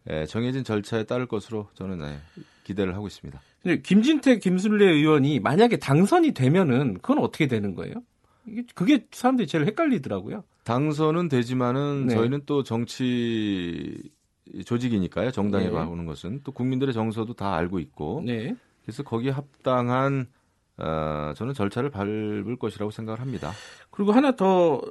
예, 0.10 0.26
정해진 0.26 0.64
절차에 0.64 1.04
따를 1.04 1.26
것으로 1.26 1.68
저는 1.74 2.00
예, 2.02 2.18
기대를 2.64 2.96
하고 2.96 3.08
있습니다. 3.08 3.42
근데 3.62 3.82
김진태, 3.82 4.40
김순례 4.40 4.90
의원이 4.90 5.42
만약에 5.42 5.80
당선이 5.80 6.32
되면은 6.34 7.00
그건 7.02 7.20
어떻게 7.20 7.48
되는 7.48 7.76
거예요? 7.76 7.96
이게 8.52 8.64
그게 8.76 9.06
사람들이 9.12 9.48
제일 9.48 9.66
헷갈리더라고요. 9.66 10.44
당선은 10.64 11.30
되지만은 11.30 12.08
네. 12.08 12.14
저희는 12.16 12.42
또 12.46 12.64
정치 12.64 14.12
조직이니까요. 14.66 15.32
정당에 15.32 15.66
네. 15.66 15.72
가오는 15.72 16.06
것은 16.06 16.42
또 16.44 16.52
국민들의 16.52 16.94
정서도 16.94 17.34
다 17.34 17.56
알고 17.56 17.80
있고 17.80 18.24
네. 18.26 18.56
그래서 18.84 19.04
거기에 19.04 19.32
합당한 19.32 20.28
어, 20.78 21.34
저는 21.36 21.54
절차를 21.54 21.90
밟을 21.90 22.56
것이라고 22.58 22.90
생각을 22.92 23.20
합니다. 23.20 23.52
그리고 23.92 24.12
하나 24.14 24.36
더 24.36 24.82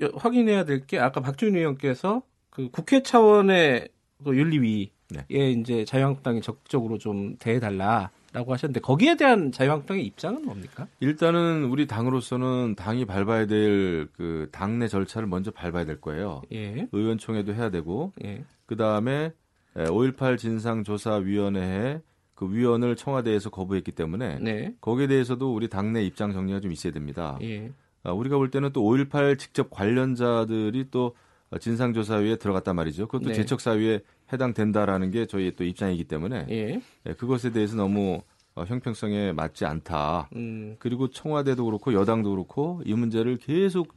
여- 0.00 0.10
확인해야 0.14 0.64
될 0.64 0.86
게 0.86 0.98
아까 0.98 1.20
박주민 1.20 1.56
의원께서 1.56 2.22
그 2.50 2.68
국회 2.70 3.02
차원의 3.02 3.88
그 4.24 4.36
윤리위에 4.36 4.90
네. 5.10 5.26
이제 5.52 5.84
자유한국당이 5.84 6.40
적극적으로 6.42 6.98
좀 6.98 7.36
대해달라 7.38 8.10
라고 8.32 8.52
하셨는데 8.52 8.80
거기에 8.80 9.16
대한 9.16 9.52
자유한국당의 9.52 10.06
입장은 10.06 10.44
뭡니까? 10.44 10.86
일단은 11.00 11.64
우리 11.64 11.86
당으로서는 11.86 12.74
당이 12.76 13.04
밟아야 13.04 13.46
될 13.46 14.08
그 14.16 14.48
당내 14.52 14.88
절차를 14.88 15.28
먼저 15.28 15.50
밟아야 15.50 15.84
될 15.84 16.00
거예요. 16.00 16.42
예, 16.52 16.88
의원총회도 16.92 17.54
해야 17.54 17.70
되고 17.70 18.12
예, 18.24 18.44
그 18.66 18.76
다음에 18.76 19.32
5.18 19.74 20.38
진상조사위원회에 20.38 22.00
그 22.34 22.52
위원을 22.52 22.96
청와대에서 22.96 23.50
거부했기 23.50 23.92
때문에 23.92 24.38
네, 24.40 24.74
거기에 24.80 25.06
대해서도 25.06 25.54
우리 25.54 25.68
당내 25.68 26.02
입장 26.04 26.32
정리가 26.32 26.60
좀 26.60 26.72
있어야 26.72 26.92
됩니다. 26.92 27.38
예, 27.42 27.70
아, 28.02 28.12
우리가 28.12 28.36
볼 28.36 28.50
때는 28.50 28.72
또 28.72 28.82
5.18 28.82 29.38
직접 29.38 29.70
관련자들이 29.70 30.86
또 30.90 31.14
진상조사위에 31.58 32.36
들어갔단 32.36 32.74
말이죠. 32.74 33.06
그것도 33.06 33.28
네. 33.28 33.34
제척사위에 33.34 34.00
해당된다라는 34.32 35.10
게 35.10 35.26
저희의 35.26 35.52
또 35.56 35.64
입장이기 35.64 36.04
때문에 36.04 36.46
예, 36.50 36.80
예, 37.06 37.12
그것에 37.14 37.50
대해서 37.52 37.76
너무 37.76 38.22
어, 38.54 38.64
형평성에 38.64 39.32
맞지 39.32 39.64
않다. 39.64 40.28
음, 40.36 40.76
그리고 40.78 41.08
청와대도 41.08 41.64
그렇고 41.64 41.94
여당도 41.94 42.30
그렇고 42.30 42.82
이 42.84 42.92
문제를 42.94 43.38
계속 43.38 43.94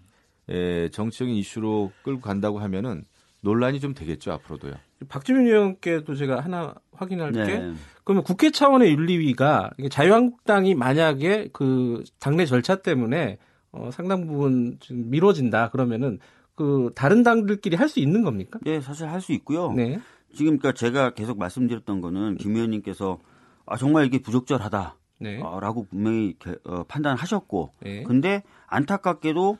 에, 0.49 0.89
정치적인 0.89 1.35
이슈로 1.35 1.91
끌고 2.03 2.21
간다고 2.21 2.59
하면은 2.59 3.03
논란이 3.41 3.79
좀 3.79 3.93
되겠죠 3.93 4.31
앞으로도요. 4.31 4.73
박주민 5.09 5.45
의원께도 5.47 6.15
제가 6.15 6.39
하나 6.39 6.73
확인할 6.93 7.31
게 7.33 7.43
네. 7.43 7.73
그러면 8.03 8.23
국회 8.23 8.49
차원의 8.49 8.91
윤리위가 8.93 9.71
자유한국당이 9.91 10.73
만약에 10.73 11.49
그 11.51 12.03
당내 12.19 12.45
절차 12.45 12.77
때문에 12.77 13.37
어, 13.71 13.89
상당 13.91 14.25
부분 14.25 14.77
좀 14.79 15.09
미뤄진다 15.09 15.69
그러면은 15.69 16.19
그 16.55 16.91
다른 16.95 17.21
당들끼리 17.23 17.75
할 17.75 17.89
수 17.89 17.99
있는 17.99 18.23
겁니까? 18.23 18.57
네, 18.63 18.79
사실 18.79 19.07
할 19.09 19.19
수 19.19 19.33
있고요. 19.33 19.73
네. 19.73 19.99
지금 20.35 20.57
그러니까 20.59 20.73
제가 20.73 21.11
계속 21.15 21.39
말씀드렸던 21.39 22.01
거는 22.01 22.35
김 22.37 22.55
의원님께서 22.55 23.19
아 23.65 23.77
정말 23.77 24.05
이게 24.05 24.19
부적절하다. 24.21 24.97
네. 25.21 25.39
어, 25.41 25.59
라고 25.59 25.85
분명히 25.87 26.35
개- 26.37 26.55
어, 26.65 26.83
판단하셨고 26.83 27.71
네. 27.81 28.03
근데 28.03 28.43
안타깝게도 28.67 29.57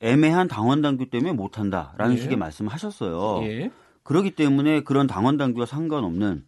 애매한 0.00 0.48
당원 0.48 0.80
당규 0.80 1.10
때문에 1.10 1.32
못한다라는 1.32 2.16
예. 2.16 2.20
식의 2.20 2.36
말씀을 2.36 2.72
하셨어요. 2.72 3.44
예. 3.46 3.70
그렇기 4.04 4.32
때문에 4.32 4.80
그런 4.82 5.06
당원 5.06 5.36
당규와 5.36 5.66
상관없는 5.66 6.44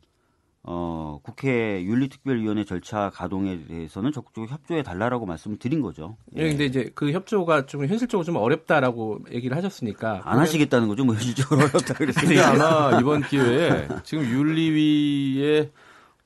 어, 0.67 1.21
국회 1.23 1.83
윤리특별위원회 1.85 2.65
절차 2.65 3.11
가동에 3.11 3.67
대해서는 3.67 4.12
적극적으로 4.12 4.51
협조해 4.51 4.83
달라라고 4.83 5.27
말씀을 5.27 5.59
드린 5.59 5.83
거죠. 5.83 6.17
예. 6.37 6.49
근데 6.49 6.65
이제 6.65 6.91
그 6.95 7.12
협조가 7.12 7.67
좀 7.67 7.87
현실적으로 7.87 8.25
좀 8.25 8.37
어렵다라고 8.37 9.21
얘기를 9.31 9.55
하셨으니까 9.59 10.23
안 10.25 10.39
하시겠다는 10.39 10.89
거죠. 10.89 11.05
뭐 11.05 11.15
현실적으로 11.15 11.61
어렵다 11.69 11.93
그랬으니까. 11.95 12.51
아마 12.51 12.99
이번 12.99 13.23
기회에 13.23 13.89
지금 14.05 14.25
윤리위에 14.25 15.71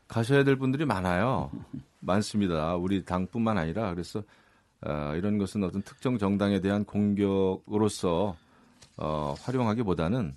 가셔야 0.06 0.44
될 0.44 0.54
분들이 0.56 0.84
많아요. 0.84 1.50
많습니다. 1.98 2.76
우리 2.76 3.04
당뿐만 3.04 3.58
아니라 3.58 3.90
그래서 3.92 4.22
어, 4.86 5.14
이런 5.16 5.38
것은 5.38 5.64
어떤 5.64 5.82
특정 5.82 6.16
정당에 6.16 6.60
대한 6.60 6.84
공격으로서 6.84 8.36
어, 8.96 9.34
활용하기보다는 9.40 10.36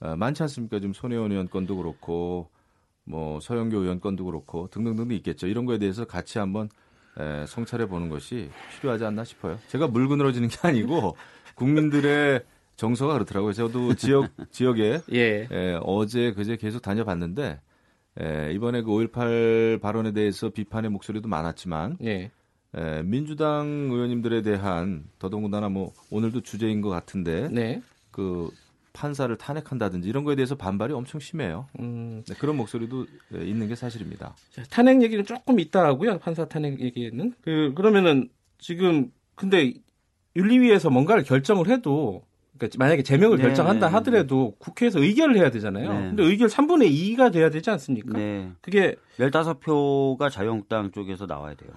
어, 0.00 0.16
많지 0.16 0.42
않습니까? 0.42 0.80
지금 0.80 0.92
손혜원 0.92 1.30
의원 1.30 1.48
건도 1.48 1.76
그렇고 1.76 2.48
뭐 3.06 3.40
서영교 3.40 3.78
의원 3.78 4.00
건도 4.00 4.24
그렇고 4.24 4.68
등등등등 4.70 5.16
있겠죠. 5.16 5.46
이런 5.46 5.64
거에 5.64 5.78
대해서 5.78 6.04
같이 6.04 6.38
한번 6.38 6.68
에, 7.18 7.46
성찰해 7.46 7.86
보는 7.86 8.08
것이 8.08 8.50
필요하지 8.80 9.04
않나 9.04 9.24
싶어요. 9.24 9.58
제가 9.68 9.88
물그늘어지는 9.88 10.48
게 10.48 10.56
아니고 10.62 11.16
국민들의 11.54 12.42
정서가 12.76 13.14
그렇더라고요. 13.14 13.52
저도 13.52 13.94
지역 13.94 14.28
지역에 14.50 15.00
예. 15.12 15.48
에, 15.50 15.78
어제 15.82 16.32
그제 16.32 16.56
계속 16.56 16.82
다녀봤는데 16.82 17.60
에, 18.20 18.52
이번에 18.52 18.82
그 18.82 18.90
5.18 18.90 19.80
발언에 19.80 20.12
대해서 20.12 20.50
비판의 20.50 20.90
목소리도 20.90 21.28
많았지만 21.28 21.98
예. 22.02 22.30
에, 22.74 23.02
민주당 23.02 23.88
의원님들에 23.90 24.42
대한 24.42 25.04
더더군다나 25.18 25.68
뭐 25.68 25.92
오늘도 26.10 26.42
주제인 26.42 26.80
것 26.80 26.90
같은데 26.90 27.48
네. 27.50 27.80
그 28.10 28.50
판사를 28.96 29.36
탄핵한다든지 29.36 30.08
이런 30.08 30.24
거에 30.24 30.34
대해서 30.34 30.54
반발이 30.54 30.94
엄청 30.94 31.20
심해요. 31.20 31.68
음, 31.78 32.24
네, 32.26 32.34
그런 32.38 32.56
목소리도 32.56 33.06
에, 33.34 33.44
있는 33.44 33.68
게 33.68 33.74
사실입니다. 33.74 34.34
자, 34.50 34.62
탄핵 34.70 35.02
얘기는 35.02 35.22
조금 35.24 35.60
이따 35.60 35.84
하고요. 35.84 36.18
판사 36.18 36.46
탄핵 36.46 36.80
얘기는 36.80 37.32
그 37.42 37.72
그러면은 37.76 38.30
지금 38.58 39.12
근데 39.34 39.74
윤리위에서 40.34 40.88
뭔가를 40.90 41.24
결정을 41.24 41.68
해도 41.68 42.24
그러니까 42.56 42.78
만약에 42.78 43.02
제명을 43.02 43.36
네, 43.36 43.42
결정한다 43.44 43.88
네, 43.88 43.92
하더라도 43.92 44.54
국회에서 44.58 45.00
의결을 45.00 45.36
해야 45.36 45.50
되잖아요. 45.50 45.92
네. 45.92 46.00
근데 46.08 46.22
의결 46.24 46.48
3분의 46.48 46.90
2가 46.90 47.30
돼야 47.30 47.50
되지 47.50 47.68
않습니까? 47.70 48.16
네. 48.18 48.50
그게 48.62 48.96
15표가 49.18 50.30
자유한국당 50.30 50.90
쪽에서 50.90 51.26
나와야 51.26 51.54
돼요. 51.54 51.70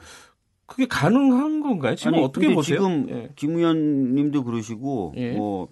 그게 0.65 0.87
가능한 0.87 1.61
건가요? 1.61 1.95
지금 1.95 2.13
아니, 2.13 2.23
어떻게 2.23 2.53
보세요? 2.53 2.77
지금 2.77 3.09
예. 3.09 3.29
김 3.35 3.57
의원님도 3.57 4.43
그러시고 4.43 5.13
예. 5.17 5.31
뭐 5.31 5.67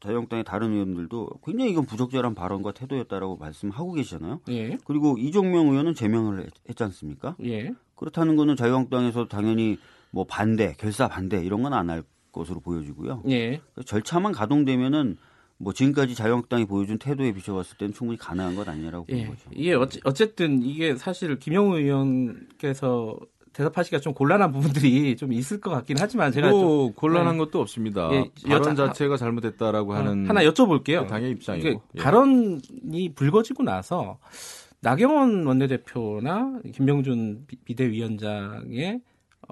자유한국당의 0.00 0.44
다른 0.44 0.72
의원들도 0.72 1.30
굉장히 1.44 1.72
이건 1.72 1.86
부적절한 1.86 2.34
발언과 2.34 2.72
태도였다라고 2.72 3.36
말씀하고 3.36 3.92
계시잖아요. 3.94 4.40
예. 4.48 4.78
그리고 4.84 5.16
이종명 5.18 5.68
의원은 5.68 5.94
제명을 5.94 6.40
했, 6.40 6.50
했지 6.68 6.82
않습니까? 6.84 7.36
예. 7.44 7.72
그렇다는 7.96 8.36
거는 8.36 8.56
자유한국당에서 8.56 9.26
당연히 9.26 9.76
뭐 10.10 10.24
반대, 10.24 10.74
결사 10.78 11.08
반대 11.08 11.42
이런 11.44 11.62
건 11.62 11.72
안 11.72 11.90
할 11.90 12.02
것으로 12.32 12.60
보여지고요. 12.60 13.22
예. 13.30 13.60
절차만 13.84 14.32
가동되면은 14.32 15.16
뭐 15.56 15.72
지금까지 15.72 16.14
자유한국당이 16.14 16.66
보여준 16.66 16.98
태도에 16.98 17.32
비춰봤을 17.32 17.78
때는 17.78 17.92
충분히 17.92 18.16
가능한 18.16 18.54
것 18.54 18.68
아니냐라고 18.68 19.06
보는 19.06 19.20
예. 19.22 19.26
거죠. 19.26 19.50
이게 19.52 19.74
어찌, 19.74 20.00
어쨌든 20.04 20.62
이게 20.62 20.94
사실 20.94 21.38
김영우 21.40 21.76
의원께서 21.78 23.18
대답하시기가 23.58 24.00
좀 24.00 24.14
곤란한 24.14 24.52
부분들이 24.52 25.16
좀 25.18 25.32
있을 25.32 25.60
것 25.60 25.70
같긴 25.70 25.96
하지만 25.98 26.30
제가 26.30 26.50
좀뭐 26.50 26.92
곤란한 26.94 27.38
것도 27.38 27.60
없습니다. 27.60 28.08
예, 28.12 28.30
발언 28.48 28.76
자체가 28.76 29.16
잘못됐다라고 29.16 29.94
하는 29.94 30.28
하나 30.28 30.42
여쭤볼게요. 30.44 31.02
그 31.02 31.06
당의 31.08 31.32
입장이고. 31.32 31.68
예. 31.96 32.00
발언이 32.00 33.12
불거지고 33.16 33.64
나서 33.64 34.18
나경원 34.80 35.44
원내대표나 35.44 36.60
김병준 36.72 37.46
비- 37.48 37.56
비대위원장의 37.64 39.00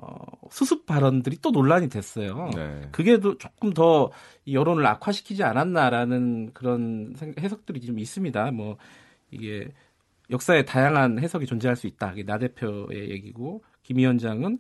어, 0.01 0.17
수습 0.51 0.87
발언들이 0.87 1.39
또 1.43 1.51
논란이 1.51 1.89
됐어요. 1.89 2.51
네. 2.55 2.83
그게 2.93 3.19
또 3.19 3.39
조금 3.39 3.73
더 3.73 4.11
여론을 4.51 4.87
악화시키지 4.87 5.43
않았나라는 5.43 6.53
그런 6.53 7.15
생- 7.17 7.35
해석들이 7.41 7.81
좀 7.81 7.99
있습니다. 7.99 8.51
뭐 8.53 8.77
이게 9.31 9.69
역사에 10.31 10.65
다양한 10.65 11.19
해석이 11.19 11.47
존재할 11.47 11.77
수 11.77 11.87
있다. 11.87 12.13
이게 12.13 12.25
나 12.25 12.37
대표의 12.39 13.11
얘기고 13.11 13.63
김 13.87 13.99
위원장은 13.99 14.59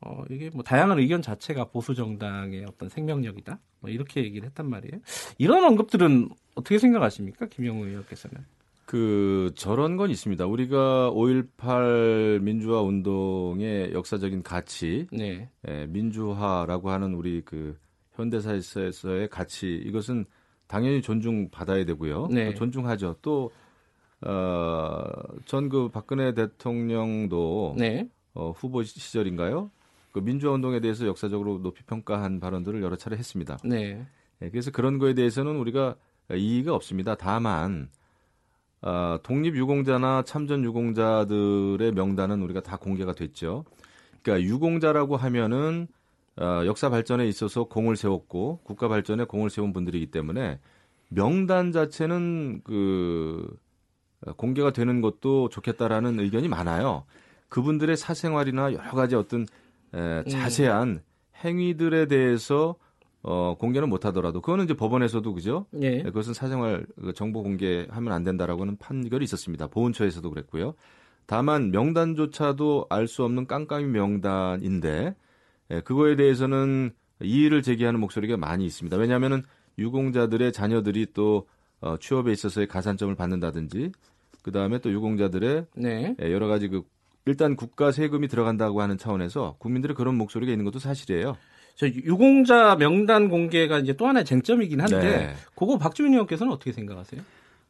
어 0.00 0.22
이게 0.30 0.50
뭐 0.54 0.62
다양한 0.62 1.00
의견 1.00 1.20
자체가 1.20 1.64
보수 1.66 1.94
정당의 1.96 2.64
어떤 2.64 2.88
생명력이다. 2.88 3.58
뭐 3.80 3.90
이렇게 3.90 4.22
얘기를 4.22 4.46
했단 4.48 4.70
말이에요. 4.70 5.00
이런 5.38 5.64
언급들은 5.64 6.28
어떻게 6.54 6.78
생각하십니까, 6.78 7.46
김영우 7.46 7.84
의원께서는? 7.86 8.44
그 8.86 9.50
저런 9.56 9.96
건 9.96 10.10
있습니다. 10.10 10.46
우리가 10.46 11.10
5.18 11.10 12.40
민주화 12.40 12.80
운동의 12.82 13.92
역사적인 13.92 14.42
가치, 14.44 15.08
네, 15.12 15.50
예, 15.66 15.86
민주화라고 15.86 16.90
하는 16.90 17.14
우리 17.14 17.42
그 17.44 17.76
현대사에서의 18.14 19.28
가치 19.28 19.74
이것은 19.84 20.24
당연히 20.68 21.02
존중받아야 21.02 21.84
되고요. 21.84 22.28
네. 22.30 22.46
또 22.46 22.54
존중하죠. 22.54 23.16
또 23.20 23.50
어, 24.20 25.04
전 25.44 25.68
그 25.68 25.88
박근혜 25.90 26.32
대통령도 26.34 27.74
네, 27.76 28.08
어, 28.34 28.52
후보 28.52 28.82
시절인가요? 28.82 29.70
그 30.12 30.20
민주화 30.20 30.52
운동에 30.52 30.80
대해서 30.80 31.06
역사적으로 31.06 31.58
높이 31.58 31.82
평가한 31.84 32.40
발언들을 32.40 32.82
여러 32.82 32.96
차례 32.96 33.16
했습니다. 33.16 33.58
네, 33.64 34.06
예, 34.42 34.50
그래서 34.50 34.70
그런 34.70 34.98
거에 34.98 35.14
대해서는 35.14 35.56
우리가 35.56 35.96
이의가 36.30 36.74
없습니다. 36.74 37.14
다만 37.14 37.88
아, 38.80 39.18
독립 39.22 39.56
유공자나 39.56 40.22
참전 40.22 40.64
유공자들의 40.64 41.92
명단은 41.92 42.42
우리가 42.42 42.60
다 42.60 42.76
공개가 42.76 43.12
됐죠. 43.12 43.64
그러니까 44.22 44.46
유공자라고 44.46 45.16
하면은 45.16 45.88
어, 46.36 46.62
역사 46.66 46.88
발전에 46.88 47.26
있어서 47.26 47.64
공을 47.64 47.96
세웠고 47.96 48.60
국가 48.62 48.86
발전에 48.86 49.24
공을 49.24 49.50
세운 49.50 49.72
분들이기 49.72 50.06
때문에 50.12 50.60
명단 51.08 51.72
자체는 51.72 52.60
그 52.62 53.58
어, 54.24 54.32
공개가 54.34 54.72
되는 54.72 55.00
것도 55.00 55.48
좋겠다라는 55.48 56.20
의견이 56.20 56.48
많아요. 56.48 57.04
그분들의 57.48 57.96
사생활이나 57.96 58.72
여러 58.72 58.90
가지 58.92 59.14
어떤 59.14 59.46
에, 59.94 60.24
자세한 60.24 61.00
행위들에 61.44 62.06
대해서 62.06 62.76
어, 63.22 63.56
공개는 63.58 63.88
못하더라도 63.88 64.40
그거는 64.40 64.64
이제 64.64 64.74
법원에서도 64.74 65.34
그죠? 65.34 65.66
예, 65.80 66.02
그것은 66.02 66.34
사생활 66.34 66.86
그 67.00 67.12
정보 67.12 67.42
공개하면 67.42 68.12
안 68.12 68.22
된다라고는 68.22 68.76
판결이 68.76 69.24
있었습니다. 69.24 69.66
보훈처에서도 69.68 70.28
그랬고요. 70.30 70.74
다만 71.26 71.70
명단조차도 71.72 72.86
알 72.88 73.06
수 73.06 73.24
없는 73.24 73.46
깜깜이 73.46 73.84
명단인데 73.86 75.14
예, 75.70 75.80
그거에 75.80 76.16
대해서는 76.16 76.92
이의를 77.20 77.62
제기하는 77.62 77.98
목소리가 78.00 78.36
많이 78.36 78.64
있습니다. 78.64 78.96
왜냐하면은 78.96 79.42
유공자들의 79.78 80.52
자녀들이 80.52 81.08
또 81.12 81.46
어, 81.80 81.96
취업에 81.98 82.32
있어서의 82.32 82.66
가산점을 82.68 83.14
받는다든지 83.14 83.92
그 84.42 84.52
다음에 84.52 84.78
또 84.78 84.90
유공자들의 84.92 85.66
네, 85.76 86.16
예, 86.22 86.32
여러 86.32 86.46
가지 86.46 86.68
그 86.68 86.82
일단 87.28 87.56
국가 87.56 87.92
세금이 87.92 88.28
들어간다고 88.28 88.80
하는 88.80 88.96
차원에서 88.96 89.56
국민들의 89.58 89.94
그런 89.94 90.14
목소리가 90.16 90.50
있는 90.50 90.64
것도 90.64 90.78
사실이에요. 90.78 91.36
저 91.74 91.86
유공자 91.86 92.76
명단 92.76 93.28
공개가 93.28 93.78
이제 93.78 93.92
또 93.92 94.06
하나의 94.08 94.24
쟁점이긴 94.24 94.80
한데 94.80 94.98
네. 94.98 95.34
그거 95.54 95.76
박주민 95.76 96.14
의원께서는 96.14 96.52
어떻게 96.52 96.72
생각하세요? 96.72 97.20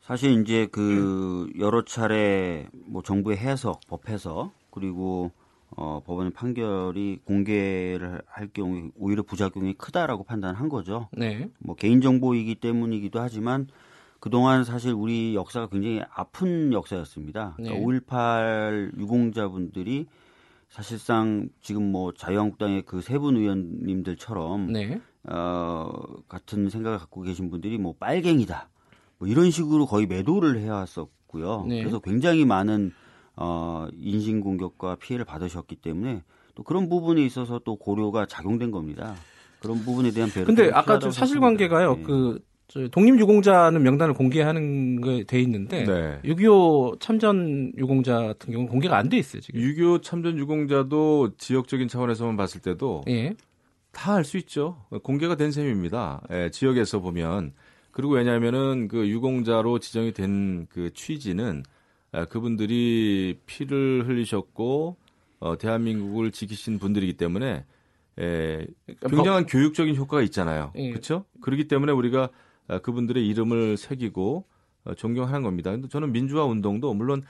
사실 0.01 0.41
이제 0.41 0.69
그 0.71 1.51
여러 1.59 1.85
차례 1.85 2.67
뭐 2.87 3.03
정부의 3.03 3.37
해석, 3.37 3.81
법 3.89 4.09
해석 4.09 4.53
그리고 4.71 5.33
어, 5.71 6.01
법원의 6.07 6.33
판결이 6.33 7.21
공개를 7.25 8.23
할 8.27 8.49
경우에 8.49 8.91
오히려 8.97 9.23
부작용이 9.23 9.75
크다라고 9.75 10.23
판단한 10.23 10.69
거죠. 10.69 11.09
네, 11.13 11.51
뭐 11.59 11.75
개인정보이기 11.75 12.55
때문이기도 12.55 13.21
하지만 13.21 13.67
그동안 14.21 14.65
사실 14.65 14.93
우리 14.93 15.35
역사가 15.35 15.69
굉장히 15.69 16.03
아픈 16.13 16.73
역사였습니다. 16.73 17.57
네. 17.59 17.69
그러니까 17.85 18.07
5.18 18.07 18.99
유공자분들이 18.99 20.07
사실상 20.69 21.49
지금 21.61 21.91
뭐 21.93 22.13
자유한국당의 22.13 22.83
그 22.83 22.99
세 23.01 23.19
분 23.19 23.37
의원님들처럼 23.37 24.73
네, 24.73 25.01
어, 25.25 25.91
같은 26.29 26.69
생각을 26.69 26.99
갖고 26.99 27.23
계신 27.23 27.51
분들이 27.51 27.79
뭐 27.79 27.95
빨갱이다. 27.99 28.69
뭐 29.19 29.29
이런 29.29 29.51
식으로 29.51 29.87
거의 29.87 30.07
매도를 30.07 30.59
해왔었고요. 30.61 31.65
네. 31.69 31.79
그래서 31.81 32.01
굉장히 32.01 32.45
많은 32.45 32.93
어, 33.37 33.87
인신 33.95 34.41
공격과 34.41 34.97
피해를 34.97 35.25
받으셨기 35.25 35.77
때문에 35.77 36.23
또 36.55 36.63
그런 36.65 36.89
부분에 36.89 37.23
있어서 37.25 37.61
또 37.65 37.77
고려가 37.77 38.27
작용된 38.27 38.71
겁니다. 38.73 39.15
그런 39.61 39.79
부분에 39.85 40.11
대한 40.11 40.31
배려. 40.31 40.45
근데 40.45 40.71
아까 40.73 40.99
좀 40.99 41.11
사실관계가요. 41.11 41.97
네. 41.97 42.03
그저 42.03 42.39
독립유공자는 42.73 43.83
명단을 43.83 44.15
공개하는 44.15 45.01
게 45.01 45.25
돼 45.25 45.41
있는데 45.41 45.85
네. 45.85 46.21
6.25 46.25 47.01
참전 47.01 47.73
유공자 47.79 48.21
같은 48.21 48.53
경우는 48.53 48.71
공개가 48.71 48.97
안 48.99 49.09
돼 49.09 49.17
있어요 49.17 49.41
지금. 49.41 49.61
6.25 49.61 50.03
참전 50.03 50.39
유공자도 50.39 51.37
지역적인 51.39 51.89
차원에서만 51.89 52.37
봤을 52.37 52.61
때도 52.61 53.05
예. 53.09 53.35
다알 53.93 54.25
수 54.25 54.37
있죠. 54.37 54.85
공개가 55.03 55.35
된 55.35 55.51
셈입니다. 55.51 56.21
예, 56.31 56.51
지역에서 56.51 57.01
보면 57.01 57.53
그리고 57.91 58.13
왜냐하면은 58.15 58.87
그 58.89 59.09
유공자로 59.09 59.79
지정이 59.79 60.13
된 60.13 60.67
그 60.71 60.93
취지는 60.93 61.63
아, 62.13 62.27
그분들이 62.27 63.39
피를 63.47 64.07
흘리셨고 64.07 64.97
어, 65.41 65.57
대한민국을 65.59 66.31
지키신 66.33 66.79
분들이기 66.79 67.15
때문에 67.15 67.65
에, 68.19 68.67
굉장한 69.09 69.47
교육적인 69.47 69.95
효과가 69.97 70.23
있잖아요. 70.25 70.73
예. 70.77 70.91
그렇죠? 70.91 71.25
그렇기 71.41 71.67
때문에 71.69 71.93
우리가 71.93 72.25
아, 72.25 72.29
그분들의 72.83 73.27
이름을 73.27 73.77
새기고 73.79 74.45
어, 74.85 74.95
존경하는 74.95 75.43
겁니다. 75.43 75.71
근데 75.71 75.89
저는 75.89 76.13
민주화 76.13 76.45
운동도 76.45 76.93
물론 76.95 77.23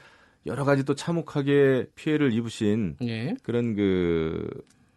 여러 0.46 0.64
가지 0.64 0.84
또 0.84 0.94
참혹하게 0.94 1.86
피해를 1.94 2.32
입으신 2.32 2.96
예. 3.02 3.34
그런 3.42 3.74
그 3.76 4.48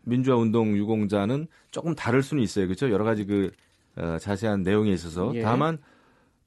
민주화 0.03 0.37
운동 0.37 0.75
유공자는 0.75 1.47
조금 1.71 1.93
다를 1.93 2.23
수는 2.23 2.41
있어요. 2.43 2.65
그렇죠? 2.67 2.89
여러 2.89 3.03
가지 3.03 3.25
그 3.25 3.51
어, 3.97 4.17
자세한 4.19 4.63
내용에 4.63 4.91
있어서 4.91 5.31
예. 5.35 5.41
다만 5.41 5.77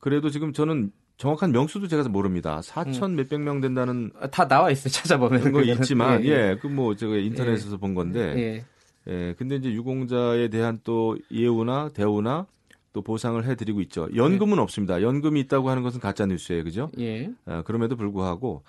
그래도 0.01 0.31
지금 0.31 0.53
저는 0.53 0.91
정확한 1.17 1.53
명수도 1.53 1.87
제가 1.87 2.03
모릅니다. 2.09 2.61
4천 2.61 3.13
몇백 3.13 3.41
명 3.41 3.61
된다는 3.61 4.11
아, 4.19 4.27
다 4.27 4.49
나와 4.49 4.71
있어요 4.71 4.91
찾아보면 4.91 5.53
거. 5.53 5.63
있지만 5.63 6.25
예, 6.25 6.29
예, 6.29 6.59
그 6.61 6.67
뭐 6.67 6.97
제가 6.97 7.15
인터넷에서 7.17 7.77
본 7.77 7.95
건데 7.95 8.35
예. 8.37 8.65
예, 9.13 9.35
근데 9.39 9.57
이제 9.57 9.71
유공자에 9.73 10.49
대한 10.49 10.81
또 10.83 11.17
예우나 11.31 11.89
대우나 11.95 12.47
또 12.95 13.03
보상을 13.03 13.45
해드리고 13.45 13.81
있죠. 13.83 14.09
연금은 14.15 14.59
없습니다. 14.61 15.03
연금이 15.03 15.41
있다고 15.41 15.69
하는 15.69 15.83
것은 15.83 16.01
가짜 16.01 16.25
뉴스예요, 16.27 16.63
그죠? 16.63 16.91
예. 17.01 17.29
아, 17.45 17.63
그럼에도 17.63 17.97
불구하고 17.97 18.63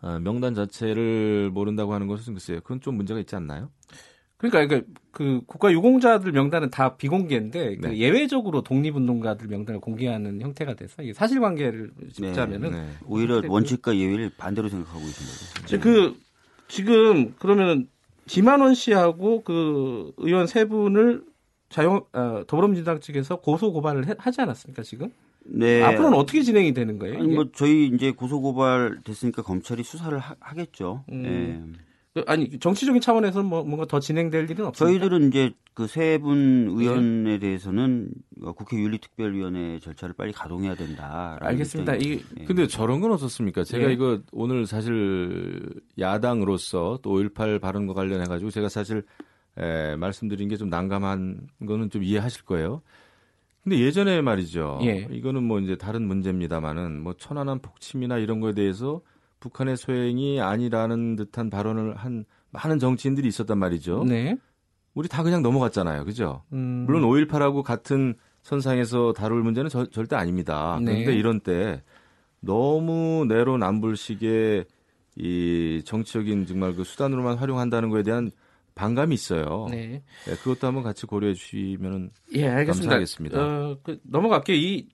아, 0.00 0.18
명단 0.20 0.54
자체를 0.54 1.50
모른다고 1.52 1.92
하는 1.92 2.06
것은 2.06 2.32
글쎄요, 2.32 2.60
그건 2.60 2.80
좀 2.80 2.94
문제가 2.94 3.18
있지 3.20 3.34
않나요? 3.34 3.70
그러니까, 4.36 4.66
그러니까 4.66 4.88
그 5.10 5.40
국가 5.46 5.70
유공자들 5.72 6.30
명단은 6.32 6.70
다 6.70 6.96
비공개인데 6.96 7.76
그 7.76 7.86
네. 7.88 7.98
예외적으로 7.98 8.62
독립운동가들 8.62 9.48
명단을 9.48 9.80
공개하는 9.80 10.40
형태가 10.40 10.74
돼서 10.74 11.02
이게 11.02 11.12
사실관계를 11.12 11.90
짚자면은 12.12 12.70
네. 12.70 12.88
오히려 13.06 13.40
그- 13.40 13.48
원칙과 13.50 13.96
예의를 13.96 14.30
반대로 14.36 14.68
생각하고 14.68 15.00
있습니다. 15.00 15.82
그 15.82 16.16
지금 16.68 17.34
그러면은 17.38 17.88
김한원 18.26 18.74
씨하고 18.74 19.42
그 19.42 20.12
의원 20.18 20.46
세 20.46 20.64
분을 20.66 21.22
자유 21.72 22.04
어, 22.12 22.42
더불어민주당 22.46 23.00
측에서 23.00 23.36
고소 23.36 23.72
고발을 23.72 24.06
해- 24.06 24.14
하지 24.18 24.40
않았습니까 24.40 24.82
지금? 24.82 25.10
네. 25.44 25.82
앞으로는 25.82 26.16
어떻게 26.16 26.42
진행이 26.42 26.72
되는 26.72 26.98
거예요? 27.00 27.16
아니 27.16 27.24
이게? 27.26 27.34
뭐 27.34 27.46
저희 27.52 27.86
이제 27.88 28.12
고소 28.12 28.40
고발 28.40 29.00
됐으니까 29.02 29.42
검찰이 29.42 29.82
수사를 29.82 30.16
하, 30.18 30.34
겠죠 30.54 31.04
음. 31.10 31.24
예. 31.24 31.82
그, 32.14 32.22
아니 32.26 32.58
정치적인 32.58 33.00
차원에서 33.00 33.42
뭐 33.42 33.64
뭔가 33.64 33.86
더 33.86 33.98
진행될 33.98 34.48
일은 34.50 34.66
없습니까? 34.66 34.74
저희들은 35.00 35.28
이제 35.28 35.52
그 35.74 35.84
세 35.86 36.18
분 36.18 36.68
의원에 36.68 37.38
대해서는 37.38 38.10
어, 38.42 38.52
국회 38.52 38.76
윤리특별위원회 38.76 39.78
절차를 39.80 40.14
빨리 40.14 40.30
가동해야 40.30 40.74
된다. 40.74 41.38
알겠습니다. 41.40 41.94
이 41.96 42.20
근데 42.46 42.66
저런 42.66 43.00
건 43.00 43.12
어떻습니까? 43.12 43.64
제가 43.64 43.88
예. 43.88 43.94
이거 43.94 44.20
오늘 44.32 44.66
사실 44.66 45.62
야당으로서 45.98 46.98
또 47.02 47.12
5.18 47.18 47.60
발언과 47.60 47.94
관련해 47.94 48.26
가지고 48.26 48.50
제가 48.50 48.68
사실 48.68 49.02
에, 49.58 49.96
말씀드린 49.96 50.48
게 50.48 50.56
좀 50.56 50.68
난감한 50.70 51.48
거는 51.66 51.90
좀 51.90 52.02
이해하실 52.02 52.44
거예요. 52.44 52.82
근데 53.62 53.78
예전에 53.78 54.20
말이죠. 54.22 54.80
예. 54.82 55.06
이거는 55.10 55.42
뭐 55.44 55.60
이제 55.60 55.76
다른 55.76 56.06
문제입니다만은 56.06 57.00
뭐 57.00 57.14
천안함 57.14 57.60
폭침이나 57.60 58.18
이런 58.18 58.40
거에 58.40 58.54
대해서 58.54 59.00
북한의 59.40 59.76
소행이 59.76 60.40
아니라는 60.40 61.16
듯한 61.16 61.48
발언을 61.50 61.94
한 61.96 62.24
많은 62.50 62.78
정치인들이 62.78 63.28
있었단 63.28 63.58
말이죠. 63.58 64.04
네. 64.04 64.36
우리 64.94 65.08
다 65.08 65.22
그냥 65.22 65.42
넘어갔잖아요. 65.42 66.04
그죠? 66.04 66.42
음, 66.52 66.84
물론 66.86 67.02
5.18하고 67.02 67.62
같은 67.62 68.14
선상에서 68.42 69.12
다룰 69.12 69.42
문제는 69.42 69.70
저- 69.70 69.86
절대 69.86 70.16
아닙니다. 70.16 70.78
네. 70.80 70.92
그런데 70.92 71.14
이런 71.16 71.40
때 71.40 71.82
너무 72.40 73.24
내로남불식의 73.28 74.64
이 75.16 75.82
정치적인 75.84 76.46
정말 76.46 76.74
그 76.74 76.84
수단으로만 76.84 77.36
활용한다는 77.36 77.90
거에 77.90 78.02
대한 78.02 78.30
반감이 78.74 79.14
있어요. 79.14 79.66
네. 79.70 80.02
네, 80.26 80.34
그것도 80.36 80.66
한번 80.66 80.82
같이 80.82 81.06
고려해 81.06 81.34
주시면 81.34 82.10
예, 82.34 82.48
알겠습니다. 82.48 82.90
감사하겠습니다. 82.90 83.40
어, 83.40 83.78
그, 83.82 83.98
넘어갈게요. 84.04 84.56
이 84.56 84.88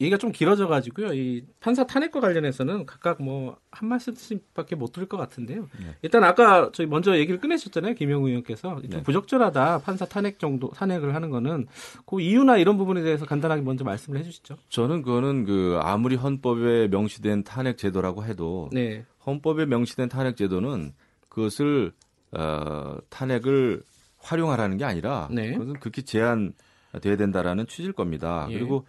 얘기가 0.00 0.16
좀 0.16 0.32
길어져 0.32 0.66
가지고요. 0.66 1.12
이 1.12 1.44
판사 1.60 1.86
탄핵과 1.86 2.20
관련해서는 2.20 2.86
각각 2.86 3.22
뭐 3.22 3.58
한 3.72 3.88
말씀씩밖에 3.88 4.74
못 4.74 4.92
드릴 4.92 5.08
것 5.08 5.16
같은데요. 5.16 5.68
네. 5.78 5.94
일단 6.02 6.24
아까 6.24 6.70
저희 6.72 6.86
먼저 6.86 7.16
얘기를 7.16 7.40
꺼내셨잖아요. 7.40 7.94
김영우 7.94 8.28
의원께서 8.28 8.80
좀 8.80 8.90
네. 8.90 9.02
부적절하다. 9.02 9.78
판사 9.78 10.04
탄핵 10.04 10.38
정도 10.38 10.70
탄핵을 10.70 11.14
하는 11.14 11.30
거는 11.30 11.66
그 12.04 12.20
이유나 12.20 12.58
이런 12.58 12.76
부분에 12.76 13.02
대해서 13.02 13.26
간단하게 13.26 13.62
먼저 13.62 13.84
말씀을 13.84 14.18
해 14.18 14.22
주시죠. 14.24 14.56
저는 14.68 15.02
그거는 15.02 15.44
그 15.44 15.78
아무리 15.82 16.16
헌법에 16.16 16.88
명시된 16.88 17.44
탄핵 17.44 17.78
제도라고 17.78 18.24
해도 18.24 18.68
네. 18.72 19.04
헌법에 19.24 19.66
명시된 19.66 20.08
탄핵 20.08 20.36
제도는 20.36 20.92
그것을 21.28 21.92
어, 22.32 22.96
탄핵을 23.08 23.82
활용하라는 24.18 24.76
게 24.76 24.84
아니라 24.84 25.28
네. 25.30 25.52
그것은 25.52 25.74
극히 25.80 26.02
제한돼야 26.02 27.16
된다라는 27.16 27.66
취지일 27.66 27.92
겁니다. 27.92 28.46
예. 28.50 28.54
그리고 28.54 28.86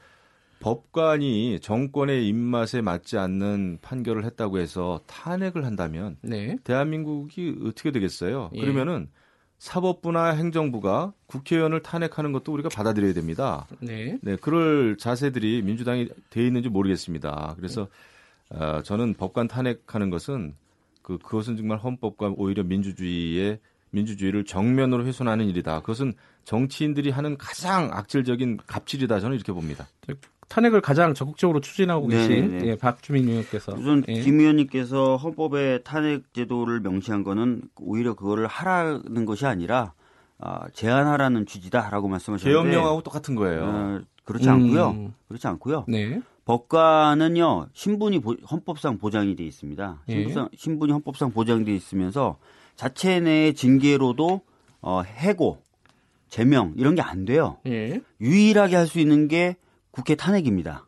법관이 0.60 1.60
정권의 1.60 2.28
입맛에 2.28 2.82
맞지 2.82 3.18
않는 3.18 3.80
판결을 3.82 4.26
했다고 4.26 4.60
해서 4.60 5.02
탄핵을 5.08 5.66
한다면 5.66 6.18
네. 6.22 6.58
대한민국이 6.64 7.58
어떻게 7.66 7.92
되겠어요? 7.92 8.52
예. 8.54 8.62
그러면은 8.62 9.10
사법부나 9.58 10.32
행정부가 10.32 11.14
국회의원을 11.28 11.84
탄핵하는 11.84 12.32
것도 12.32 12.52
우리가 12.52 12.70
받아들여야 12.70 13.14
됩니다. 13.14 13.68
네. 13.80 14.18
네, 14.22 14.36
그럴 14.36 14.98
자세들이 14.98 15.62
민주당이 15.62 16.10
돼 16.32 16.46
있는지 16.46 16.70
모르겠습니다. 16.70 17.54
그래서 17.58 17.88
어, 18.50 18.82
저는 18.84 19.14
법관 19.14 19.48
탄핵하는 19.48 20.10
것은 20.10 20.56
그 21.12 21.18
그것은 21.18 21.57
정말 21.57 21.78
헌법과 21.78 22.34
오히려 22.38 22.64
민주주의의 22.64 23.59
민주주의를 23.89 24.45
정면으로 24.45 25.05
훼손하는 25.05 25.47
일이다. 25.47 25.82
그것은 25.82 26.14
정치인들이 26.45 27.09
하는 27.09 27.38
가장 27.38 27.89
악질적인 27.91 28.59
갑질이다. 28.66 29.20
저는 29.20 29.36
이렇게 29.36 29.51
봅니다. 29.51 29.88
탄핵을 30.47 30.82
가장 30.82 31.14
적극적으로 31.14 31.62
추진하고 31.62 32.07
네, 32.07 32.16
계신 32.16 32.51
네, 32.51 32.57
네. 32.57 32.68
예, 32.68 32.76
박주민 32.76 33.28
의원께서 33.28 33.74
우선 33.74 34.03
예. 34.09 34.20
김 34.22 34.39
의원님께서 34.39 35.18
헌법에 35.18 35.82
탄핵 35.84 36.34
제도를 36.34 36.82
명시한 36.82 37.24
거는 37.24 37.62
오히려 37.80 38.14
그거를 38.16 38.47
하라는 38.47 39.26
것이 39.26 39.45
아니라 39.45 39.93
아, 40.39 40.68
제한하라는 40.74 41.45
취지다라고 41.45 42.07
말씀하셨는데 42.07 42.51
계엄령하고 42.51 43.01
똑같은 43.01 43.36
거예요. 43.36 43.64
어, 43.64 44.01
그렇지 44.26 44.49
않고요. 44.49 44.89
음. 44.89 45.14
그렇지 45.28 45.47
않고요. 45.47 45.86
네. 45.88 46.22
법관은요 46.52 47.68
신분이 47.74 48.20
보- 48.20 48.36
헌법상 48.49 48.97
보장이 48.97 49.36
돼 49.36 49.43
있습니다. 49.45 50.02
예. 50.10 50.14
신분상, 50.14 50.49
신분이 50.56 50.91
헌법상 50.91 51.32
보장돼 51.32 51.74
있으면서 51.74 52.38
자체 52.76 53.20
내의 53.20 53.54
징계로도 53.54 54.41
어, 54.84 55.02
해고, 55.04 55.62
제명 56.28 56.74
이런 56.76 56.95
게 56.95 57.02
안 57.02 57.24
돼요. 57.26 57.58
예. 57.68 58.02
유일하게 58.20 58.76
할 58.76 58.88
수 58.88 58.99
있는 58.99 59.28
게 59.28 59.56
국회 59.91 60.16
탄핵입니다. 60.16 60.88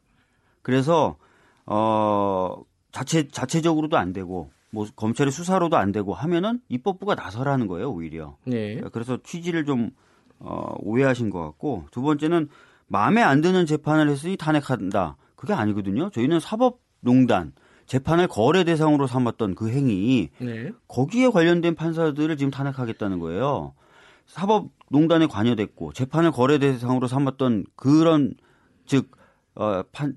그래서 0.62 1.18
어 1.66 2.62
자체 2.92 3.28
자체적으로도 3.28 3.98
안 3.98 4.12
되고 4.14 4.50
뭐 4.72 4.86
검찰의 4.96 5.32
수사로도 5.32 5.78
안 5.78 5.92
되고 5.92 6.14
하면은 6.14 6.60
입법부가 6.70 7.16
나서라는 7.16 7.68
거예요 7.68 7.92
오히려. 7.92 8.36
예. 8.52 8.82
그래서 8.92 9.18
취지를 9.24 9.66
좀 9.66 9.92
어, 10.40 10.74
오해하신 10.80 11.30
것 11.30 11.42
같고 11.44 11.86
두 11.92 12.02
번째는 12.02 12.50
마음에 12.88 13.22
안 13.22 13.42
드는 13.42 13.66
재판을 13.66 14.10
했으니 14.10 14.36
탄핵한다. 14.38 15.16
그게 15.44 15.52
아니거든요. 15.52 16.10
저희는 16.12 16.40
사법농단 16.40 17.52
재판을 17.86 18.28
거래 18.28 18.64
대상으로 18.64 19.08
삼았던 19.08 19.56
그 19.56 19.70
행위 19.70 20.30
네. 20.40 20.72
거기에 20.88 21.28
관련된 21.28 21.76
판사들을 21.76 22.38
지금 22.38 22.50
탄핵하겠다는 22.50 23.20
거예요. 23.20 23.74
사법농단에 24.26 25.28
관여됐고 25.28 25.92
재판을 25.92 26.32
거래 26.32 26.60
대상으로 26.60 27.08
삼았던 27.08 27.66
그런 27.76 28.36
즉 28.86 29.12
어, 29.56 29.84
판, 29.92 30.12
어, 30.12 30.14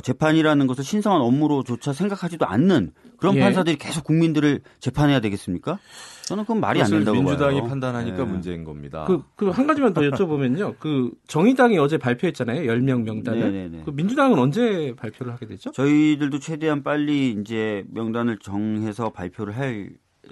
재판이라는 0.00 0.66
것을 0.66 0.84
신성한 0.84 1.20
업무로조차 1.20 1.92
생각하지도 1.92 2.46
않는 2.46 2.92
그런 3.16 3.36
예. 3.36 3.40
판사들이 3.40 3.76
계속 3.76 4.04
국민들을 4.04 4.60
재판해야 4.80 5.20
되겠습니까? 5.20 5.78
저는 6.24 6.44
그건 6.44 6.60
말이 6.60 6.80
안 6.82 6.90
된다고 6.90 7.18
민주당이 7.18 7.60
봐요. 7.60 7.68
판단하니까 7.68 8.20
예. 8.20 8.24
문제인 8.24 8.64
겁니다. 8.64 9.04
그, 9.06 9.22
그, 9.36 9.50
한 9.50 9.66
가지만 9.66 9.92
더 9.92 10.00
여쭤보면요. 10.00 10.76
그, 10.78 11.10
정의당이 11.26 11.78
어제 11.78 11.98
발표했잖아요. 11.98 12.62
10명 12.62 13.02
명단을. 13.02 13.40
네네네. 13.40 13.82
그 13.84 13.90
민주당은 13.90 14.38
언제 14.38 14.94
발표를 14.96 15.32
하게 15.32 15.46
되죠? 15.46 15.70
저희들도 15.72 16.38
최대한 16.38 16.82
빨리 16.82 17.36
이제 17.40 17.84
명단을 17.90 18.38
정해서 18.38 19.10
발표를 19.10 19.56
할 19.56 19.90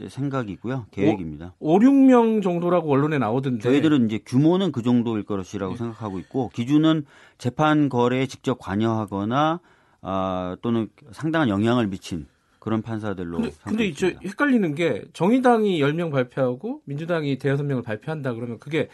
생각이고요. 0.08 0.86
계획입니다. 0.90 1.54
5, 1.58 1.78
6명 1.78 2.42
정도라고 2.42 2.92
언론에 2.92 3.18
나오던데. 3.18 3.62
저희들은 3.62 4.06
이제 4.06 4.20
규모는 4.24 4.72
그 4.72 4.82
정도일 4.82 5.24
것이라고 5.24 5.72
네. 5.74 5.78
생각하고 5.78 6.18
있고 6.20 6.50
기준은 6.54 7.04
재판 7.38 7.88
거래에 7.88 8.26
직접 8.26 8.58
관여하거나 8.58 9.60
아, 10.02 10.56
또는 10.62 10.88
상당한 11.12 11.48
영향을 11.48 11.86
미친 11.88 12.26
그런 12.58 12.82
판사들로 12.82 13.38
근데, 13.38 13.50
근데 13.64 13.84
저 13.92 14.06
있습니다. 14.06 14.20
헷갈리는 14.22 14.74
게 14.74 15.04
정의당이 15.12 15.80
10명 15.80 16.10
발표하고 16.12 16.82
민주당이 16.84 17.38
대여섯 17.38 17.66
명을 17.66 17.82
발표한다 17.82 18.34
그러면 18.34 18.58
그게 18.58 18.88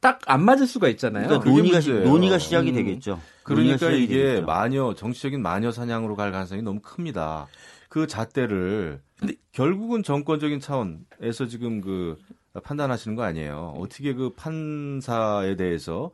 딱 0.00 0.20
안 0.26 0.44
맞을 0.44 0.66
수가 0.66 0.88
있잖아요. 0.88 1.28
그러니까 1.28 1.48
논의가 1.50 1.80
시. 1.80 1.92
논의가 1.92 2.38
시작이 2.38 2.70
음. 2.70 2.74
되겠죠. 2.74 3.10
논의가 3.12 3.22
그러니까 3.44 3.76
시작이 3.78 4.02
이게 4.04 4.14
되겠죠. 4.22 4.46
마녀 4.46 4.94
정치적인 4.94 5.40
마녀 5.42 5.70
사냥으로 5.70 6.16
갈 6.16 6.32
가능성이 6.32 6.62
너무 6.62 6.80
큽니다. 6.80 7.46
그 7.92 8.06
잣대를 8.06 9.02
근데 9.18 9.34
결국은 9.52 10.02
정권적인 10.02 10.60
차원에서 10.60 11.46
지금 11.46 11.82
그 11.82 12.16
판단하시는 12.62 13.14
거 13.14 13.22
아니에요. 13.22 13.74
어떻게 13.76 14.14
그 14.14 14.30
판사에 14.30 15.56
대해서 15.56 16.10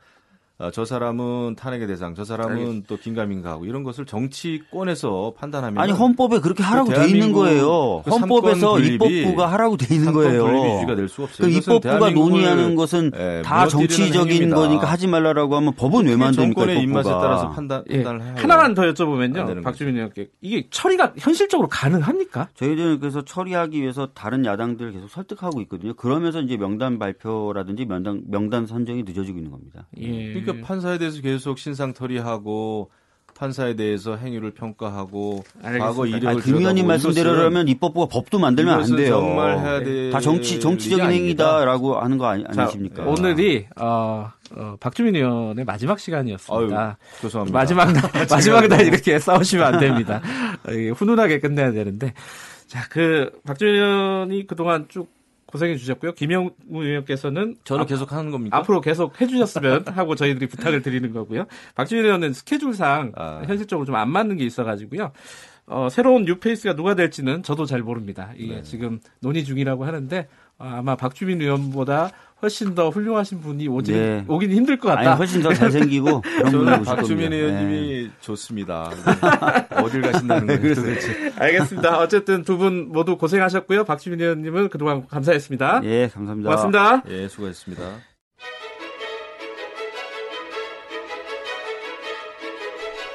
아, 0.60 0.72
저 0.72 0.84
사람은 0.84 1.54
탄핵의 1.54 1.86
대상, 1.86 2.16
저 2.16 2.24
사람은 2.24 2.82
또 2.88 2.96
긴가민가하고 2.96 3.64
이런 3.64 3.84
것을 3.84 4.04
정치권에서 4.06 5.34
판단하면 5.38 5.80
아니 5.80 5.92
헌법에 5.92 6.40
그렇게 6.40 6.64
하라고 6.64 6.88
그돼 6.90 7.08
있는 7.10 7.30
거예요. 7.32 8.02
그 8.04 8.10
헌법에서 8.10 8.72
분립이 8.72 9.20
입법부가 9.20 9.52
하라고 9.52 9.76
돼 9.76 9.94
있는 9.94 10.12
거예요. 10.12 10.44
분립주의가 10.46 10.96
될 10.96 11.08
수 11.08 11.22
없어요. 11.22 11.46
그 11.48 11.54
입법부가 11.56 12.10
논의하는 12.10 12.74
것은 12.74 13.12
예, 13.16 13.42
다 13.44 13.68
정치적인. 13.68 14.50
거니까 14.50 14.86
하지 14.86 15.06
말라라고 15.06 15.54
하면 15.56 15.74
법은 15.74 16.06
왜 16.06 16.16
만듭니까? 16.16 16.34
정권의 16.60 16.82
입맛에. 16.82 17.08
따라서 17.08 17.50
판단, 17.50 17.84
예. 17.90 18.02
판단을 18.02 18.22
해요. 18.26 18.34
하나만 18.38 18.74
더안 18.74 18.92
여쭤보면요. 18.94 19.62
박주민 19.62 19.94
의원께 19.94 20.28
이게 20.40 20.66
처리가 20.70 21.12
현실적으로 21.18 21.68
가능합니까? 21.68 22.48
저희들은 22.54 22.98
그래서 22.98 23.22
처리하기 23.24 23.80
위해서 23.80 24.08
다른 24.12 24.44
야당들을 24.44 24.90
계속 24.92 25.08
설득하고 25.08 25.60
있거든요. 25.62 25.94
그러면서 25.94 26.40
이제 26.40 26.56
명단 26.56 26.98
발표라든지 26.98 27.84
명단 27.84 28.22
명단 28.26 28.66
선정이 28.66 29.04
늦어지고 29.04 29.38
있는 29.38 29.52
겁니다. 29.52 29.86
예. 29.98 30.47
그러니까 30.52 30.66
판사에 30.66 30.98
대해서 30.98 31.20
계속 31.20 31.58
신상 31.58 31.92
털이하고 31.94 32.90
판사에 33.34 33.76
대해서 33.76 34.16
행위를 34.16 34.50
평가하고 34.50 35.44
알겠습니다. 35.62 35.84
과거 35.86 36.06
이력을 36.06 36.28
아니, 36.28 36.42
김 36.42 36.56
의원님 36.56 36.86
말씀대로라면 36.88 37.68
입법부가 37.68 38.06
법도 38.06 38.40
만들면 38.40 38.80
안 38.80 38.96
돼요. 38.96 39.10
정말 39.20 39.58
해야 39.60 39.78
될다 39.78 40.18
정치 40.18 40.58
정치적인. 40.58 41.08
행위다라고 41.08 42.00
하는 42.00 42.18
거 42.18 42.26
아니, 42.26 42.42
자, 42.52 42.62
아니 42.62 42.72
십니까? 42.72 43.04
오늘이 43.04 43.66
어, 43.76 44.30
어, 44.56 44.76
박주민 44.80 45.14
의원의 45.14 45.64
마지막 45.64 46.00
시간이었습니다. 46.00 46.80
아유, 46.80 46.94
죄송합니다. 47.20 47.56
마지막 47.56 47.92
날, 47.92 48.02
마지막 48.28 48.66
날 48.66 48.86
이렇게 48.86 49.20
싸우시면 49.20 49.74
안 49.74 49.78
됩니다. 49.78 50.20
어, 50.66 50.72
훈훈하게 50.96 51.38
끝내야 51.38 51.70
되는데. 51.70 52.14
자, 52.66 52.80
그, 52.90 53.30
박주민 53.46 53.74
의원이 53.76 54.46
그동안 54.48 54.86
쭉 54.88 55.08
고생해 55.50 55.76
주셨고요. 55.76 56.12
김영우 56.12 56.50
의원께서는 56.70 57.56
저는 57.64 57.82
앞- 57.82 57.88
계속 57.88 58.12
하는 58.12 58.30
겁니까? 58.30 58.56
앞으로 58.58 58.80
계속 58.80 59.18
해주셨으면 59.20 59.84
하고 59.96 60.14
저희들이 60.14 60.46
부탁을 60.46 60.82
드리는 60.82 61.12
거고요. 61.12 61.46
박주민 61.74 62.04
의원은 62.04 62.32
스케줄상 62.34 63.12
아. 63.16 63.42
현실적으로 63.46 63.84
좀 63.86 63.94
안 63.96 64.10
맞는 64.10 64.36
게 64.36 64.44
있어가지고요. 64.44 65.10
어, 65.66 65.88
새로운 65.90 66.24
뉴페이스가 66.24 66.74
누가 66.76 66.94
될지는 66.94 67.42
저도 67.42 67.66
잘 67.66 67.82
모릅니다. 67.82 68.30
이게 68.36 68.56
네. 68.56 68.62
지금 68.62 69.00
논의 69.20 69.44
중이라고 69.44 69.84
하는데 69.84 70.28
어, 70.58 70.64
아마 70.78 70.96
박주민 70.96 71.40
의원보다 71.42 72.10
훨씬 72.40 72.74
더 72.74 72.88
훌륭하신 72.90 73.40
분이 73.40 73.66
오지, 73.66 73.92
네. 73.92 74.24
오긴 74.28 74.52
힘들 74.52 74.78
것 74.78 74.90
아니 74.90 75.04
같다. 75.04 75.16
훨씬 75.16 75.42
더 75.42 75.52
잘생기고 75.52 76.20
그런 76.38 76.52
분이 76.52 76.84
박주민 76.84 77.30
겁니다. 77.30 77.36
의원님이 77.36 78.02
네. 78.04 78.10
좋습니다. 78.20 78.90
어딜 79.82 80.02
가신다는 80.02 80.46
거예요? 80.60 80.74
도대체. 80.74 81.32
알겠습니다. 81.36 81.98
어쨌든 81.98 82.44
두 82.44 82.56
분 82.58 82.88
모두 82.92 83.16
고생하셨고요. 83.18 83.84
박주민 83.84 84.20
의원님은 84.20 84.68
그동안 84.68 85.06
감사했습니다. 85.08 85.80
예, 85.84 86.08
감사합니다. 86.14 86.48
고맙습니다. 86.50 87.02
예, 87.08 87.26
수고했습니다. 87.28 87.82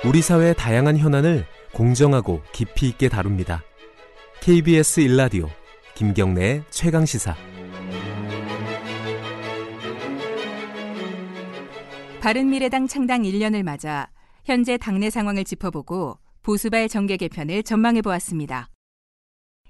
우리 0.05 0.21
사회의 0.21 0.53
다양한 0.53 0.97
현안을 0.97 1.45
공정하고 1.73 2.41
깊이 2.51 2.89
있게 2.89 3.07
다룹니다. 3.09 3.63
KBS 4.41 4.99
일라디오 4.99 5.47
김경래의 5.95 6.63
최강 6.69 7.05
시사. 7.05 7.35
바른미래당 12.23 12.87
창당 12.87 13.23
1년을 13.23 13.63
맞아 13.63 14.07
현재 14.45 14.77
당내 14.77 15.09
상황을 15.09 15.43
짚어보고 15.43 16.19
보수발 16.41 16.87
정계 16.87 17.17
개편을 17.17 17.63
전망해 17.63 18.01
보았습니다. 18.01 18.69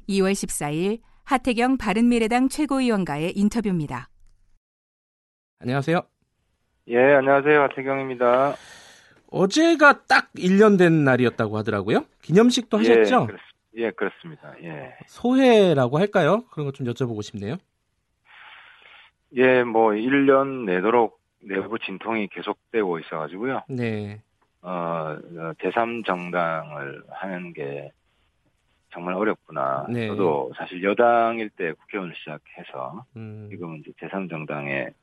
2월 0.07 0.33
14일 0.33 0.99
하태경 1.23 1.79
바른미래당 1.79 2.49
최고위원과의 2.49 3.31
인터뷰입니다. 3.35 4.07
안녕하세요. 5.61 6.03
예, 6.89 6.97
안녕하세요. 7.15 7.59
하태경입니다. 7.63 8.53
어제가 9.31 10.05
딱 10.05 10.31
1년 10.33 10.77
된 10.77 11.03
날이었다고 11.03 11.57
하더라고요. 11.57 12.05
기념식도 12.21 12.77
하셨죠? 12.77 13.21
예, 13.21 13.25
그렇, 13.25 13.37
예, 13.77 13.89
그렇습니다. 13.89 14.53
예. 14.61 14.93
소회라고 15.07 15.97
할까요? 15.97 16.43
그런 16.51 16.67
거좀 16.67 16.85
여쭤보고 16.85 17.23
싶네요. 17.23 17.57
예, 19.37 19.63
뭐 19.63 19.93
1년 19.93 20.65
내도록 20.65 21.22
내부 21.43 21.77
진통이 21.79 22.27
계속되고 22.27 22.99
있어가지고요. 22.99 23.63
네. 23.69 24.21
어, 24.61 25.17
제3정당을 25.59 27.03
하는 27.09 27.53
게 27.53 27.91
정말 28.91 29.15
어렵구나. 29.15 29.87
네. 29.89 30.07
저도 30.07 30.53
사실 30.55 30.83
여당일 30.83 31.49
때 31.49 31.73
국회의원을 31.73 32.15
시작해서 32.15 33.03
음, 33.15 33.47
지금은 33.49 33.79
이제 33.79 33.91
제3정당의 33.99 34.93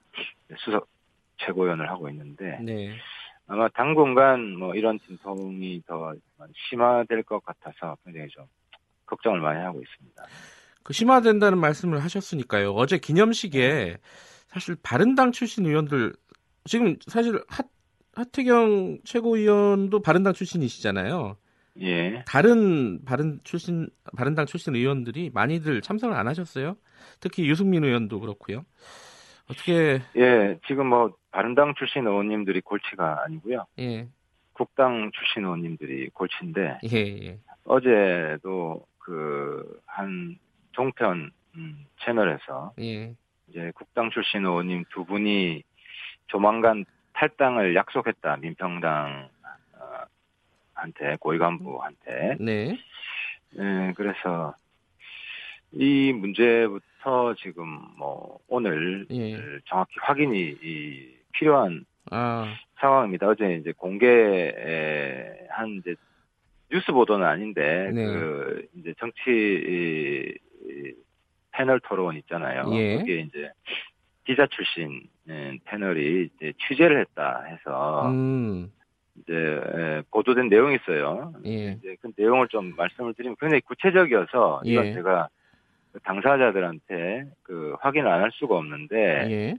수석 0.59 0.88
최고위원을 1.38 1.91
하고 1.91 2.09
있는데 2.09 2.59
네. 2.62 2.95
아마 3.47 3.68
당분간 3.68 4.57
뭐 4.57 4.74
이런 4.74 4.99
진통이 5.01 5.82
더 5.86 6.14
심화될 6.68 7.24
것 7.24 7.45
같아서 7.45 7.97
굉장히 8.05 8.28
좀 8.28 8.45
걱정을 9.07 9.41
많이 9.41 9.61
하고 9.61 9.80
있습니다. 9.82 10.24
그 10.84 10.93
심화된다는 10.93 11.59
말씀을 11.59 12.03
하셨으니까요. 12.03 12.72
어제 12.72 12.99
기념식에 12.99 13.97
사실 14.47 14.76
바른당 14.82 15.32
출신 15.32 15.66
의원들 15.66 16.12
지금 16.71 16.95
사실 17.09 17.35
하, 17.49 17.64
하태경 18.14 18.99
최고위원도 19.05 20.03
바른당 20.03 20.35
출신이시잖아요. 20.35 21.37
예. 21.81 22.25
다른 22.29 23.05
바른 23.05 23.41
출신 23.43 23.89
바른당 24.16 24.47
출신 24.47 24.77
의원들이 24.77 25.33
많이들 25.35 25.81
참석을 25.81 26.14
안 26.16 26.29
하셨어요. 26.29 26.77
특히 27.18 27.49
유승민 27.49 27.83
의원도 27.83 28.21
그렇고요. 28.21 28.64
어떻게 29.51 30.01
예, 30.16 30.59
지금 30.68 30.87
뭐 30.87 31.12
바른당 31.33 31.75
출신 31.77 32.07
의원님들이 32.07 32.61
골치가 32.61 33.25
아니고요. 33.25 33.66
예. 33.81 34.09
국당 34.53 35.11
출신 35.12 35.43
의원님들이 35.45 36.11
골치인데 36.11 36.79
예, 36.85 36.97
예. 36.97 37.39
어제도 37.64 38.87
그 38.99 39.81
한 39.87 40.39
종편 40.73 41.33
음, 41.57 41.85
채널에서 42.05 42.73
예. 42.79 43.12
이제 43.49 43.73
국당 43.75 44.11
출신 44.11 44.45
의원님 44.47 44.85
두 44.95 45.05
분이 45.05 45.64
조만간 46.31 46.85
탈당을 47.12 47.74
약속했다 47.74 48.37
민평당 48.37 49.28
어, 49.74 49.85
한테 50.74 51.16
고위 51.18 51.39
간부한테 51.39 52.37
네. 52.41 52.78
예, 53.59 53.93
그래서 53.97 54.55
이 55.72 56.12
문제부터 56.12 57.35
지금 57.35 57.66
뭐 57.99 58.39
오늘 58.49 59.07
예. 59.11 59.39
정확히 59.66 59.95
확인이 60.01 60.57
이 60.62 61.16
필요한 61.33 61.85
아, 62.11 62.55
상황입니다. 62.81 63.28
어제 63.28 63.55
이제 63.55 63.72
공개한 63.72 65.68
이제 65.78 65.95
뉴스 66.70 66.93
보도는 66.93 67.26
아닌데 67.26 67.91
네. 67.93 68.05
그 68.05 68.68
이제 68.76 68.95
정치 68.99 70.39
패널 71.51 71.81
토론 71.81 72.16
있잖아요. 72.18 72.64
예. 72.74 72.99
거기에 72.99 73.20
이제 73.20 73.51
기자 74.31 74.47
출신 74.47 75.03
예, 75.28 75.59
패널이 75.64 76.31
이제 76.37 76.53
취재를 76.68 77.01
했다 77.01 77.43
해서 77.49 78.09
음. 78.12 78.70
이제 79.16 79.35
에, 79.35 80.03
보도된 80.12 80.49
내용이 80.49 80.76
있어요. 80.76 81.33
예. 81.45 81.72
이제 81.72 81.97
그 82.01 82.12
내용을 82.16 82.47
좀 82.47 82.72
말씀을 82.76 83.12
드리면 83.14 83.35
굉장히 83.41 83.61
구체적이어서 83.62 84.62
이건 84.64 84.87
예. 84.87 84.95
제가 84.95 85.28
그 85.93 85.99
당사자들한테 86.05 87.24
그 87.43 87.74
확인을 87.81 88.07
안할 88.09 88.31
수가 88.35 88.55
없는데 88.57 88.97
예. 88.97 89.55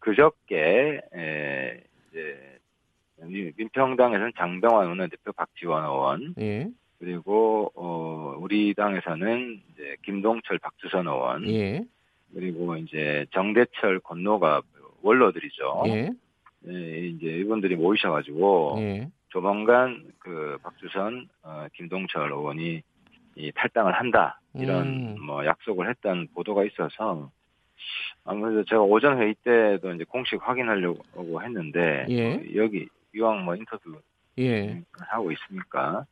그저께 0.00 1.00
에, 1.14 1.80
이제 2.10 2.58
민- 3.22 3.52
민평당에서는 3.56 4.32
장병환 4.36 4.88
원내대표 4.88 5.32
박지원 5.34 5.84
의원 5.84 6.34
예. 6.40 6.68
그리고 6.98 7.70
어 7.76 8.34
우리 8.40 8.74
당에서는 8.74 9.60
이제 9.72 9.96
김동철 10.02 10.58
박주선 10.58 11.06
의원 11.06 11.48
예. 11.48 11.84
그리고 12.36 12.76
이제 12.76 13.24
정대철 13.32 14.00
권노가 14.00 14.60
원로들이죠. 15.00 15.84
예. 15.86 16.10
예, 16.68 17.06
이제 17.08 17.28
이분들이 17.38 17.76
모이셔가지고 17.76 18.76
예. 18.80 19.10
조만간 19.30 20.04
그 20.18 20.58
박주선, 20.62 21.28
어, 21.42 21.66
김동철 21.74 22.30
의원이 22.30 22.82
이 23.36 23.52
탈당을 23.52 23.94
한다 23.94 24.38
이런 24.54 24.86
음. 24.86 25.16
뭐 25.22 25.46
약속을 25.46 25.88
했던 25.88 26.28
보도가 26.34 26.64
있어서 26.64 27.30
아무래도 28.24 28.64
제가 28.64 28.82
오전 28.82 29.18
회의 29.18 29.34
때도 29.42 29.94
이제 29.94 30.04
공식 30.04 30.36
확인하려고 30.46 31.42
했는데 31.42 32.04
예. 32.10 32.34
어, 32.34 32.42
여기 32.54 32.86
이왕 33.14 33.46
뭐 33.46 33.56
인터뷰 33.56 33.98
예. 34.38 34.82
하고 34.92 35.32
있으니까 35.32 36.04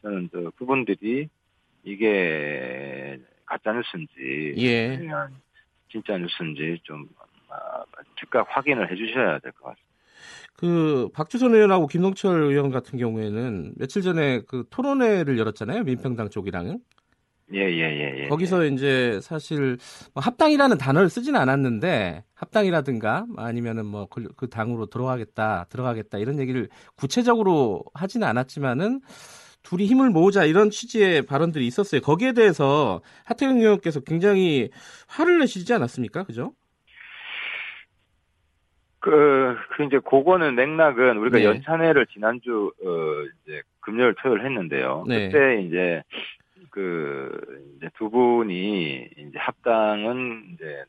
저는 0.00 0.30
또 0.32 0.50
그분들이 0.52 1.28
이게 1.84 3.18
가짜 3.44 3.72
뉴스인지 3.72 4.54
예. 4.58 4.94
아니면 4.94 5.47
진짜 5.90 6.16
뉴스인지 6.18 6.80
좀 6.84 7.08
아, 7.48 7.82
즉각 8.20 8.46
확인을 8.50 8.90
해주셔야 8.90 9.38
될 9.40 9.52
것 9.52 9.64
같습니다. 9.70 9.88
그 10.56 11.08
박주선 11.14 11.54
의원하고 11.54 11.86
김동철 11.86 12.42
의원 12.42 12.70
같은 12.70 12.98
경우에는 12.98 13.74
며칠 13.76 14.02
전에 14.02 14.42
그 14.48 14.64
토론회를 14.70 15.38
열었잖아요. 15.38 15.84
민평당 15.84 16.28
쪽이랑. 16.30 16.78
예예 17.54 17.78
예 17.80 18.24
예, 18.24 18.28
거기서 18.28 18.66
이제 18.66 19.20
사실 19.22 19.78
뭐 20.12 20.22
합당이라는 20.22 20.76
단어를 20.76 21.08
쓰진 21.08 21.34
않았는데 21.34 22.22
합당이라든가 22.34 23.24
아니면은 23.38 23.86
뭐 23.86 24.06
그 24.10 24.50
당으로 24.50 24.86
들어가겠다 24.86 25.64
들어가겠다 25.70 26.18
이런 26.18 26.38
얘기를 26.40 26.68
구체적으로 26.96 27.84
하지는 27.94 28.26
않았지만은 28.28 29.00
둘이 29.68 29.84
힘을 29.84 30.08
모으자 30.08 30.44
이런 30.44 30.70
취지의 30.70 31.26
발언들이 31.26 31.66
있었어요. 31.66 32.00
거기에 32.00 32.32
대해서 32.32 33.02
하태경 33.26 33.58
의원께서 33.58 34.00
굉장히 34.00 34.70
화를 35.08 35.40
내시지 35.40 35.74
않았습니까? 35.74 36.24
그죠? 36.24 36.54
그, 38.98 39.56
그 39.76 39.84
이제 39.84 39.98
그거는 39.98 40.54
맥락은 40.54 41.18
우리가 41.18 41.38
네. 41.38 41.44
연찬회를 41.44 42.06
지난주 42.06 42.72
어 42.82 43.24
이제 43.44 43.60
금요일 43.80 44.14
토요일 44.14 44.42
했는데요. 44.46 45.04
네. 45.06 45.28
그때 45.28 45.60
이제 45.60 46.02
그 46.70 47.30
이제 47.76 47.90
두 47.98 48.08
분이 48.08 49.08
이제 49.18 49.38
합당은 49.38 50.54
이제 50.54 50.84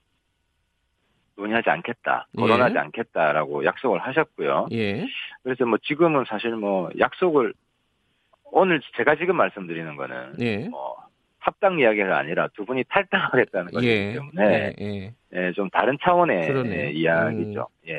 논의하지 1.36 1.70
않겠다, 1.70 2.28
예. 2.38 2.42
거론하지 2.42 2.78
않겠다라고 2.78 3.66
약속을 3.66 4.00
하셨고요. 4.00 4.68
예. 4.72 5.06
그래서 5.44 5.66
뭐 5.66 5.78
지금은 5.84 6.24
사실 6.30 6.52
뭐 6.56 6.90
약속을 6.98 7.54
오늘 8.52 8.82
제가 8.98 9.16
지금 9.16 9.36
말씀드리는 9.38 9.96
거는 9.96 10.34
예. 10.40 10.68
뭐 10.70 10.96
합당 11.40 11.80
이야기가 11.80 12.18
아니라 12.18 12.48
두 12.54 12.66
분이 12.66 12.84
탈당하겠다는 12.90 13.72
거기 13.72 13.88
예. 13.88 14.14
때문에 14.14 14.74
예. 14.80 14.86
예. 14.86 15.14
예, 15.34 15.52
좀 15.54 15.70
다른 15.70 15.98
차원의 16.02 16.48
그러네요. 16.48 16.88
예, 16.88 16.92
이야기죠. 16.92 17.68
예. 17.88 17.98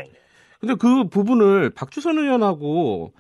근데 0.61 0.75
그 0.75 1.05
부분을 1.05 1.71
박주선 1.71 2.19
의원하고 2.19 3.13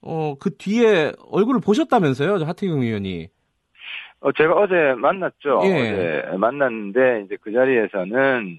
어 0.00 0.34
그 0.38 0.56
뒤에 0.56 1.12
얼굴을 1.30 1.60
보셨다면서요, 1.60 2.44
하태경 2.44 2.82
의원이. 2.82 3.28
어, 4.20 4.32
제가 4.32 4.54
어제 4.54 4.94
만났죠. 4.96 5.60
예. 5.64 6.22
어제 6.28 6.36
만났는데, 6.36 7.22
이제 7.24 7.36
그 7.40 7.52
자리에서는, 7.52 8.58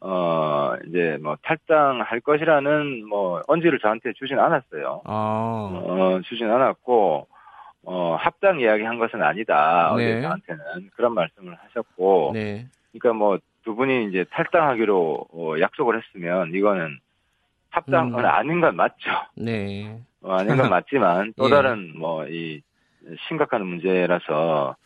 어, 0.00 0.74
이제 0.86 1.18
뭐 1.22 1.36
탈당할 1.42 2.20
것이라는 2.20 3.06
뭐 3.08 3.40
언지를 3.48 3.78
저한테 3.80 4.12
주진 4.14 4.38
않았어요. 4.38 5.02
아. 5.04 5.82
어, 5.84 6.20
주진 6.24 6.48
않았고, 6.50 7.26
어, 7.84 8.16
합당 8.16 8.60
이야기 8.60 8.82
한 8.82 8.98
것은 8.98 9.22
아니다. 9.22 9.94
네. 9.96 10.14
어제 10.14 10.22
저한테는. 10.22 10.90
그런 10.96 11.14
말씀을 11.14 11.54
하셨고, 11.54 12.30
네. 12.34 12.66
그러니까 12.92 13.12
뭐 13.18 13.38
두 13.64 13.74
분이 13.74 14.08
이제 14.08 14.24
탈당하기로 14.30 15.26
어, 15.32 15.54
약속을 15.58 16.00
했으면 16.00 16.54
이거는 16.54 16.98
합당은 17.70 18.20
음. 18.20 18.24
아닌 18.24 18.60
건 18.60 18.76
맞죠. 18.76 19.10
네. 19.36 20.00
어, 20.20 20.34
아닌 20.34 20.56
건 20.56 20.70
맞지만 20.70 21.32
또 21.36 21.46
예. 21.46 21.50
다른 21.50 21.98
뭐이 21.98 22.62
심각한 23.26 23.66
문제라서 23.66 24.76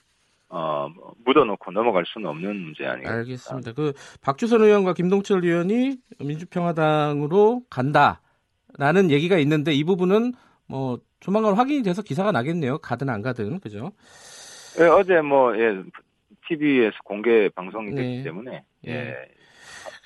어 0.51 0.88
뭐, 0.94 1.12
묻어놓고 1.26 1.72
넘어갈 1.72 2.05
수는 2.07 2.26
없는 2.28 2.57
문제 2.57 2.86
아니겠습니까? 2.86 3.18
알겠습니다. 3.18 3.72
그 3.72 3.92
박주선 4.22 4.62
의원과 4.62 4.94
김동철 4.94 5.44
의원이 5.44 5.99
민주평화당으로 6.20 7.64
간다라는 7.68 9.11
얘기가 9.11 9.36
있는데 9.38 9.72
이 9.72 9.84
부분은 9.84 10.32
뭐 10.66 10.99
조만간 11.20 11.54
확인이 11.54 11.82
돼서 11.82 12.02
기사가 12.02 12.32
나겠네요. 12.32 12.78
가든 12.78 13.08
안 13.08 13.22
가든 13.22 13.60
그죠? 13.60 13.92
예, 14.80 14.84
어제 14.84 15.20
뭐 15.20 15.56
예, 15.58 15.82
TV에서 16.48 16.96
공개 17.04 17.48
방송이 17.50 17.94
됐기 17.94 18.16
네. 18.18 18.22
때문에 18.22 18.64
예. 18.86 18.90
예. 18.92 19.14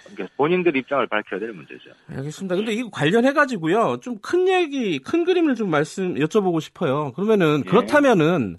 그러니까 0.05 0.35
본인들 0.37 0.77
입장을 0.77 1.07
밝혀야 1.07 1.39
될 1.39 1.53
문제죠. 1.53 1.91
알겠습니다. 2.09 2.57
근데 2.57 2.73
이거 2.73 2.91
관련해 2.91 3.33
가지고요. 3.33 3.99
좀 4.01 4.19
큰 4.21 4.49
얘기, 4.49 4.99
큰 4.99 5.25
그림을 5.25 5.55
좀 5.55 5.71
말씀 5.71 6.15
여쭤보고 6.15 6.61
싶어요. 6.61 7.13
그러면은 7.13 7.63
예. 7.65 7.71
그렇다면은 7.71 8.59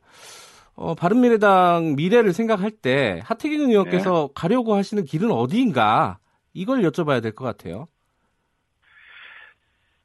어, 0.75 0.95
바른미래당 0.95 1.95
미래를 1.97 2.33
생각할 2.33 2.71
때 2.71 3.19
하태경 3.25 3.69
의원께서 3.69 4.27
네. 4.29 4.33
가려고 4.35 4.73
하시는 4.75 5.03
길은 5.05 5.29
어디인가 5.31 6.17
이걸 6.53 6.81
여쭤봐야 6.83 7.21
될 7.21 7.33
것 7.33 7.43
같아요. 7.45 7.87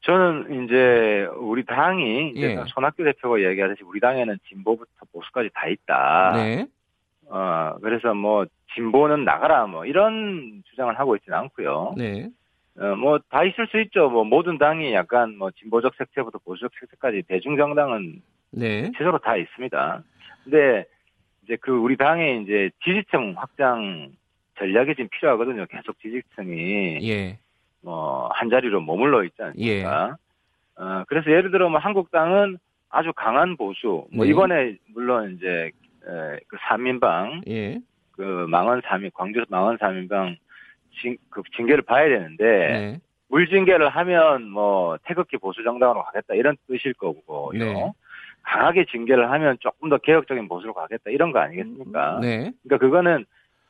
저는 0.01 0.65
이제 0.65 1.29
우리 1.37 1.65
당이 1.65 2.31
이제 2.31 2.53
예. 2.53 2.65
손학규 2.69 3.05
대표가 3.05 3.39
이야기하듯이 3.39 3.83
우리 3.85 4.01
당에는 4.01 4.39
진보부터 4.49 5.07
보수까지 5.13 5.51
다 5.53 5.67
있다. 5.67 6.33
네, 6.37 6.67
어 7.29 7.77
그래서 7.83 8.15
뭐 8.15 8.47
진보는 8.75 9.25
나가라 9.25 9.67
뭐 9.67 9.85
이런 9.85 10.63
주장을 10.71 10.97
하고 10.99 11.17
있지는 11.17 11.37
않고요. 11.39 11.95
네, 11.97 12.31
어, 12.79 12.95
뭐, 12.95 13.19
다 13.29 13.45
있을 13.45 13.67
수 13.67 13.81
있죠. 13.81 14.09
뭐, 14.09 14.25
모든 14.25 14.57
당이 14.57 14.93
약간 14.95 15.37
뭐, 15.37 15.51
진보적 15.51 15.95
색채부터 15.97 16.39
보수적 16.39 16.71
색채까지 16.79 17.23
대중정당은 17.29 18.23
네, 18.53 18.91
최소로 18.97 19.19
다 19.19 19.37
있습니다. 19.37 20.03
근데, 20.45 20.85
이제 21.45 21.57
그 21.61 21.73
우리 21.73 21.97
당의 21.97 22.43
이제 22.43 22.71
지지층 22.85 23.35
확장 23.37 24.13
전략이 24.59 24.95
지금 24.95 25.09
필요하거든요. 25.09 25.67
계속 25.67 25.99
지지층이, 26.01 27.01
예, 27.09 27.39
뭐, 27.83 28.29
한 28.33 28.51
자리로 28.51 28.81
머물러 28.81 29.25
있지 29.25 29.43
않습니까? 29.43 30.17
어, 30.77 31.05
그래서 31.09 31.31
예를 31.31 31.51
들어 31.51 31.69
뭐, 31.69 31.79
한국당은 31.81 32.59
아주 32.91 33.13
강한 33.15 33.57
보수, 33.57 34.07
뭐, 34.13 34.25
네. 34.25 34.31
이번에 34.31 34.77
물론 34.95 35.35
이제, 35.37 35.71
에, 36.07 36.39
그 36.47 36.57
3인방, 36.57 37.49
예, 37.49 37.79
그 38.13 38.47
망언 38.49 38.81
3인, 38.83 39.13
광주 39.13 39.45
망언 39.49 39.77
3인방 39.79 40.37
징, 41.01 41.17
그 41.31 41.43
징계를 41.57 41.83
봐야 41.83 42.09
되는데, 42.09 42.45
네, 42.45 43.01
물징계를 43.29 43.89
하면 43.89 44.49
뭐 44.49 44.97
태극기 45.05 45.37
보수 45.37 45.63
정당으로 45.63 46.03
가겠다 46.05 46.35
이런 46.35 46.57
뜻일 46.67 46.95
거고요. 46.95 47.51
네. 47.53 47.93
강하게 48.43 48.87
징계를 48.87 49.31
하면 49.31 49.59
조금 49.61 49.91
더 49.91 49.99
개혁적인 49.99 50.49
보수로 50.49 50.73
가겠다 50.73 51.11
이런 51.11 51.33
거 51.33 51.39
아니겠습니까? 51.41 52.21
네, 52.21 52.53
그러니까 52.63 52.79
그거는 52.79 53.27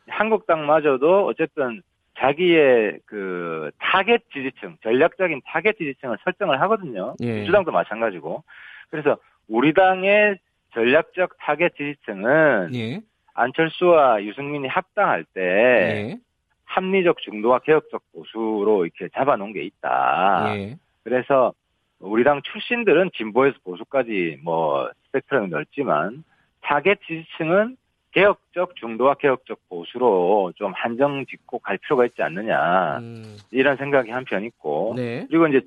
한국당마저도 0.07 1.27
어쨌든 1.27 1.83
자기의 2.19 2.99
그 3.07 3.71
타겟 3.79 4.21
지지층, 4.33 4.77
전략적인 4.83 5.43
타겟 5.47 5.73
지지층을 5.73 6.19
설정을 6.25 6.61
하거든요. 6.63 7.15
예. 7.21 7.33
민주당도 7.33 7.71
마찬가지고. 7.71 8.43
그래서 8.91 9.17
우리 9.47 9.73
당의 9.73 10.39
전략적 10.75 11.37
타겟 11.39 11.71
지지층은 11.77 12.75
예, 12.75 13.01
안철수와 13.35 14.23
유승민이 14.25 14.69
합당할 14.69 15.25
때 15.33 15.41
예, 15.41 16.19
합리적 16.65 17.19
중도와 17.19 17.61
개혁적 17.61 18.03
보수로 18.13 18.85
이렇게 18.85 19.09
잡아놓은 19.15 19.53
게 19.53 19.63
있다. 19.63 20.57
예, 20.57 20.77
그래서 21.05 21.53
우리 22.01 22.25
당 22.25 22.43
출신들은 22.43 23.11
진보에서 23.17 23.57
보수까지 23.65 24.39
뭐 24.43 24.91
스펙트럼이 25.07 25.49
넓지만 25.49 26.25
타겟 26.63 26.99
지지층은 27.07 27.77
개혁적 28.13 28.77
중도와 28.77 29.15
개혁적 29.15 29.59
보수로 29.69 30.53
좀 30.57 30.73
한정 30.75 31.27
짓고 31.27 31.59
갈 31.59 31.79
필요가 31.79 32.07
있지 32.07 32.23
않느냐 32.23 32.99
음, 32.99 33.37
이런 33.51 33.77
생각이 33.77 34.11
한편 34.11 34.45
있고 34.45 34.95
네, 34.97 35.27
그리고 35.29 35.47
이제 35.49 35.61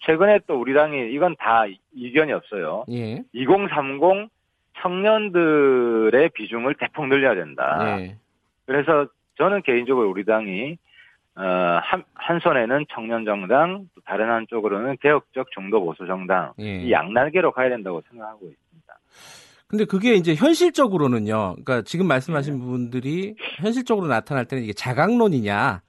최근에 0.00 0.40
또 0.46 0.60
우리 0.60 0.74
당이 0.74 1.12
이건 1.12 1.36
다 1.36 1.64
이견이 1.94 2.32
없어요. 2.32 2.84
예, 2.90 3.22
2030 3.32 4.28
청년들의 4.80 6.30
비중을 6.30 6.74
대폭 6.74 7.06
늘려야 7.06 7.34
된다. 7.34 8.00
예, 8.00 8.16
그래서 8.66 9.06
저는 9.38 9.62
개인적으로 9.62 10.10
우리 10.10 10.24
당이 10.24 10.76
어, 11.36 11.42
한, 11.82 12.04
한 12.14 12.38
손에는 12.38 12.86
청년 12.90 13.24
정당, 13.24 13.88
또 13.94 14.00
다른 14.04 14.30
한쪽으로는 14.30 14.98
개혁적 15.00 15.50
중도 15.50 15.84
보수 15.84 16.06
정당 16.06 16.52
예. 16.60 16.76
이 16.76 16.92
양날개로 16.92 17.50
가야 17.50 17.70
된다고 17.70 18.02
생각하고 18.08 18.46
있습니다. 18.46 18.98
근데 19.66 19.84
그게 19.84 20.14
이제 20.14 20.34
현실적으로는요. 20.34 21.56
그러니까 21.64 21.82
지금 21.82 22.04
네. 22.04 22.08
말씀하신 22.08 22.58
부분들이 22.58 23.34
현실적으로 23.60 24.06
나타날 24.06 24.46
때는 24.46 24.62
이게 24.62 24.72
자강론이냐 24.72 25.82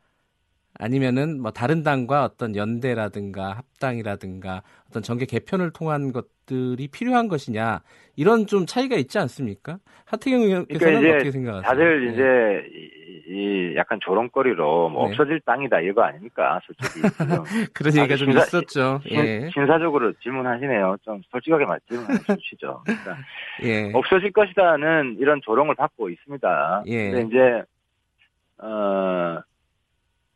아니면은 0.77 1.41
뭐 1.41 1.51
다른 1.51 1.83
당과 1.83 2.23
어떤 2.23 2.55
연대라든가 2.55 3.53
합당이라든가 3.53 4.63
어떤 4.89 5.03
정계 5.03 5.25
개편을 5.25 5.71
통한 5.71 6.11
것 6.11 6.27
것들이 6.49 6.87
필요한 6.87 7.27
것이냐 7.27 7.81
이런 8.15 8.45
좀 8.47 8.65
차이가 8.65 8.95
있지 8.95 9.17
않습니까? 9.19 9.79
하태경 10.05 10.41
의원께서는 10.41 10.93
그러니까 10.99 11.15
어떻게 11.15 11.31
생각하세요? 11.31 11.63
다들 11.63 12.05
네. 12.05 12.13
이제 12.13 12.69
이, 13.27 13.71
이 13.71 13.75
약간 13.75 13.99
조롱거리로 14.01 14.89
뭐 14.89 15.05
네. 15.07 15.11
없어질 15.11 15.41
땅이다 15.41 15.81
이거 15.81 16.03
아닙니까? 16.03 16.59
솔직히 16.65 17.01
그런 17.73 17.97
얘기가 17.97 18.15
좀 18.15 18.31
심사- 18.31 18.45
있었죠. 18.45 19.01
신- 19.07 19.17
예. 19.17 19.49
신사적으로 19.53 20.13
질문하시네요. 20.21 20.97
좀 21.03 21.21
솔직하게 21.31 21.65
말 21.65 21.79
질문해 21.89 22.19
주시죠. 22.39 22.83
그러니까 22.85 23.17
예. 23.63 23.91
없어질 23.93 24.31
것이다는 24.31 25.17
이런 25.19 25.41
조롱을 25.43 25.75
받고 25.75 26.09
있습니다. 26.09 26.83
예. 26.87 27.11
근데 27.11 27.27
이제 27.27 27.63
어, 28.59 29.41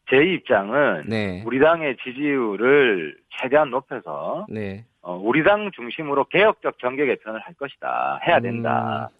제 0.09 0.17
입장은 0.17 1.03
네. 1.07 1.43
우리 1.45 1.59
당의 1.59 1.95
지지율을 2.03 3.15
최대한 3.39 3.69
높여서 3.69 4.47
네. 4.49 4.85
어, 5.01 5.15
우리 5.15 5.43
당 5.43 5.71
중심으로 5.71 6.25
개혁적 6.25 6.79
정계 6.79 7.05
개편을 7.05 7.39
할 7.39 7.53
것이다. 7.53 8.19
해야 8.27 8.39
된다. 8.39 9.09
음. 9.11 9.15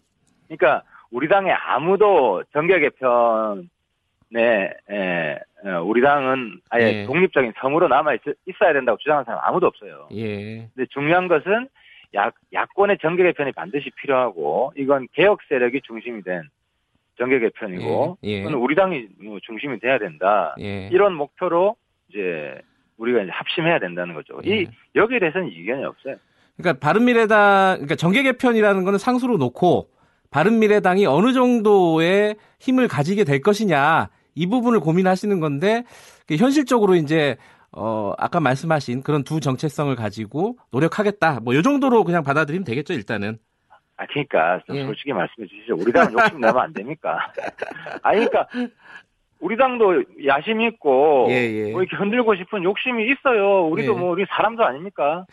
그러니까 0.47 0.83
우리 1.11 1.27
당에 1.27 1.51
아무도 1.51 2.43
정계 2.51 2.79
개편에 2.79 3.63
에, 4.89 5.39
어, 5.65 5.81
우리 5.83 6.01
당은 6.01 6.61
아예 6.69 7.01
예. 7.01 7.05
독립적인 7.05 7.53
섬으로 7.59 7.87
남아 7.87 8.15
있, 8.15 8.21
어야 8.61 8.73
된다고 8.73 8.97
주장하는 8.97 9.25
사람 9.25 9.39
아무도 9.43 9.67
없어요. 9.67 10.09
예. 10.11 10.67
근데 10.75 10.85
중요한 10.89 11.27
것은 11.27 11.67
야, 12.15 12.31
야권의 12.53 12.97
정계 13.01 13.23
개편이 13.23 13.51
반드시 13.53 13.89
필요하고 13.91 14.73
이건 14.75 15.07
개혁 15.13 15.39
세력이 15.47 15.81
중심이 15.81 16.21
된 16.23 16.43
정계 17.17 17.39
개편이고 17.39 18.17
예, 18.23 18.29
예. 18.29 18.39
이건 18.41 18.53
우리 18.55 18.75
당이 18.75 19.07
뭐 19.23 19.39
중심이 19.41 19.79
돼야 19.79 19.97
된다. 19.97 20.55
예. 20.59 20.87
이런 20.91 21.13
목표로 21.13 21.75
이제 22.09 22.59
우리가 22.99 23.21
이제 23.21 23.31
합심해야 23.31 23.79
된다는 23.79 24.13
거죠. 24.13 24.39
예. 24.45 24.61
이 24.61 24.67
여기에 24.95 25.19
대해서는 25.19 25.47
이견이 25.51 25.83
없어요. 25.85 26.15
그러니까 26.57 26.79
바른미래당 26.85 27.75
그러니까 27.75 27.95
정계 27.95 28.21
개편이라는 28.23 28.83
거는 28.83 28.99
상수로 28.99 29.37
놓고 29.37 29.89
바른미래당이 30.29 31.05
어느 31.05 31.33
정도의 31.33 32.35
힘을 32.59 32.87
가지게 32.87 33.23
될 33.23 33.41
것이냐 33.41 34.09
이 34.35 34.45
부분을 34.47 34.79
고민하시는 34.81 35.39
건데 35.39 35.85
그 36.27 36.35
현실적으로 36.35 36.95
이제 36.95 37.37
어 37.71 38.13
아까 38.17 38.39
말씀하신 38.39 39.03
그런 39.03 39.23
두 39.23 39.39
정체성을 39.39 39.95
가지고 39.95 40.57
노력하겠다 40.71 41.39
뭐 41.41 41.55
요 41.55 41.61
정도로 41.61 42.03
그냥 42.03 42.23
받아들이면 42.23 42.65
되겠죠 42.65 42.93
일단은 42.93 43.37
아, 43.95 44.05
그러니까 44.07 44.61
좀 44.65 44.75
예. 44.77 44.85
솔직히 44.85 45.11
말씀해 45.11 45.45
주시죠. 45.47 45.75
우리 45.77 45.91
당은 45.91 46.13
욕심 46.13 46.39
내면 46.39 46.57
안 46.57 46.71
됩니까? 46.71 47.19
아니, 48.01 48.25
그러니까 48.25 48.47
우리 49.39 49.55
당도 49.57 50.03
야심 50.25 50.61
있고 50.61 51.27
예, 51.29 51.33
예. 51.67 51.71
뭐 51.71 51.81
이렇게 51.81 51.95
흔들고 51.95 52.35
싶은 52.35 52.63
욕심이 52.63 53.09
있어요. 53.09 53.65
우리도 53.67 53.93
예. 53.95 53.97
뭐 53.97 54.11
우리 54.11 54.25
사람도 54.29 54.63
아닙니까? 54.65 55.25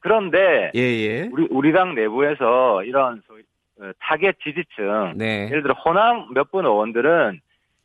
그런데 0.00 0.70
예예 0.74 1.28
우리 1.32 1.46
우리 1.50 1.72
당 1.72 1.94
내부에서 1.94 2.82
이런 2.84 3.22
소위 3.26 3.42
어, 3.80 3.90
타겟 4.00 4.32
지지층 4.42 5.14
네 5.16 5.46
예를 5.50 5.62
들어 5.62 5.74
호남 5.74 6.32
몇 6.34 6.50
분 6.50 6.64
의원들은 6.66 7.40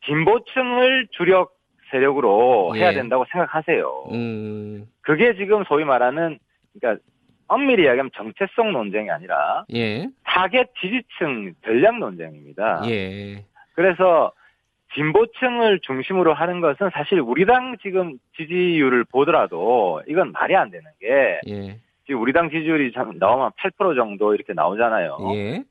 진보층을 0.06 1.08
주력 1.12 1.56
세력으로 1.90 2.72
예. 2.76 2.80
해야 2.80 2.92
된다고 2.92 3.24
생각하세요. 3.30 4.04
음 4.12 4.86
그게 5.02 5.34
지금 5.36 5.64
소위 5.64 5.84
말하는 5.84 6.38
그러니까 6.78 7.02
엄밀히 7.46 7.84
이야기하면 7.84 8.10
정체성 8.14 8.72
논쟁이 8.72 9.10
아니라 9.10 9.64
예, 9.72 10.06
타겟 10.24 10.66
지지층 10.80 11.54
전략 11.64 11.98
논쟁입니다. 11.98 12.82
예, 12.86 13.44
그래서 13.74 14.32
진보층을 14.94 15.80
중심으로 15.80 16.34
하는 16.34 16.60
것은 16.60 16.90
사실 16.92 17.20
우리 17.20 17.44
당 17.44 17.76
지금 17.82 18.18
지지율을 18.36 19.04
보더라도 19.04 20.02
이건 20.08 20.32
말이 20.32 20.56
안 20.56 20.70
되는 20.70 20.86
게 20.98 21.40
예, 21.48 21.78
지금 22.06 22.22
우리 22.22 22.32
당 22.32 22.50
지지율이 22.50 22.92
참 22.92 23.18
나오면 23.18 23.50
8% 23.58 23.96
정도 23.96 24.34
이렇게 24.34 24.52
나오잖아요. 24.54 25.18
예, 25.34 25.62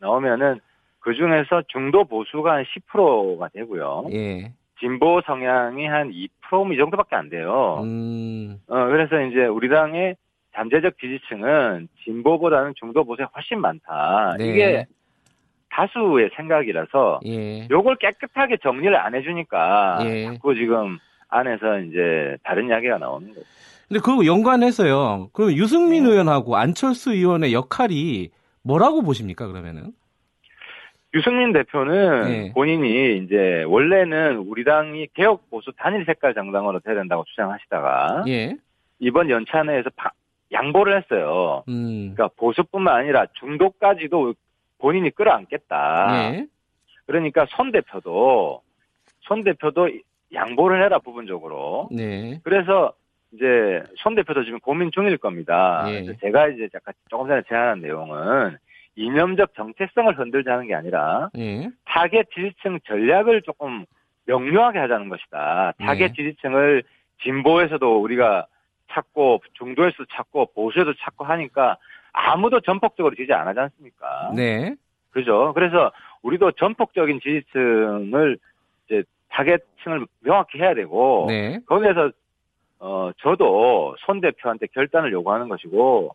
나오면은 0.00 0.60
그 1.00 1.14
중에서 1.14 1.62
중도 1.68 2.04
보수가 2.04 2.52
한 2.52 2.64
10%가 2.64 3.48
되고요. 3.48 4.06
예, 4.12 4.52
진보 4.80 5.20
성향이 5.22 5.86
한 5.86 6.10
2%이 6.10 6.76
정도밖에 6.76 7.16
안 7.16 7.28
돼요. 7.28 7.80
음, 7.82 8.58
어, 8.66 8.86
그래서 8.86 9.20
이제 9.22 9.44
우리 9.44 9.68
당의 9.68 10.16
잠재적 10.54 10.98
지지층은 10.98 11.88
진보보다는 12.04 12.74
중도 12.76 13.04
보수가 13.04 13.30
훨씬 13.34 13.60
많다. 13.60 14.36
네. 14.38 14.46
이게 14.46 14.86
다수의 15.74 16.30
생각이라서 16.36 17.20
예, 17.26 17.66
요걸 17.68 17.96
깨끗하게 17.96 18.58
정리를 18.62 18.96
안 18.96 19.14
해주니까 19.16 19.98
예. 20.02 20.24
자꾸 20.26 20.54
지금 20.54 20.98
안에서 21.28 21.80
이제 21.80 22.36
다른 22.44 22.68
이야기가 22.68 22.98
나오는 22.98 23.28
거죠. 23.28 23.40
근데 23.88 24.00
그거 24.00 24.24
연관해서요. 24.24 25.30
그럼 25.32 25.52
유승민 25.52 26.04
네. 26.04 26.10
의원하고 26.10 26.56
안철수 26.56 27.12
의원의 27.12 27.52
역할이 27.52 28.30
뭐라고 28.62 29.02
보십니까 29.02 29.48
그러면은? 29.48 29.90
유승민 31.12 31.52
대표는 31.52 32.22
네. 32.22 32.52
본인이 32.54 33.18
이제 33.18 33.64
원래는 33.66 34.36
우리 34.48 34.64
당이 34.64 35.08
개혁 35.14 35.48
보수 35.50 35.70
단일 35.76 36.04
색깔 36.06 36.34
정당으로 36.34 36.80
돼야 36.80 36.94
된다고 36.94 37.24
주장하시다가 37.24 38.24
예, 38.28 38.56
이번 39.00 39.28
연찬회에서 39.28 39.90
바- 39.96 40.10
양보를 40.52 40.96
했어요. 41.02 41.64
음, 41.68 42.12
그러니까 42.14 42.28
보수뿐만 42.36 42.94
아니라 42.96 43.26
중도까지도 43.40 44.34
본인이 44.84 45.08
끌어안겠다. 45.08 46.34
예, 46.34 46.46
그러니까 47.06 47.46
손 47.48 47.72
대표도 47.72 48.60
손 49.20 49.42
대표도 49.42 49.88
양보를 50.34 50.84
해라 50.84 50.98
부분적으로. 50.98 51.88
네, 51.90 52.38
그래서 52.44 52.92
이제 53.32 53.82
손 53.96 54.14
대표도 54.14 54.44
지금 54.44 54.60
고민 54.60 54.90
중일 54.92 55.16
겁니다. 55.16 55.86
예. 55.88 56.02
그래서 56.02 56.20
제가 56.20 56.48
이제 56.48 56.68
약간 56.74 56.92
조금 57.08 57.28
전에 57.28 57.40
제안한 57.48 57.80
내용은 57.80 58.58
이념적 58.96 59.54
정체성을 59.54 60.18
흔들자는 60.18 60.66
게 60.66 60.74
아니라 60.74 61.30
예, 61.38 61.70
타겟 61.86 62.24
지지층 62.34 62.78
전략을 62.84 63.40
조금 63.40 63.86
명료하게 64.26 64.80
하자는 64.80 65.08
것이다. 65.08 65.72
타겟 65.78 66.08
네. 66.08 66.12
지지층을 66.12 66.82
진보에서도 67.22 68.02
우리가 68.02 68.46
찾고 68.90 69.40
중도에서도 69.54 70.04
찾고 70.12 70.52
보수에도 70.54 70.92
찾고 70.92 71.24
하니까 71.24 71.78
아무도 72.14 72.60
전폭적으로 72.60 73.14
지지 73.14 73.32
안 73.32 73.46
하지 73.46 73.60
않습니까? 73.60 74.32
네, 74.34 74.74
그죠? 75.10 75.52
그래서 75.54 75.92
우리도 76.22 76.52
전폭적인 76.52 77.20
지지층을 77.20 78.38
이제 78.86 79.02
타겟층을 79.30 80.06
명확히 80.20 80.58
해야 80.58 80.74
되고 80.74 81.26
네, 81.28 81.58
거기에서 81.66 82.10
어 82.78 83.10
저도 83.18 83.96
손 84.06 84.20
대표한테 84.20 84.68
결단을 84.68 85.12
요구하는 85.12 85.48
것이고 85.48 86.14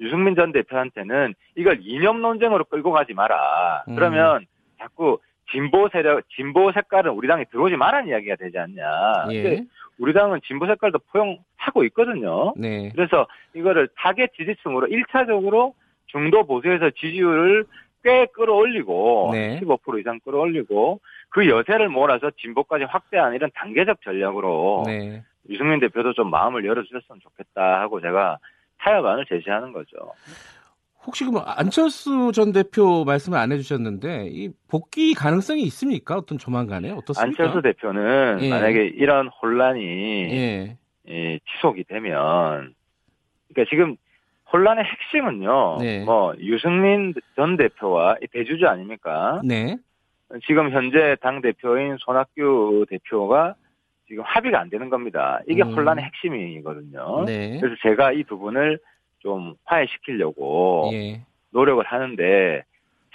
유승민 0.00 0.34
전 0.34 0.50
대표한테는 0.52 1.34
이걸 1.56 1.78
이념 1.82 2.20
논쟁으로 2.20 2.64
끌고 2.64 2.90
가지 2.90 3.14
마라. 3.14 3.84
음. 3.88 3.94
그러면 3.94 4.46
자꾸 4.78 5.18
진보 5.50 5.88
세력, 5.88 6.28
진보 6.30 6.72
색깔은 6.72 7.12
우리 7.12 7.28
당에 7.28 7.44
들어오지 7.50 7.76
말라는 7.76 8.08
이야기가 8.08 8.36
되지 8.36 8.58
않냐. 8.58 9.26
예, 9.32 9.64
우리 9.98 10.12
당은 10.12 10.40
진보 10.46 10.66
색깔도 10.66 10.98
포용하고 11.10 11.84
있거든요. 11.84 12.52
네, 12.56 12.90
그래서 12.94 13.26
이거를 13.54 13.88
타겟 13.96 14.28
지지층으로 14.36 14.88
1차적으로 14.88 15.74
중도 16.06 16.44
보수에서 16.46 16.90
지지율을 16.90 17.64
꽤 18.04 18.26
끌어올리고 18.26 19.30
네. 19.32 19.60
15% 19.60 20.00
이상 20.00 20.20
끌어올리고 20.20 21.00
그 21.30 21.48
여세를 21.48 21.88
몰아서 21.88 22.30
진보까지 22.30 22.84
확대하는 22.84 23.34
이런 23.34 23.50
단계적 23.54 24.02
전략으로 24.02 24.84
네. 24.86 25.22
유승민 25.48 25.80
대표도 25.80 26.12
좀 26.12 26.30
마음을 26.30 26.64
열어주셨으면 26.64 27.20
좋겠다 27.20 27.80
하고 27.80 28.00
제가 28.00 28.38
타협안을 28.78 29.24
제시하는 29.26 29.72
거죠. 29.72 29.96
혹시 31.06 31.24
그럼 31.24 31.42
안철수 31.46 32.32
전 32.32 32.52
대표 32.52 33.04
말씀을 33.04 33.38
안 33.38 33.52
해주셨는데 33.52 34.28
이 34.30 34.50
복귀 34.68 35.14
가능성이 35.14 35.62
있습니까? 35.64 36.16
어떤 36.16 36.38
조만간에 36.38 36.90
어떻습니까? 36.90 37.42
안철수 37.44 37.62
대표는 37.62 38.38
예. 38.42 38.50
만약에 38.50 38.86
이런 38.86 39.28
혼란이 39.28 39.82
예, 39.82 40.76
예, 41.08 41.38
지속이 41.52 41.84
되면 41.84 42.74
그러니까 43.48 43.70
지금 43.70 43.96
혼란의 44.52 44.84
핵심은요. 44.84 45.78
네. 45.80 46.04
뭐 46.04 46.34
유승민 46.38 47.12
전 47.36 47.56
대표와 47.56 48.16
이 48.22 48.26
대주주 48.28 48.66
아닙니까? 48.66 49.40
네, 49.44 49.76
지금 50.46 50.70
현재 50.70 51.16
당 51.20 51.42
대표인 51.42 51.96
손학규 51.98 52.86
대표가 52.88 53.54
지금 54.06 54.22
합의가 54.24 54.60
안 54.60 54.70
되는 54.70 54.90
겁니다. 54.90 55.40
이게 55.48 55.62
음. 55.62 55.74
혼란의 55.74 56.04
핵심이거든요. 56.04 57.24
네, 57.26 57.58
그래서 57.60 57.76
제가 57.82 58.12
이 58.12 58.22
부분을 58.24 58.78
좀 59.24 59.54
화해시키려고 59.64 60.90
예, 60.92 61.22
노력을 61.50 61.82
하는데 61.84 62.62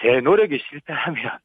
제 0.01 0.19
노력이 0.21 0.59
실패하면 0.69 1.37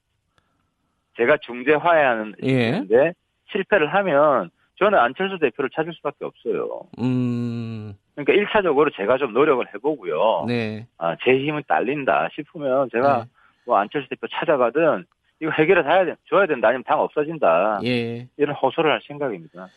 제가 1.16 1.36
중재 1.42 1.74
화해하는 1.74 2.34
예. 2.42 2.48
있는데 2.48 3.12
실패를 3.52 3.92
하면 3.94 4.50
저는 4.76 4.98
안철수 4.98 5.38
대표를 5.38 5.70
찾을 5.70 5.92
수밖에 5.92 6.24
없어요. 6.24 6.80
음, 6.98 7.94
그러니까 8.16 8.32
1차적으로 8.32 8.92
제가 8.96 9.18
좀 9.18 9.32
노력을 9.32 9.64
해보고요. 9.72 10.46
네, 10.48 10.88
아, 10.98 11.14
제 11.22 11.38
힘은 11.38 11.62
딸린다 11.68 12.30
싶으면 12.34 12.88
제가 12.90 13.18
네. 13.18 13.30
뭐 13.66 13.76
안철수 13.76 14.08
대표 14.08 14.26
찾아가든 14.26 15.04
이거 15.40 15.50
해결해 15.52 15.82
줘야, 15.82 16.04
돼, 16.04 16.14
줘야 16.28 16.46
된다 16.46 16.68
아니면 16.68 16.84
당 16.84 17.00
없어진다 17.00 17.80
예. 17.84 18.26
이런 18.38 18.56
호소를 18.56 18.90
할 18.90 19.00
생각입니다. 19.06 19.68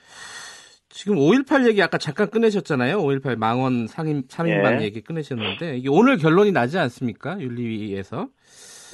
지금 0.98 1.18
5.18 1.18 1.68
얘기 1.68 1.84
아까 1.84 2.00
잠깐 2.00 2.32
꺼내셨잖아요. 2.32 2.98
5.18 2.98 3.36
망원 3.36 3.86
상임 3.86 4.24
3인방 4.24 4.80
예. 4.80 4.86
얘기 4.86 5.02
꺼내셨는데 5.02 5.78
이게 5.78 5.90
오늘 5.90 6.18
결론이 6.18 6.52
나지 6.52 6.80
않습니까? 6.80 7.40
윤리위에서. 7.40 8.30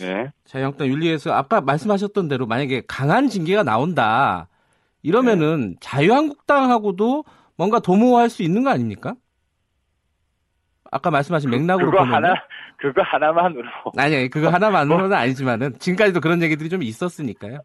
예. 0.01 0.33
자유한국당 0.43 0.89
윤리위에서 0.89 1.31
아까 1.31 1.61
말씀하셨던 1.61 2.27
대로 2.27 2.45
만약에 2.45 2.83
강한 2.89 3.29
징계가 3.29 3.63
나온다. 3.63 4.49
이러면은 5.01 5.77
자유한국당하고도 5.79 7.23
뭔가 7.55 7.79
도모할 7.79 8.29
수 8.29 8.43
있는 8.43 8.65
거 8.65 8.69
아닙니까? 8.69 9.15
아까 10.93 11.09
말씀하신 11.11 11.49
맥락으로 11.49 11.87
그거 11.91 11.99
보면 11.99 12.13
하나 12.13 12.33
그거 12.77 13.01
하나만으로 13.01 13.63
아니, 13.97 14.29
그거 14.29 14.49
하나만으로는 14.49 15.13
아니지만은 15.13 15.73
지금까지도 15.79 16.19
그런 16.21 16.41
얘기들이 16.41 16.69
좀 16.69 16.83
있었으니까요. 16.83 17.59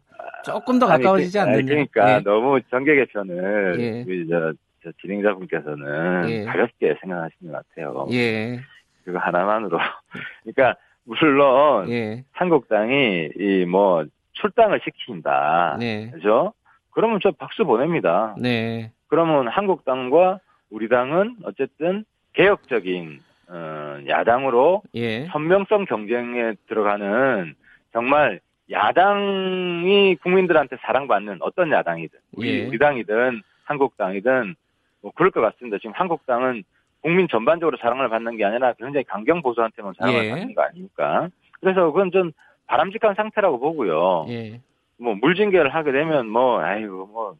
조금 0.45 0.79
더 0.79 0.87
가까워지지 0.87 1.37
그- 1.37 1.41
않느냐. 1.41 1.57
아니, 1.57 1.65
그러니까 1.65 2.15
예. 2.15 2.19
너무 2.23 2.59
정계 2.69 2.95
개편을 2.95 3.75
예. 3.79 4.05
저, 4.29 4.53
저 4.83 4.91
진행자분께서는 5.01 6.29
예. 6.29 6.43
가볍게 6.45 6.95
생각하시는 7.01 7.51
것 7.51 7.63
같아요. 7.69 8.07
예, 8.11 8.59
그거 9.03 9.19
하나만으로. 9.19 9.77
그러니까 10.43 10.79
물론 11.03 11.89
예, 11.89 12.23
한국당이 12.31 13.29
이 13.37 13.65
뭐 13.65 14.05
출당을 14.33 14.79
시킨다. 14.85 15.75
네, 15.79 16.09
그죠? 16.11 16.53
그러면 16.91 17.19
저 17.21 17.31
박수 17.31 17.65
보냅니다. 17.65 18.35
네, 18.39 18.91
그러면 19.07 19.49
한국당과 19.49 20.39
우리 20.69 20.87
당은 20.87 21.37
어쨌든 21.43 22.05
개혁적인 22.33 23.21
어, 23.47 23.99
야당으로 24.07 24.83
예, 24.95 25.25
선명성 25.31 25.85
경쟁에 25.85 26.53
들어가는 26.67 27.55
정말 27.91 28.39
야당이 28.71 30.17
국민들한테 30.21 30.77
사랑받는 30.81 31.39
어떤 31.41 31.71
야당이든 31.71 32.19
우리, 32.33 32.49
예. 32.49 32.67
우리 32.67 32.77
당이든 32.77 33.41
한국당이든 33.63 34.55
뭐 35.01 35.11
그럴 35.15 35.31
것 35.31 35.41
같습니다. 35.41 35.77
지금 35.77 35.93
한국당은 35.95 36.63
국민 37.01 37.27
전반적으로 37.27 37.77
사랑을 37.77 38.09
받는 38.09 38.37
게 38.37 38.45
아니라 38.45 38.73
굉장히 38.73 39.03
강경 39.05 39.41
보수한테만 39.41 39.93
사랑을 39.97 40.25
예. 40.25 40.29
받는 40.29 40.53
거 40.53 40.61
아닙니까? 40.61 41.29
그래서 41.59 41.85
그건 41.85 42.11
좀 42.11 42.31
바람직한 42.67 43.15
상태라고 43.15 43.59
보고요. 43.59 44.25
예. 44.29 44.61
뭐 44.97 45.15
물징계를 45.15 45.73
하게 45.73 45.91
되면 45.91 46.27
뭐 46.27 46.59
아이고 46.61 47.07
뭐 47.07 47.37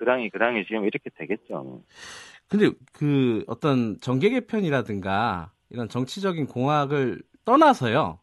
그 0.00 0.06
당이 0.06 0.30
그 0.30 0.38
당이 0.38 0.64
지금 0.64 0.86
이렇게 0.86 1.10
되겠죠. 1.14 1.82
근데 2.50 2.70
그 2.92 3.44
어떤 3.46 3.98
정계 4.00 4.28
개편이라든가 4.30 5.52
이런 5.70 5.88
정치적인 5.88 6.46
공학을 6.46 7.22
떠나서요. 7.44 8.18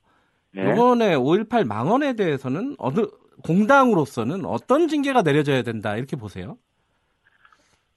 네. 0.51 0.73
이번에 0.73 1.15
5.18 1.15 1.65
망언에 1.65 2.13
대해서는 2.13 2.75
어느 2.77 3.07
공당으로서는 3.43 4.45
어떤 4.45 4.89
징계가 4.89 5.21
내려져야 5.21 5.61
된다 5.61 5.95
이렇게 5.95 6.17
보세요. 6.17 6.57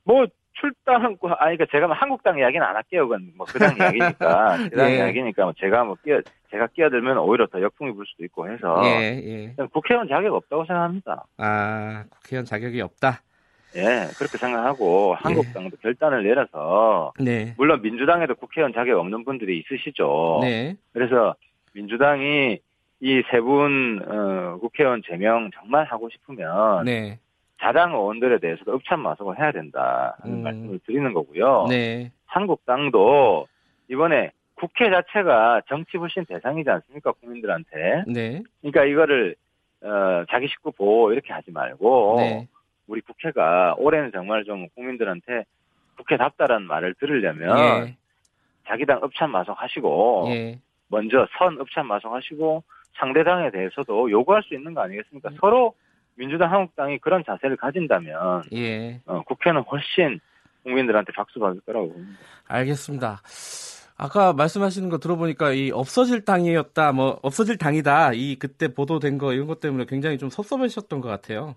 뭐 0.05 0.25
출당 0.53 1.03
아니 1.05 1.57
그러니까 1.57 1.67
제가 1.73 1.89
뭐 1.89 1.97
한국당 1.97 2.39
이야기는 2.39 2.65
안 2.65 2.77
할게요. 2.77 3.09
그건 3.09 3.33
뭐 3.37 3.47
그당 3.47 3.75
이야기니까 3.77 4.69
그당 4.71 4.91
예. 4.91 4.97
이야기니까 4.99 5.45
뭐 5.45 5.53
제가 5.59 5.83
뭐 5.85 5.97
끼어 6.05 6.21
제가 6.51 6.69
끼어들면 6.69 7.19
오히려 7.19 7.47
더 7.49 7.61
역풍이 7.61 7.93
불 7.93 8.07
수도 8.07 8.25
있고 8.25 8.49
해서 8.49 8.81
예, 8.85 9.21
예. 9.25 9.55
국회의원 9.73 10.07
자격 10.09 10.35
없다고 10.35 10.65
생각합니다. 10.67 11.25
아, 11.39 12.05
국회의원 12.11 12.45
자격이 12.45 12.81
없다. 12.83 13.23
예, 13.77 14.09
그렇게 14.17 14.39
생각하고 14.39 15.15
한국당도 15.15 15.77
결단을 15.79 16.25
내려서 16.25 17.13
네. 17.19 17.55
물론 17.57 17.83
민주당에도 17.83 18.35
국회의원 18.35 18.73
자격 18.73 18.99
없는 18.99 19.25
분들이 19.25 19.59
있으시죠. 19.61 20.41
네. 20.43 20.77
그래서 20.93 21.35
민주당이 21.73 22.59
이 23.01 23.23
세분 23.31 24.03
어, 24.07 24.59
국회의원 24.61 25.03
제명 25.07 25.51
정말 25.55 25.85
하고 25.85 26.09
싶으면 26.11 26.85
네. 26.85 27.19
자당 27.61 27.93
의원들에 27.93 28.39
대해서도 28.39 28.75
읍참마속을 28.75 29.39
해야 29.39 29.53
된다 29.53 30.17
하는 30.21 30.39
음. 30.39 30.43
말씀을 30.43 30.79
드리는 30.87 31.13
거고요. 31.13 31.67
네. 31.69 32.11
한국당도 32.27 33.47
이번에 33.89 34.33
국회 34.55 34.91
자체가 34.91 35.63
정치 35.69 35.97
불신 35.97 36.25
대상이지 36.27 36.69
않습니까 36.69 37.13
국민들한테. 37.13 38.05
네. 38.07 38.43
그러니까 38.61 38.85
이거를 38.85 39.35
어, 39.83 40.25
자기 40.31 40.49
식구 40.49 40.73
보호 40.73 41.13
이렇게 41.13 41.33
하지 41.33 41.51
말고 41.51 42.17
네. 42.19 42.49
우리 42.91 43.01
국회가 43.03 43.75
올해는 43.79 44.11
정말 44.13 44.43
좀 44.45 44.69
국민들한테 44.75 45.45
국회답다라는 45.97 46.67
말을 46.67 46.95
들으려면 46.95 47.87
예. 47.87 47.97
자기 48.67 48.85
당 48.85 49.01
읍참마속 49.05 49.61
하시고 49.63 50.27
예. 50.31 50.59
먼저 50.89 51.25
선 51.39 51.57
읍참마속 51.61 52.13
하시고 52.13 52.65
상대당에 52.95 53.53
대해서도 53.53 54.11
요구할 54.11 54.43
수 54.43 54.55
있는 54.55 54.75
거 54.75 54.83
아니겠습니까? 54.83 55.31
서로 55.41 55.75
민주당, 56.17 56.53
한국당이 56.53 56.99
그런 56.99 57.23
자세를 57.25 57.57
가진다면 57.57 58.43
예. 58.55 59.01
어, 59.07 59.23
국회는 59.23 59.63
훨씬 59.63 60.19
국민들한테 60.65 61.13
박수 61.13 61.39
받을 61.39 61.61
거라고 61.61 61.93
봅니다. 61.93 62.19
알겠습니다. 62.49 63.21
아까 63.97 64.33
말씀하시는 64.33 64.89
거 64.89 64.99
들어보니까 64.99 65.53
이 65.53 65.71
없어질 65.71 66.25
당이었다, 66.25 66.91
뭐 66.93 67.21
없어질 67.23 67.57
당이다, 67.57 68.15
이 68.15 68.37
그때 68.37 68.75
보도된 68.75 69.19
거 69.19 69.33
이런 69.33 69.47
것 69.47 69.61
때문에 69.61 69.85
굉장히 69.87 70.19
좀 70.19 70.29
섭섭하셨던 70.29 71.01
것 71.01 71.09
같아요. 71.09 71.55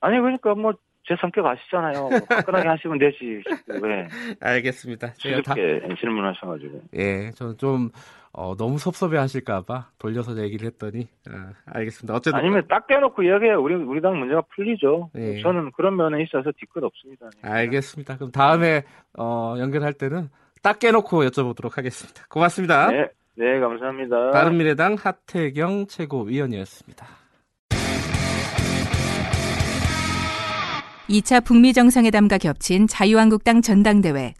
아니 0.00 0.18
그러니까 0.18 0.54
뭐 0.54 0.72
제 1.10 1.16
성격 1.20 1.44
아시잖아요. 1.46 2.08
뭐 2.08 2.10
화끈하게 2.28 2.68
하시면 2.68 2.98
되지. 2.98 3.42
왜 3.82 4.06
알겠습니다. 4.40 5.12
제가 5.14 5.42
다, 5.42 5.54
질문하셔가지고. 5.54 6.82
예, 6.94 7.30
저는 7.32 7.56
좀 7.58 7.90
어, 8.32 8.54
너무 8.56 8.78
섭섭해 8.78 9.16
하실까봐 9.16 9.88
돌려서 9.98 10.36
얘기를 10.38 10.66
했더니 10.66 11.08
아, 11.28 11.52
알겠습니다. 11.66 12.14
어쨌든 12.14 12.38
아니면 12.38 12.64
딱 12.68 12.86
깨놓고 12.86 13.24
이야기해요. 13.24 13.60
우리 13.60 13.74
우리 13.74 14.00
당 14.00 14.20
문제가 14.20 14.42
풀리죠. 14.54 15.10
예. 15.16 15.40
저는 15.42 15.72
그런 15.72 15.96
면에 15.96 16.22
있어서 16.22 16.52
뒤끝 16.56 16.84
없습니다. 16.84 17.28
알겠습니다. 17.42 18.16
그럼 18.16 18.30
다음에 18.30 18.84
어, 19.18 19.56
연결할 19.58 19.94
때는 19.94 20.28
딱 20.62 20.78
깨놓고 20.78 21.24
여쭤보도록 21.24 21.74
하겠습니다. 21.76 22.22
고맙습니다. 22.28 22.88
네, 22.92 23.08
네 23.34 23.58
감사합니다. 23.58 24.30
바른미래당 24.30 24.96
하태경 25.00 25.86
최고위원이었습니다. 25.88 27.19
2차 31.10 31.44
북미 31.44 31.72
정상회담과 31.72 32.38
겹친 32.38 32.86
자유한국당 32.86 33.62
전당대회. 33.62 34.34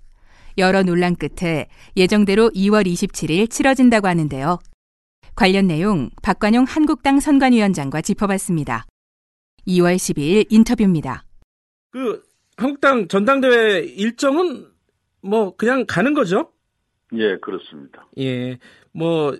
여러 0.57 0.85
논란 0.85 1.16
끝에 1.16 1.66
예정대로 1.97 2.49
2월 2.51 2.87
27일 2.87 3.51
치러진다고 3.51 4.07
하는데요. 4.07 4.61
관련 5.35 5.66
내용 5.66 6.11
박관용 6.23 6.64
한국당 6.68 7.18
선관위원장과 7.18 8.03
짚어봤습니다. 8.03 8.87
2월 9.66 9.97
12일 9.97 10.47
인터뷰입니다. 10.49 11.25
그 11.91 12.23
한국당 12.57 13.09
전당대회 13.09 13.81
일정은 13.81 14.68
뭐 15.23 15.57
그냥 15.57 15.85
가는 15.89 16.14
거죠? 16.14 16.53
예, 17.14 17.37
그렇습니다. 17.39 18.07
예. 18.18 18.59
뭐 18.93 19.37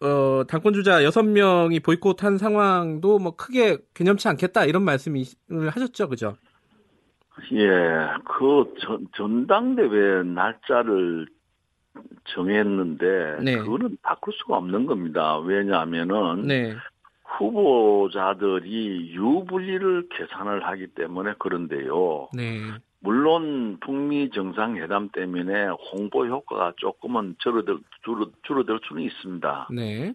어, 0.00 0.44
당권 0.48 0.72
주자 0.72 1.00
6명이 1.00 1.82
보이콧한 1.82 2.38
상황도 2.38 3.18
뭐 3.18 3.36
크게 3.36 3.78
개념치 3.94 4.28
않겠다 4.28 4.64
이런 4.64 4.82
말씀을 4.82 5.24
하셨죠. 5.70 6.08
그죠? 6.08 6.36
예, 7.52 7.68
그 8.24 8.74
전, 8.80 9.06
전당대회 9.14 10.22
날짜를 10.24 11.26
정했는데 12.24 13.38
네. 13.42 13.58
그거는 13.58 13.96
바꿀 14.02 14.34
수가 14.34 14.56
없는 14.56 14.86
겁니다. 14.86 15.38
왜냐하면은 15.38 16.42
네. 16.42 16.74
후보자들이 17.24 19.14
유불리를 19.14 20.08
계산을 20.10 20.66
하기 20.66 20.88
때문에 20.88 21.34
그런데요. 21.38 22.28
네. 22.34 22.60
물론 23.04 23.76
북미 23.80 24.30
정상회담 24.30 25.10
때문에 25.10 25.66
홍보 25.92 26.24
효과가 26.26 26.72
조금은 26.78 27.36
줄어들, 27.38 27.78
줄어, 28.02 28.30
줄어들 28.44 28.80
수는 28.88 29.02
있습니다. 29.02 29.68
네. 29.72 30.14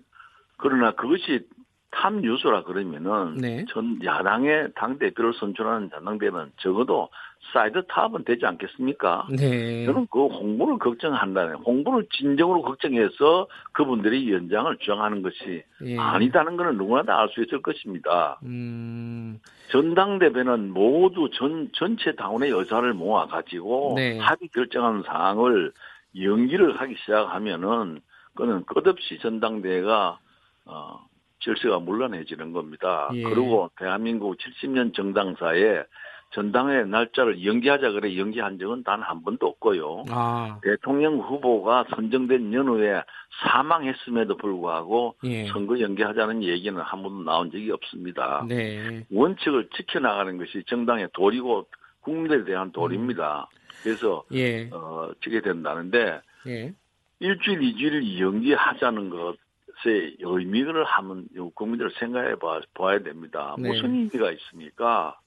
그러나 0.57 0.91
그것이 0.95 1.47
탑 1.91 2.13
뉴스라 2.13 2.63
그러면은 2.63 3.35
네. 3.37 3.65
전 3.69 3.99
야당의 4.03 4.69
당 4.75 4.99
대표를 4.99 5.33
선출하는 5.33 5.89
전당대회는 5.89 6.51
적어도 6.57 7.09
side 7.53 7.83
top은 7.87 8.25
되지 8.25 8.45
않겠습니까? 8.45 9.27
네. 9.35 9.85
저는 9.85 10.07
그 10.11 10.27
홍보를 10.27 10.77
걱정한다는 10.77 11.55
홍보를 11.55 12.05
진정으로 12.11 12.61
걱정해서 12.61 13.47
그분들이 13.71 14.27
위원장을 14.27 14.77
주장하는 14.77 15.23
것이 15.23 15.63
예. 15.83 15.97
아니다는 15.97 16.57
것은 16.57 16.77
누구나 16.77 17.03
다 17.03 17.21
알 17.21 17.29
수 17.29 17.41
있을 17.41 17.61
것입니다. 17.61 18.39
음. 18.43 19.39
전당대회는 19.71 20.71
모두 20.73 21.29
전 21.33 21.69
전체 21.73 22.13
당원의 22.15 22.51
의사를 22.51 22.93
모아 22.93 23.25
가지고 23.27 23.93
네. 23.95 24.19
합의 24.19 24.49
결정하는 24.49 25.03
사항을 25.03 25.71
연기를 26.19 26.79
하기 26.79 26.95
시작하면은 26.99 28.01
그는 28.35 28.63
끝없이 28.65 29.17
전당대회가 29.21 30.19
어 30.65 31.08
질서가 31.39 31.79
물러내지는 31.79 32.51
겁니다. 32.53 33.09
예. 33.13 33.23
그리고 33.23 33.69
대한민국 33.77 34.37
70년 34.37 34.93
정당사에 34.93 35.83
전당회 36.31 36.83
날짜를 36.83 37.43
연기하자 37.43 37.91
그래 37.91 38.15
연기한 38.17 38.59
적은 38.59 38.83
단 38.83 39.01
한 39.01 39.23
번도 39.23 39.47
없고요. 39.47 40.05
아. 40.09 40.59
대통령 40.61 41.17
후보가 41.19 41.85
선정된 41.89 42.53
연후에 42.53 43.01
사망했음에도 43.41 44.37
불구하고 44.37 45.15
예. 45.23 45.47
선거 45.47 45.79
연기하자는 45.79 46.43
얘기는 46.43 46.79
한 46.79 47.01
번도 47.01 47.23
나온 47.23 47.51
적이 47.51 47.71
없습니다. 47.71 48.45
네. 48.47 49.05
원칙을 49.11 49.69
지켜나가는 49.75 50.37
것이 50.37 50.63
정당의 50.67 51.09
도리고 51.13 51.65
국민들에 52.01 52.43
대한 52.43 52.71
도리입니다. 52.71 53.49
그래서 53.81 54.23
예. 54.33 54.69
어, 54.71 55.09
지게 55.23 55.41
된다는데 55.41 56.21
예. 56.47 56.73
일주일, 57.19 57.63
이주일 57.63 58.19
연기하자는 58.19 59.09
것 59.09 59.35
의 59.85 60.17
의미를 60.19 60.83
한번 60.83 61.25
국민들 61.55 61.89
생각해 61.99 62.35
봐, 62.35 62.59
봐야 62.73 62.99
됩니다. 62.99 63.55
네. 63.57 63.69
무슨 63.69 63.93
의미가 63.93 64.31
있습니까? 64.31 65.17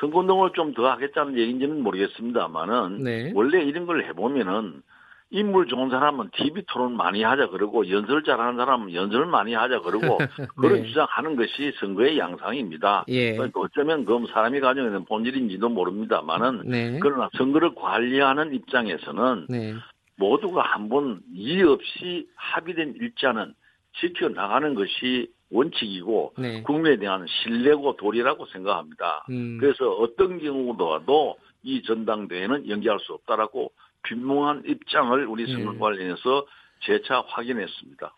선거운동을 0.00 0.50
좀 0.54 0.74
더 0.74 0.90
하겠다는 0.90 1.38
얘기인지는 1.38 1.82
모르겠습니다만은 1.82 3.02
네. 3.02 3.32
원래 3.34 3.62
이런 3.62 3.86
걸 3.86 4.04
해보면은 4.04 4.82
인물 5.30 5.66
좋은 5.66 5.90
사람은 5.90 6.30
TV 6.36 6.62
토론 6.68 6.96
많이 6.96 7.22
하자 7.22 7.48
그러고 7.48 7.88
연설 7.90 8.22
잘하는 8.22 8.56
사람은 8.56 8.94
연설을 8.94 9.26
많이 9.26 9.54
하자 9.54 9.80
그러고 9.80 10.18
그런 10.56 10.82
네. 10.82 10.86
주장하는 10.86 11.34
것이 11.36 11.72
선거의 11.80 12.18
양상입니다. 12.18 13.04
예. 13.08 13.32
그러니까 13.34 13.60
어쩌면 13.60 14.04
그럼 14.04 14.26
사람이 14.26 14.60
가지고 14.60 14.86
있는 14.86 15.04
본질인지도 15.04 15.68
모릅니다만은 15.68 16.62
네. 16.66 16.98
그러나 17.00 17.28
선거를 17.36 17.74
관리하는 17.74 18.54
입장에서는 18.54 19.46
네. 19.48 19.74
모두가 20.16 20.62
한번 20.62 21.20
이의 21.34 21.62
없이 21.64 22.28
합의된 22.36 22.94
일자는 23.00 23.54
지켜나가는 24.00 24.74
것이 24.74 25.30
원칙이고 25.50 26.34
네. 26.38 26.62
국민에 26.62 26.96
대한 26.96 27.24
신뢰고 27.28 27.96
도리라고 27.96 28.46
생각합니다. 28.46 29.24
음. 29.30 29.58
그래서 29.60 29.90
어떤 29.90 30.38
경우도 30.38 31.36
이 31.62 31.82
전당대회는 31.82 32.68
연기할 32.68 32.98
수 33.00 33.12
없다라고 33.12 33.72
분명한 34.02 34.64
입장을 34.66 35.26
우리 35.26 35.48
예. 35.48 35.52
선거관리에서 35.52 36.46
재차 36.84 37.22
확인했습니다. 37.26 38.14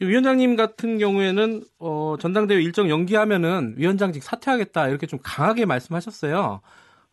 위원장님 0.00 0.56
같은 0.56 0.98
경우에는 0.98 1.62
어, 1.78 2.16
전당대회 2.18 2.60
일정 2.60 2.90
연기하면은 2.90 3.74
위원장직 3.76 4.22
사퇴하겠다 4.22 4.88
이렇게 4.88 5.06
좀 5.06 5.18
강하게 5.22 5.66
말씀하셨어요. 5.66 6.60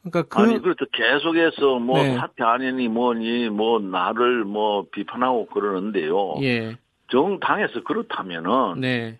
그러니까 0.02 0.24
그 0.24 0.42
아니 0.42 0.60
그렇죠. 0.60 0.86
계속해서 0.92 1.80
뭐 1.80 2.02
네. 2.02 2.16
사퇴 2.16 2.44
아니니 2.44 2.88
뭐니 2.88 3.50
뭐 3.50 3.80
나를 3.80 4.46
뭐 4.46 4.86
비판하고 4.92 5.46
그러는데요. 5.48 6.36
예. 6.42 6.76
정 7.12 7.40
당에서 7.40 7.84
그렇다면은 7.84 8.80
네. 8.80 9.20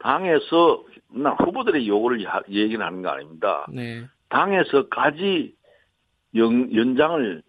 당에서 0.00 0.84
나 1.08 1.30
후보들의 1.30 1.86
요구를 1.88 2.22
야- 2.24 2.42
얘기는 2.50 2.84
하는 2.84 3.00
거 3.02 3.10
아닙니다. 3.10 3.64
네. 3.70 4.04
당에서까지 4.28 5.54
연, 6.34 6.74
연장을 6.74 7.42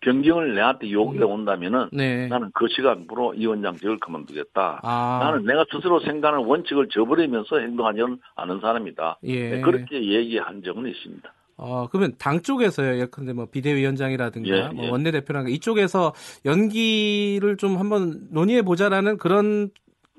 변경을 0.00 0.54
내한테 0.54 0.90
요구해 0.90 1.22
온다면은 1.24 1.88
네. 1.92 2.28
나는 2.28 2.50
그 2.54 2.66
시간부로 2.68 3.34
이 3.34 3.44
원장직을 3.46 3.98
그만두겠다. 3.98 4.80
아. 4.82 5.18
나는 5.22 5.44
내가 5.44 5.64
스스로 5.70 6.00
생각하는 6.00 6.46
원칙을 6.46 6.88
저버리면서 6.88 7.58
행동하지는 7.58 8.18
않은 8.36 8.60
사람이다. 8.60 9.18
예. 9.24 9.50
네, 9.50 9.60
그렇게 9.60 10.02
얘기한 10.02 10.62
적은 10.62 10.86
있습니다. 10.86 11.32
어, 11.56 11.88
그러면 11.88 12.14
당 12.18 12.42
쪽에서요. 12.42 13.00
예컨대 13.00 13.32
뭐 13.32 13.46
비대위원장이라든가 13.46 14.48
예, 14.48 14.68
뭐 14.68 14.84
예. 14.84 14.90
원내대표라든가 14.90 15.50
이쪽에서 15.50 16.12
연기를 16.44 17.56
좀 17.56 17.76
한번 17.76 18.28
논의해 18.30 18.62
보자라는 18.62 19.16
그런 19.16 19.70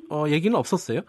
어, 0.09 0.26
얘기는 0.30 0.57
없었어요? 0.57 1.01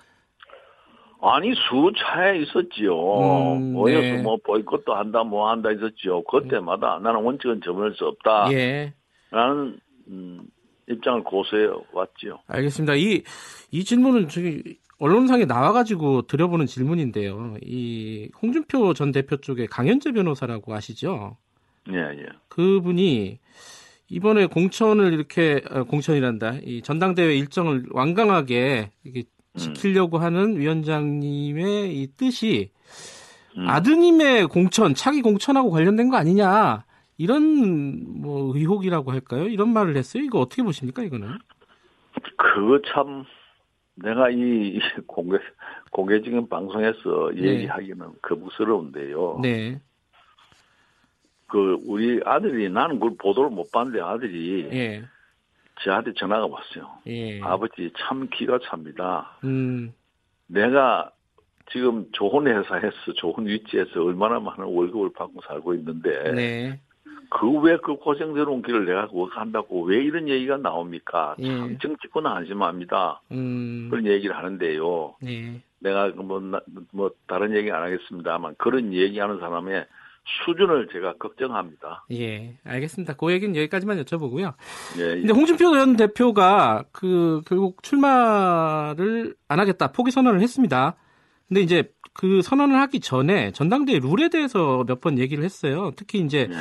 아니 1.21 1.53
수차에 1.55 2.39
있었지요. 2.43 3.55
음, 3.55 3.73
모여서 3.73 4.01
네. 4.01 4.23
뭐 4.23 4.37
보이콧도 4.45 4.95
한다 4.95 5.25
뭐 5.25 5.51
한다 5.51 5.71
있었지요. 5.73 6.23
그때마다 6.25 7.01
나는 7.03 7.21
원칙은 7.23 7.61
저버릴 7.65 7.95
수 7.97 8.05
없다. 8.05 8.53
예. 8.53 8.95
라는 9.31 9.81
음, 10.09 10.43
입장을 10.89 11.25
고수해 11.25 11.69
왔지요. 11.93 12.39
알겠습니다. 12.47 12.95
이, 12.95 13.23
이 13.71 13.85
질문은 13.85 14.29
저기 14.29 14.79
언론상에 14.99 15.45
나와가지고 15.45 16.23
드려보는 16.23 16.67
질문인데요. 16.67 17.57
이 17.63 18.31
홍준표 18.43 18.95
전 18.95 19.13
대표 19.13 19.37
쪽에 19.37 19.67
강현재 19.67 20.13
변호사라고 20.13 20.75
아시죠? 20.75 21.37
예, 21.91 21.99
예. 21.99 22.27
그분이 22.49 23.39
이번에 24.09 24.47
공천을 24.47 25.13
이렇게 25.13 25.63
어, 25.71 25.85
공천이란다. 25.85 26.59
이 26.65 26.83
전당대회 26.83 27.37
일정을 27.37 27.87
완강하게 27.91 28.91
이렇게 29.05 29.25
지키려고 29.57 30.19
하는 30.19 30.59
위원장님의 30.59 31.97
이 31.97 32.07
뜻이 32.17 32.71
음. 33.57 33.69
아드님의 33.69 34.47
공천, 34.49 34.95
차기 34.95 35.23
공천하고 35.23 35.71
관련된 35.71 36.11
거 36.11 36.17
아니냐. 36.17 36.85
이런 37.17 38.21
뭐 38.21 38.57
의혹이라고 38.57 39.11
할까요? 39.11 39.49
이런 39.49 39.73
말을 39.73 39.97
했어요. 39.97 40.23
이거 40.23 40.39
어떻게 40.39 40.63
보십니까, 40.63 41.03
이거는? 41.03 41.39
그거 42.37 42.81
참 42.93 43.25
내가 44.03 44.31
이 44.31 44.79
공개 45.07 45.39
공개적인 45.91 46.49
방송에서 46.49 47.31
네. 47.35 47.43
얘기하기는 47.43 48.07
거부스러운데요. 48.23 49.41
네. 49.43 49.81
그 51.47 51.81
우리 51.87 52.21
아들이 52.25 52.69
나는 52.69 52.97
그걸 52.97 53.17
보도를 53.19 53.51
못 53.51 53.71
봤는데 53.73 54.01
아들이 54.01 54.69
예. 54.71 55.03
저한테 55.83 56.13
전화가 56.15 56.47
왔어요. 56.47 56.99
예. 57.07 57.41
아버지 57.41 57.91
참 57.99 58.29
기가 58.31 58.59
찹니다. 58.69 59.39
음. 59.45 59.93
내가 60.47 61.11
지금 61.71 62.11
좋은 62.13 62.47
회사에서 62.47 63.13
좋은 63.17 63.47
위치에서 63.47 64.03
얼마나 64.03 64.41
많은 64.41 64.65
월급을 64.65 65.13
받고 65.13 65.41
살고 65.47 65.75
있는데 65.75 66.33
네. 66.33 66.81
그왜그 67.31 67.97
고생스러운 67.97 68.63
길을 68.63 68.87
내가 68.87 69.07
그거 69.09 69.27
한다고 69.31 69.83
왜 69.85 70.03
이런 70.03 70.29
얘기가 70.29 70.57
나옵니까? 70.57 71.35
예. 71.41 71.47
참 71.47 71.79
정치권 71.79 72.27
한심합니다. 72.27 73.21
음. 73.33 73.89
그런 73.91 74.07
얘기를 74.07 74.35
하는데요. 74.37 75.15
네. 75.21 75.61
내가 75.81 76.09
뭐, 76.17 76.41
나- 76.41 76.61
뭐 76.93 77.11
다른 77.27 77.55
얘기 77.55 77.71
안 77.71 77.83
하겠습니다만 77.83 78.55
그런 78.59 78.93
얘기하는 78.95 79.39
사람의 79.41 79.87
수준을 80.45 80.89
제가 80.93 81.15
걱정합니다. 81.19 82.05
예. 82.13 82.55
알겠습니다. 82.65 83.15
그 83.15 83.31
얘기는 83.33 83.55
여기까지만 83.57 84.03
여쭤보고요. 84.05 84.55
예, 84.99 85.15
근데 85.21 85.33
홍준표 85.33 85.73
전 85.75 85.97
대표가 85.97 86.85
그 86.93 87.41
결국 87.47 87.83
출마를 87.83 89.35
안 89.49 89.61
하겠다 89.61 89.93
포기 89.93 90.11
선언을 90.11 90.41
했습니다. 90.41 90.97
근데 91.49 91.61
이제 91.63 91.85
그 92.15 92.43
선언을 92.43 92.77
하기 92.81 93.01
전에 93.01 93.53
전당대회 93.53 94.01
룰에 94.03 94.29
대해서 94.29 94.85
몇 94.87 95.01
번 95.01 95.19
얘기를 95.19 95.45
했어요. 95.45 95.93
특히 95.97 96.19
이제 96.19 96.49
예. 96.51 96.55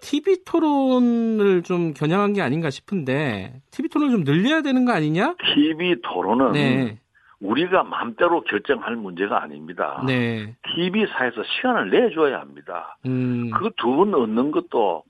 TV 0.00 0.38
토론을 0.44 1.62
좀 1.62 1.94
겨냥한 1.94 2.32
게 2.32 2.42
아닌가 2.42 2.68
싶은데 2.70 3.60
TV 3.70 3.88
토론을 3.88 4.12
좀 4.12 4.24
늘려야 4.24 4.62
되는 4.62 4.84
거 4.84 4.92
아니냐? 4.92 5.36
TV 5.54 5.96
토론은 6.02 6.52
네. 6.52 6.98
우리가 7.40 7.84
마음대로 7.84 8.42
결정할 8.42 8.96
문제가 8.96 9.42
아닙니다. 9.42 10.02
네. 10.06 10.56
TV사에서 10.74 11.42
시간을 11.56 11.90
내줘야 11.90 12.40
합니다. 12.40 12.96
음. 13.06 13.50
그두분 13.50 14.14
얻는 14.14 14.50
것도 14.50 15.04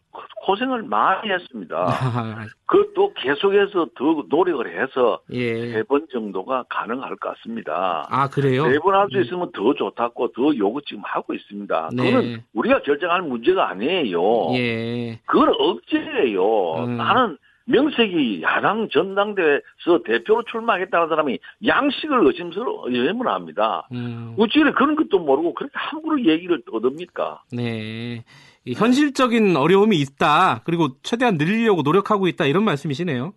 고생을 0.46 0.82
많이 0.84 1.30
했습니다. 1.30 1.76
아, 1.76 2.46
그것도 2.66 3.14
계속해서 3.14 3.86
더 3.96 4.24
노력을 4.28 4.66
해서 4.82 5.20
예. 5.32 5.72
세번 5.72 6.06
정도가 6.12 6.64
가능할 6.68 7.16
것 7.16 7.34
같습니다. 7.36 8.06
아, 8.10 8.28
그래요? 8.28 8.64
세 8.70 8.78
번 8.78 8.94
할 8.94 9.08
수 9.10 9.20
있으면 9.20 9.50
더 9.52 9.74
좋다고 9.74 10.32
더 10.32 10.56
요구 10.56 10.80
지금 10.82 11.02
하고 11.04 11.34
있습니다. 11.34 11.90
네. 11.94 12.10
그거는 12.10 12.42
우리가 12.54 12.82
결정할 12.82 13.22
문제가 13.22 13.68
아니에요. 13.70 14.20
예. 14.54 15.18
그건 15.26 15.54
억지예요. 15.58 16.84
음. 16.84 16.96
나는 16.96 17.38
명색이 17.66 18.42
야당 18.42 18.88
전당대회에서 18.90 20.02
대표로 20.04 20.42
출마하겠다는 20.50 21.08
사람이 21.08 21.38
양식을 21.66 22.26
의심스러워 22.26 22.88
의심을 22.88 23.26
합니다. 23.26 23.88
음. 23.92 24.34
어찌래 24.38 24.70
그런 24.72 24.94
것도 24.96 25.18
모르고 25.18 25.54
그렇게 25.54 25.72
함부로 25.74 26.22
얘기를 26.22 26.60
떠듭니까? 26.70 27.40
네. 27.52 28.22
이 28.64 28.72
현실적인 28.72 29.56
어려움이 29.56 29.98
있다. 29.98 30.62
그리고 30.64 30.88
최대한 31.02 31.36
늘리려고 31.36 31.82
노력하고 31.82 32.28
있다. 32.28 32.46
이런 32.46 32.64
말씀이시네요. 32.64 33.34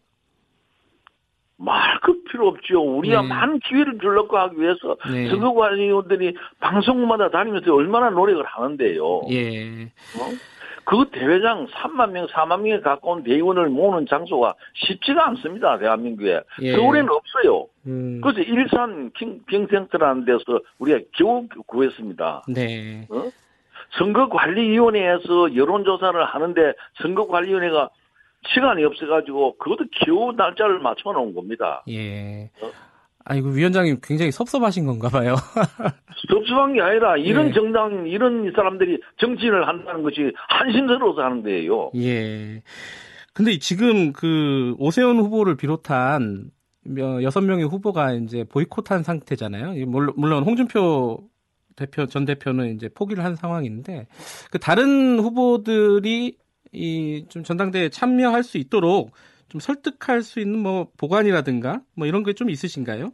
말그 1.58 2.24
필요 2.32 2.48
없죠. 2.50 2.82
우리가 2.82 3.24
네. 3.24 3.28
많은 3.28 3.60
기회를 3.60 3.98
주려고 4.00 4.38
하기 4.38 4.62
위해서 4.62 4.96
네. 5.12 5.28
선거관리위원들이 5.30 6.36
방송마다 6.60 7.30
다니면서 7.30 7.74
얼마나 7.74 8.10
노력을 8.10 8.44
하는데요. 8.46 9.22
예. 9.32 9.86
어? 9.86 10.30
그 10.86 11.10
대회장 11.12 11.68
3만 11.68 12.12
명, 12.12 12.28
4만 12.28 12.62
명에 12.62 12.80
가까운 12.80 13.24
대의원을 13.24 13.70
모으는 13.70 14.06
장소가 14.08 14.54
쉽지가 14.76 15.28
않습니다. 15.30 15.78
대한민국에. 15.80 16.42
예. 16.62 16.74
서울에는 16.74 17.10
없어요. 17.10 17.68
음. 17.88 18.22
그래서 18.22 18.40
일산 18.42 19.12
킹, 19.18 19.42
킹센터라는 19.50 20.24
데서 20.24 20.62
우리가 20.78 21.00
겨우 21.14 21.46
구했습니다. 21.66 22.44
네. 22.48 23.08
선거관리위원회에서 23.98 25.56
여론조사를 25.56 26.24
하는데 26.26 26.62
선거관리위원회가 27.02 27.90
시간이 28.54 28.84
없어가지고 28.86 29.58
그것도 29.58 29.86
겨우 30.06 30.32
날짜를 30.34 30.80
맞춰 30.80 31.12
놓은 31.12 31.34
겁니다. 31.34 31.84
예. 31.90 32.50
어? 32.62 32.70
아이고 33.26 33.50
위원장님 33.50 33.98
굉장히 34.02 34.32
섭섭하신 34.32 34.86
건가 34.86 35.10
봐요. 35.10 35.36
섭섭한 36.30 36.74
게 36.74 36.82
아니라 36.82 37.18
이런 37.18 37.50
예. 37.50 37.54
정당, 37.54 38.08
이런 38.08 38.52
사람들이 38.56 39.00
정치인을 39.18 39.68
한다는 39.68 40.02
것이 40.04 40.32
한심스러워서 40.48 41.22
하는 41.24 41.44
거예요. 41.44 41.92
예. 41.96 42.62
근데 43.34 43.58
지금 43.60 44.14
그 44.14 44.76
오세훈 44.80 45.18
후보를 45.20 45.58
비롯한 45.58 46.52
몇- 46.86 47.22
여섯 47.22 47.42
명의 47.42 47.66
후보가 47.66 48.14
이제 48.14 48.46
보이콧한 48.46 49.04
상태잖아요. 49.04 49.86
물론 49.88 50.44
홍준표 50.44 51.20
대표 51.78 52.06
전 52.08 52.26
대표는 52.26 52.76
이제 52.76 52.90
포기를 52.90 53.24
한 53.24 53.36
상황인데 53.38 54.08
그 54.52 54.60
다른 54.60 55.20
후보들이 55.20 56.36
이 56.74 57.26
좀 57.30 57.44
전당대회에 57.44 57.90
참여할 57.90 58.44
수 58.44 58.58
있도록 58.58 59.12
좀 59.48 59.60
설득할 59.62 60.22
수 60.22 60.42
있는 60.42 60.60
뭐 60.60 60.90
보관이라든가 60.98 61.80
뭐 61.96 62.06
이런 62.08 62.24
게 62.24 62.34
좀 62.34 62.50
있으신가요? 62.50 63.12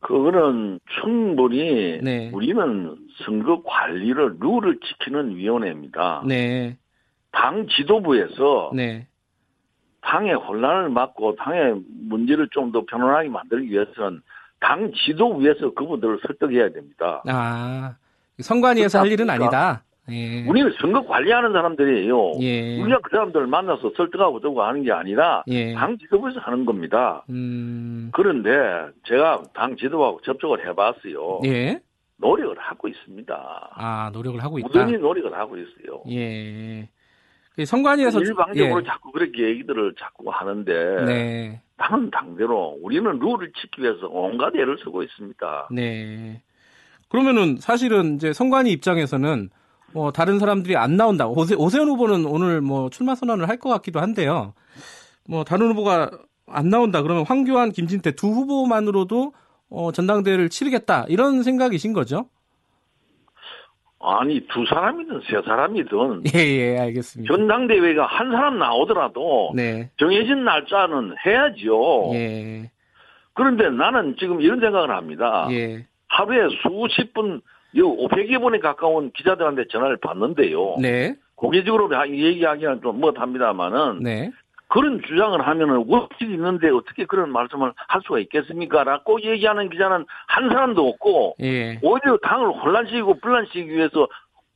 그거는 0.00 0.78
충분히 1.00 1.98
네. 2.02 2.30
우리는 2.32 2.96
선거 3.24 3.62
관리를 3.64 4.36
룰을 4.38 4.78
지키는 4.80 5.34
위원회입니다. 5.36 6.22
네, 6.26 6.76
당 7.32 7.66
지도부에서 7.68 8.70
네, 8.74 9.08
당의 10.02 10.34
혼란을 10.34 10.90
막고 10.90 11.36
당의 11.36 11.80
문제를 12.08 12.48
좀 12.52 12.70
더 12.70 12.84
편안하게 12.84 13.30
만들기 13.30 13.70
위해서는 13.70 14.20
당 14.64 14.90
지도부에서 14.92 15.74
그분들을 15.74 16.20
설득해야 16.26 16.70
됩니다. 16.70 17.22
아 17.28 17.96
선관위에서 18.40 19.00
할 19.00 19.06
일은 19.08 19.26
그렇습니까? 19.26 19.58
아니다. 19.68 19.84
예, 20.10 20.46
우리는 20.46 20.70
선거 20.80 21.02
관리하는 21.06 21.52
사람들이에요. 21.52 22.32
예. 22.40 22.80
우리가 22.82 23.00
그 23.02 23.10
사람들을 23.10 23.46
만나서 23.46 23.92
설득하고 23.96 24.36
어쩌고 24.36 24.62
하는 24.62 24.82
게 24.82 24.92
아니라 24.92 25.44
예, 25.48 25.74
당 25.74 25.96
지도부에서 25.98 26.40
하는 26.40 26.64
겁니다. 26.64 27.24
음, 27.30 28.10
그런데 28.12 28.50
제가 29.04 29.42
당 29.54 29.76
지도부하고 29.76 30.20
접촉을 30.22 30.66
해봤어요. 30.68 31.40
예, 31.46 31.80
노력을 32.16 32.56
하고 32.58 32.88
있습니다. 32.88 33.70
아 33.74 34.10
노력을 34.12 34.42
하고 34.42 34.58
있다. 34.58 34.68
무던히 34.68 34.96
노력을 34.98 35.32
하고 35.34 35.56
있어요. 35.56 36.02
예, 36.10 36.82
그 36.82 37.03
선관위에서 37.64 38.18
주- 38.18 38.30
일방적으로 38.30 38.80
예. 38.80 38.86
자꾸 38.86 39.12
그렇게 39.12 39.44
얘기들을 39.50 39.94
자꾸 39.98 40.24
하는데 40.30 41.04
네, 41.04 41.62
나는 41.76 42.10
당대로 42.10 42.76
우리는 42.82 43.04
룰을 43.18 43.52
지키기 43.52 43.82
위해서 43.82 44.08
온갖 44.08 44.54
애를 44.56 44.76
쓰고 44.82 45.02
있습니다. 45.04 45.68
네. 45.70 46.42
그러면은 47.08 47.58
사실은 47.60 48.16
이제 48.16 48.32
선관위 48.32 48.72
입장에서는 48.72 49.50
뭐 49.92 50.10
다른 50.10 50.40
사람들이 50.40 50.76
안 50.76 50.96
나온다. 50.96 51.28
오세, 51.28 51.54
오세훈 51.54 51.88
후보는 51.88 52.26
오늘 52.26 52.60
뭐 52.60 52.90
출마 52.90 53.14
선언을 53.14 53.48
할 53.48 53.58
것 53.58 53.68
같기도 53.70 54.00
한데요. 54.00 54.54
뭐 55.28 55.44
다른 55.44 55.68
후보가 55.68 56.10
안 56.48 56.68
나온다. 56.70 57.02
그러면 57.02 57.24
황교안, 57.24 57.70
김진태 57.70 58.12
두 58.16 58.26
후보만으로도 58.28 59.32
어, 59.70 59.92
전당대회를 59.92 60.48
치르겠다. 60.48 61.04
이런 61.08 61.42
생각이신 61.44 61.92
거죠? 61.92 62.28
아니 64.04 64.40
두 64.48 64.64
사람이든 64.66 65.22
세 65.28 65.40
사람이든 65.42 66.24
예, 66.34 66.38
예, 66.38 66.78
알겠습니다. 66.78 67.34
전당대회가 67.34 68.06
한 68.06 68.30
사람 68.30 68.58
나오더라도 68.58 69.52
네. 69.54 69.90
정해진 69.98 70.44
날짜는 70.44 71.14
해야죠. 71.24 72.10
예. 72.14 72.70
그런데 73.32 73.68
나는 73.70 74.16
지금 74.18 74.40
이런 74.40 74.60
생각을 74.60 74.90
합니다. 74.90 75.48
예. 75.50 75.86
하루에 76.08 76.48
수십 76.62 77.12
분, 77.14 77.40
500여 77.74 78.40
번에 78.40 78.58
가까운 78.60 79.10
기자들한테 79.12 79.64
전화를 79.68 79.96
받는데요. 79.96 80.76
네. 80.80 81.16
공개적으로 81.34 81.90
얘기하기는 82.08 82.80
좀 82.82 83.00
못합니다만은 83.00 84.02
네. 84.02 84.30
그런 84.68 85.00
주장을 85.06 85.40
하면은 85.46 85.84
원칙이 85.86 86.32
있는데 86.34 86.68
어떻게 86.70 87.04
그런 87.04 87.30
말씀을 87.30 87.72
할 87.88 88.00
수가 88.04 88.18
있겠습니까? 88.20 88.82
라고 88.84 89.20
얘기하는 89.22 89.70
기자는 89.70 90.04
한 90.26 90.48
사람도 90.48 90.88
없고 90.88 91.36
예. 91.42 91.78
오히려 91.82 92.16
당을 92.22 92.48
혼란시키고 92.62 93.20
분란시키기 93.20 93.70
위해서 93.70 94.08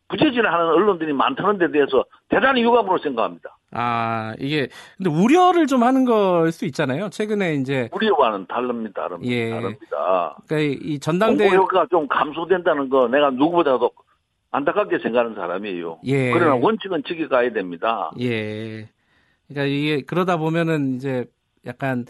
부재진하는 0.08 0.68
언론들이 0.68 1.12
많다는 1.12 1.58
데 1.58 1.70
대해서 1.70 2.04
대단히 2.30 2.62
유감으로 2.62 2.98
생각합니다. 2.98 3.54
아, 3.72 4.32
이게 4.38 4.68
근데 4.96 5.10
우려를 5.10 5.66
좀 5.66 5.82
하는 5.82 6.06
걸 6.06 6.50
수 6.50 6.64
있잖아요. 6.64 7.10
최근에 7.10 7.54
이제 7.56 7.90
우리와는 7.92 8.46
다릅니다. 8.46 9.02
다릅니다. 9.02 9.30
예. 9.34 9.50
다릅니다. 9.50 10.36
그러니까 10.48 10.78
이 10.82 10.98
전당대회 10.98 11.54
효과가 11.54 11.86
좀 11.90 12.08
감소된다는 12.08 12.88
거 12.88 13.06
내가 13.08 13.28
누구보다도 13.30 13.90
안타깝게 14.50 14.98
생각하는 15.00 15.34
사람이에요. 15.36 15.98
예. 16.06 16.32
그러나 16.32 16.54
원칙은 16.54 17.02
지켜가야 17.06 17.52
됩니다. 17.52 18.10
예. 18.20 18.88
그러니까 19.48 19.64
이게 19.64 20.02
그러다 20.02 20.36
보면은 20.36 20.96
이제 20.96 21.24
약간 21.66 22.04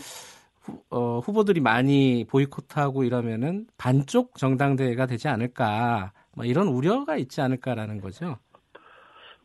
후, 0.60 0.82
어, 0.90 1.20
후보들이 1.20 1.60
많이 1.60 2.26
보이콧하고 2.28 3.04
이러면은 3.04 3.66
반쪽 3.78 4.36
정당 4.36 4.76
대회가 4.76 5.06
되지 5.06 5.28
않을까. 5.28 6.12
뭐 6.36 6.44
이런 6.44 6.68
우려가 6.68 7.16
있지 7.16 7.40
않을까라는 7.40 8.00
거죠. 8.00 8.36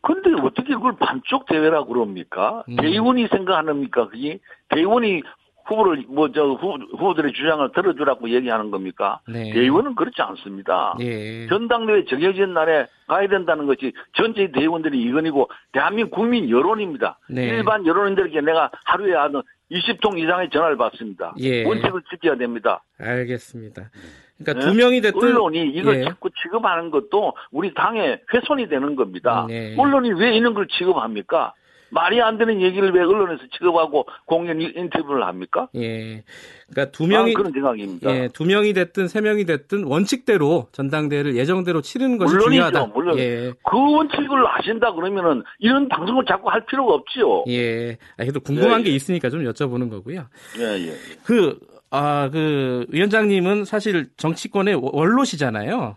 근데 0.02 0.30
어떻게 0.42 0.74
그걸 0.74 0.96
반쪽 0.96 1.46
대회라고 1.46 1.86
그럽니까? 1.86 2.62
음. 2.68 2.76
대의원이 2.76 3.26
생각하십니까? 3.28 4.08
그게 4.08 4.38
대의원이 4.68 5.22
후보를 5.66 6.04
뭐 6.08 6.28
저 6.34 6.42
후보들의 6.44 7.32
주장을 7.32 7.70
들어주라고 7.72 8.28
얘기하는 8.30 8.70
겁니까? 8.70 9.20
네. 9.28 9.52
대의원은 9.52 9.94
그렇지 9.94 10.20
않습니다. 10.20 10.96
예. 11.00 11.46
전당대회 11.48 12.04
정해진 12.06 12.54
날에 12.54 12.86
가야 13.06 13.28
된다는 13.28 13.66
것이 13.66 13.92
전체 14.14 14.50
대의원들이 14.50 15.00
이건이고 15.02 15.48
대한민국 15.72 16.16
국민 16.16 16.50
여론입니다. 16.50 17.18
네. 17.28 17.46
일반 17.48 17.86
여론인들에게 17.86 18.40
내가 18.40 18.70
하루에 18.84 19.14
한 19.14 19.32
20통 19.70 20.18
이상의 20.18 20.50
전화를 20.50 20.76
받습니다. 20.76 21.34
예. 21.40 21.64
원칙을 21.64 22.02
지켜야 22.10 22.36
됩니다. 22.36 22.82
알겠습니다. 22.98 23.90
그러니까 24.38 24.64
네? 24.64 24.70
두 24.70 24.76
명이 24.76 25.00
됐든 25.00 25.18
언론이 25.22 25.70
이걸 25.70 26.00
예. 26.00 26.04
자꾸 26.04 26.28
취급하는 26.42 26.90
것도 26.90 27.34
우리 27.52 27.72
당의 27.74 28.20
훼손이 28.32 28.68
되는 28.68 28.96
겁니다. 28.96 29.46
네. 29.48 29.74
언론이 29.78 30.12
왜 30.14 30.36
이런 30.36 30.54
걸 30.54 30.66
취급합니까? 30.68 31.54
말이 31.90 32.20
안 32.20 32.38
되는 32.38 32.60
얘기를 32.60 32.92
왜 32.92 33.00
언론에서 33.00 33.42
취급하고 33.52 34.06
공연 34.26 34.60
인터뷰를 34.60 35.24
합니까? 35.24 35.68
예. 35.76 36.24
그러니까 36.68 36.90
두 36.92 37.06
명이 37.06 37.34
그런 37.34 37.52
생각입니다. 37.52 38.10
예, 38.14 38.28
두 38.32 38.44
명이 38.44 38.72
됐든 38.72 39.08
세 39.08 39.20
명이 39.20 39.44
됐든 39.44 39.84
원칙대로 39.84 40.68
전당대회를 40.72 41.36
예정대로 41.36 41.82
치르는 41.82 42.18
것이 42.18 42.34
물론이죠, 42.34 42.50
중요하다. 42.50 42.86
물론. 42.94 43.18
예. 43.18 43.52
그 43.62 43.76
원칙을 43.76 44.46
아신다 44.46 44.92
그러면은 44.92 45.42
이런 45.58 45.88
방송을 45.88 46.24
자꾸 46.26 46.50
할 46.50 46.64
필요가 46.66 46.94
없지요. 46.94 47.44
예. 47.48 47.92
아, 48.16 48.18
그래도 48.18 48.40
궁금한 48.40 48.80
예, 48.80 48.84
게 48.84 48.90
예. 48.90 48.94
있으니까 48.94 49.30
좀 49.30 49.44
여쭤보는 49.44 49.90
거고요. 49.90 50.26
예, 50.58 50.88
예. 50.88 50.92
그, 51.24 51.58
아, 51.90 52.28
그, 52.32 52.86
위원장님은 52.88 53.64
사실 53.66 54.08
정치권의 54.16 54.80
원로시잖아요. 54.82 55.96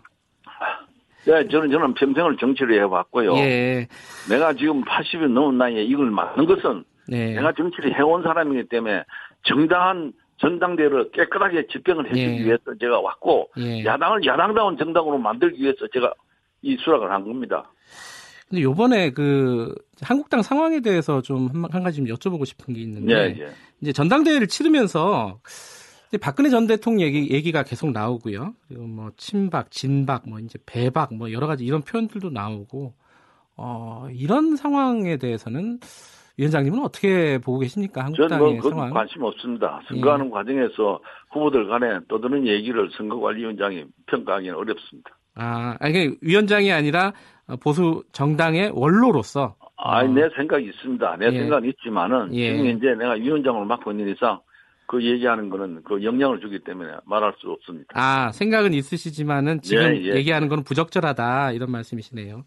예, 1.28 1.46
저는 1.48 1.70
저는 1.70 1.94
평생을 1.94 2.36
정치를 2.38 2.78
해왔고요. 2.80 3.34
예. 3.36 3.86
내가 4.30 4.54
지금 4.54 4.82
80이 4.82 5.28
넘은 5.28 5.58
나이에 5.58 5.84
이걸 5.84 6.10
맡는 6.10 6.46
것은 6.46 6.84
네. 7.06 7.34
내가 7.34 7.52
정치를 7.52 7.96
해온 7.98 8.22
사람이기 8.22 8.68
때문에 8.68 9.04
정당한 9.44 10.12
전당대회를 10.38 11.10
깨끗하게 11.12 11.66
집행을 11.66 12.06
해주기 12.06 12.20
예. 12.20 12.44
위해서 12.44 12.62
제가 12.80 13.00
왔고 13.00 13.48
예. 13.58 13.84
야당을 13.84 14.24
야당다운 14.24 14.76
정당으로 14.78 15.18
만들기 15.18 15.62
위해서 15.62 15.86
제가 15.92 16.12
이 16.62 16.76
수락을 16.80 17.10
한 17.10 17.24
겁니다. 17.24 17.70
근데 18.48 18.62
요번에 18.62 19.10
그 19.10 19.74
한국당 20.00 20.40
상황에 20.42 20.80
대해서 20.80 21.20
좀 21.20 21.50
한 21.70 21.82
가지 21.82 21.98
좀 21.98 22.06
여쭤보고 22.06 22.46
싶은 22.46 22.72
게 22.72 22.80
있는데 22.80 23.12
예, 23.14 23.42
예. 23.42 23.48
이제 23.82 23.92
전당대회를 23.92 24.46
치르면서 24.46 25.38
이제 26.08 26.18
박근혜 26.18 26.48
전 26.48 26.66
대통령 26.66 27.06
얘기, 27.06 27.30
얘기가 27.30 27.62
계속 27.62 27.90
나오고요. 27.92 28.54
그리고 28.66 28.84
뭐 28.86 29.10
친박, 29.16 29.70
진박, 29.70 30.28
뭐 30.28 30.38
이제 30.38 30.58
배박, 30.66 31.14
뭐 31.14 31.32
여러 31.32 31.46
가지 31.46 31.64
이런 31.64 31.82
표현들도 31.82 32.30
나오고 32.30 32.94
어, 33.56 34.08
이런 34.12 34.56
상황에 34.56 35.18
대해서는 35.18 35.80
위원장님은 36.38 36.84
어떻게 36.84 37.38
보고 37.38 37.58
계십니까? 37.58 38.02
저는 38.16 38.30
한국당의 38.32 38.52
뭐 38.54 38.56
그건 38.56 38.70
상황. 38.70 38.90
관심 38.90 39.22
없습니다. 39.22 39.80
선거하는 39.88 40.30
과정에서 40.30 41.00
후보들 41.32 41.68
간에 41.68 41.98
떠드는 42.08 42.46
얘기를 42.46 42.88
선거관리위원장이 42.96 43.84
평가하기는 44.06 44.54
어렵습니다. 44.54 45.10
아, 45.34 45.76
아니 45.80 45.92
그러니까 45.92 46.16
위원장이 46.22 46.72
아니라 46.72 47.12
보수 47.60 48.04
정당의 48.12 48.70
원로로서 48.74 49.56
아, 49.76 50.00
어, 50.00 50.02
내 50.04 50.28
생각이 50.36 50.66
있습니다. 50.66 51.16
내 51.16 51.26
예. 51.26 51.38
생각은 51.38 51.68
있지만은 51.68 52.34
예. 52.34 52.56
지금 52.56 52.66
이제 52.76 52.94
내가 52.94 53.12
위원장을 53.12 53.64
맡고 53.66 53.90
있는 53.92 54.08
이상 54.08 54.40
그 54.88 55.04
얘기하는 55.04 55.50
거는 55.50 55.82
그 55.84 56.02
영향을 56.02 56.40
주기 56.40 56.58
때문에 56.60 56.90
말할 57.04 57.34
수 57.38 57.50
없습니다. 57.50 57.88
아, 57.92 58.32
생각은 58.32 58.72
있으시지만은 58.72 59.60
지금 59.60 59.94
예, 59.94 60.02
예. 60.02 60.14
얘기하는 60.16 60.48
건 60.48 60.64
부적절하다 60.64 61.52
이런 61.52 61.70
말씀이시네요. 61.70 62.44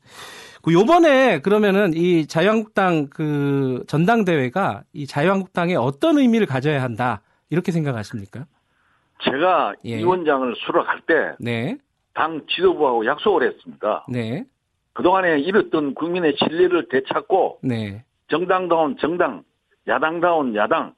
그 0.63 0.73
요번에 0.73 1.39
그러면은 1.41 1.93
이 1.93 2.25
자유한국당 2.25 3.09
그 3.11 3.83
전당대회가 3.87 4.81
이 4.91 5.05
자유한국당에 5.05 5.75
어떤 5.75 6.17
의미를 6.17 6.47
가져야 6.47 6.81
한다 6.81 7.21
이렇게 7.51 7.71
생각하십니까? 7.71 8.47
제가 9.23 9.75
예. 9.85 9.97
위원장을 9.99 10.55
수락할 10.65 11.01
때당 11.01 11.35
네, 11.39 11.77
지도부하고 12.49 13.05
약속을 13.05 13.43
했습니다. 13.43 14.07
네, 14.09 14.45
그동안에 14.93 15.39
잃었던 15.41 15.93
국민의 15.93 16.35
신뢰를 16.39 16.87
되찾고 16.89 17.59
네, 17.61 18.03
정당다운 18.29 18.97
정당, 18.99 19.43
야당다운 19.87 20.55
야당, 20.55 20.95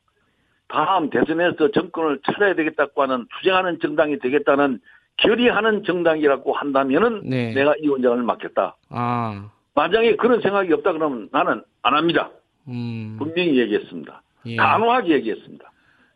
다음 0.68 1.10
대선에서 1.10 1.72
정권을 1.72 2.20
차려야 2.26 2.56
되겠다고 2.56 3.02
하는 3.02 3.26
투쟁하는 3.38 3.80
정당이 3.80 4.20
되겠다는 4.20 4.80
결의하는 5.18 5.84
정당이라고 5.84 6.54
한다면은 6.54 7.22
네. 7.24 7.54
내가 7.54 7.76
이 7.80 7.88
원장을 7.88 8.22
맡겠다. 8.24 8.76
아, 8.90 9.50
만약에 9.76 10.16
그런 10.16 10.42
생각이 10.42 10.74
없다 10.74 10.94
그러면 10.94 11.30
나는 11.32 11.62
안 11.84 11.96
합니다. 11.96 12.32
음, 12.68 13.18
분명히 13.20 13.60
얘기했습니다. 13.60 14.22
예, 14.48 14.56
단호하게 14.56 15.14
얘기했습니다. 15.16 15.72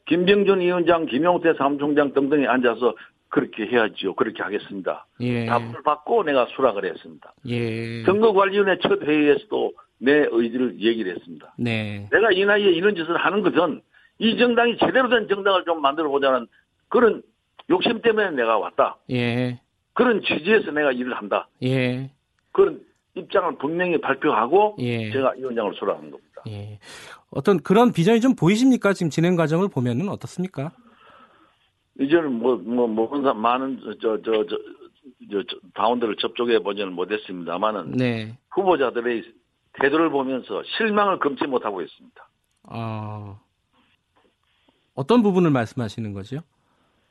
김병준 0.06 0.62
위원장, 0.62 1.06
김용태 1.06 1.54
사무총장 1.56 2.14
등등이 2.14 2.48
앉아서 2.48 2.96
그렇게 3.30 3.68
해야지요. 3.68 4.16
그렇게 4.16 4.42
하겠습니다. 4.42 5.06
예. 5.20 5.46
답을 5.46 5.84
받고 5.84 6.24
내가 6.24 6.48
수락을 6.56 6.86
했습니다. 6.86 7.34
예. 7.48 8.04
선거관리위원회 8.06 8.80
첫 8.82 9.02
회의에서도 9.04 9.74
내 10.00 10.28
의지를 10.32 10.80
얘기를 10.80 11.14
했습니다. 11.14 11.54
네. 11.58 12.08
내가 12.12 12.32
이 12.32 12.46
나이에 12.46 12.72
이런 12.72 12.96
짓을 12.96 13.18
하는 13.18 13.42
것은 13.42 13.82
이 14.20 14.38
정당이 14.38 14.78
제대로 14.78 15.10
된 15.10 15.28
정당을 15.28 15.64
좀 15.66 15.82
만들어 15.82 16.10
보자는 16.10 16.48
그런 16.90 17.22
욕심 17.70 18.02
때문에 18.02 18.32
내가 18.32 18.58
왔다. 18.58 18.98
예. 19.12 19.60
그런 19.94 20.22
취지에서 20.22 20.72
내가 20.72 20.92
일을 20.92 21.14
한다. 21.16 21.48
예. 21.64 22.12
그런 22.52 22.82
입장을 23.16 23.58
분명히 23.58 24.00
발표하고 24.00 24.76
예. 24.80 25.12
제가 25.12 25.34
위원장을 25.38 25.74
수락한 25.76 26.12
겁니다. 26.12 26.44
예. 26.48 26.80
어떤 27.32 27.60
그런 27.60 27.92
비전이 27.92 28.22
좀 28.22 28.36
보이십니까? 28.36 28.94
지금 28.94 29.10
진행 29.10 29.36
과정을 29.36 29.68
보면은 29.68 30.10
어떻습니까? 30.10 30.72
이제는 32.00 32.34
뭐, 32.34 32.56
뭐, 32.58 32.88
모든 32.88 33.24
사 33.24 33.34
많은, 33.34 33.82
저, 34.02 34.22
저, 34.22 34.22
저, 34.22 34.46
저, 34.46 35.44
저 35.50 35.58
다운들을 35.74 36.16
접촉해 36.18 36.60
보지는 36.60 36.94
못했습니다만은 36.94 37.92
네. 37.92 38.38
후보자들의 38.52 39.24
태도를 39.82 40.10
보면서 40.10 40.62
실망을 40.78 41.20
금치 41.20 41.46
못하고 41.46 41.82
있습니다. 41.82 42.30
어, 42.70 43.40
어떤 44.98 45.22
부분을 45.22 45.52
말씀하시는 45.52 46.12
거죠? 46.12 46.40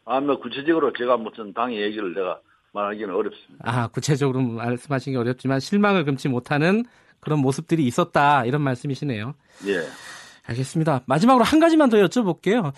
아, 0.04 0.20
뭐, 0.20 0.38
구체적으로 0.40 0.92
제가 0.92 1.16
무슨 1.16 1.52
당의 1.54 1.80
얘기를 1.80 2.12
내가 2.12 2.40
말하기는 2.72 3.14
어렵습니다. 3.14 3.64
아, 3.64 3.86
구체적으로 3.86 4.42
말씀하시기 4.42 5.16
어렵지만 5.16 5.60
실망을 5.60 6.04
금치 6.04 6.28
못하는 6.28 6.84
그런 7.20 7.38
모습들이 7.38 7.86
있었다. 7.86 8.44
이런 8.44 8.60
말씀이시네요. 8.62 9.34
예. 9.68 9.86
알겠습니다. 10.48 11.02
마지막으로 11.06 11.44
한 11.44 11.60
가지만 11.60 11.88
더 11.88 11.96
여쭤볼게요. 11.98 12.72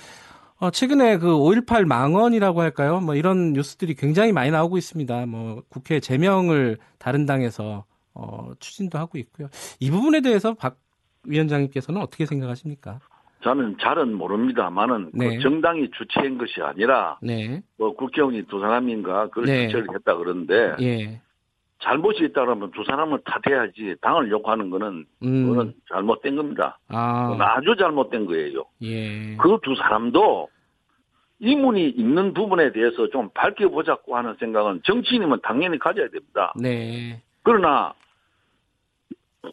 어, 0.58 0.70
최근에 0.70 1.16
그 1.18 1.26
5.18 1.28 1.86
망언이라고 1.86 2.60
할까요? 2.60 3.00
뭐 3.00 3.14
이런 3.14 3.54
뉴스들이 3.54 3.94
굉장히 3.94 4.32
많이 4.32 4.50
나오고 4.50 4.76
있습니다. 4.76 5.26
뭐 5.26 5.62
국회 5.70 6.00
제명을 6.00 6.78
다른 6.98 7.24
당에서 7.24 7.84
어, 8.12 8.52
추진도 8.58 8.98
하고 8.98 9.16
있고요. 9.18 9.48
이 9.80 9.90
부분에 9.90 10.20
대해서 10.20 10.52
박 10.54 10.78
위원장님께서는 11.24 12.00
어떻게 12.00 12.26
생각하십니까? 12.26 13.00
저는 13.42 13.76
잘은 13.80 14.14
모릅니다만은 14.14 15.10
네. 15.14 15.36
그 15.36 15.42
정당이 15.42 15.90
주체한 15.92 16.38
것이 16.38 16.60
아니라 16.60 17.18
네. 17.22 17.62
뭐 17.76 17.94
국회의원이 17.94 18.42
두 18.46 18.60
사람인가 18.60 19.28
그걸 19.28 19.44
네. 19.44 19.68
주체를 19.68 19.94
했다 19.94 20.16
그러는데 20.16 20.74
예. 20.80 21.20
잘못이 21.80 22.24
있다 22.24 22.40
그러면 22.40 22.72
두 22.72 22.82
사람을 22.84 23.20
탓해야지 23.24 23.94
당을 24.00 24.30
욕하는 24.30 24.70
거는 24.70 25.06
음. 25.22 25.46
그거는 25.48 25.74
잘못된 25.92 26.34
겁니다. 26.34 26.78
아. 26.88 27.36
아주 27.38 27.76
잘못된 27.76 28.26
거예요. 28.26 28.64
예. 28.82 29.36
그 29.36 29.58
두 29.62 29.76
사람도 29.76 30.48
이문이 31.40 31.90
있는 31.90 32.34
부분에 32.34 32.72
대해서 32.72 33.08
좀 33.10 33.28
밝혀보자고 33.32 34.16
하는 34.16 34.34
생각은 34.40 34.80
정치인이면 34.84 35.40
당연히 35.42 35.78
가져야 35.78 36.08
됩니다. 36.08 36.52
네. 36.60 37.22
그러나 37.44 37.94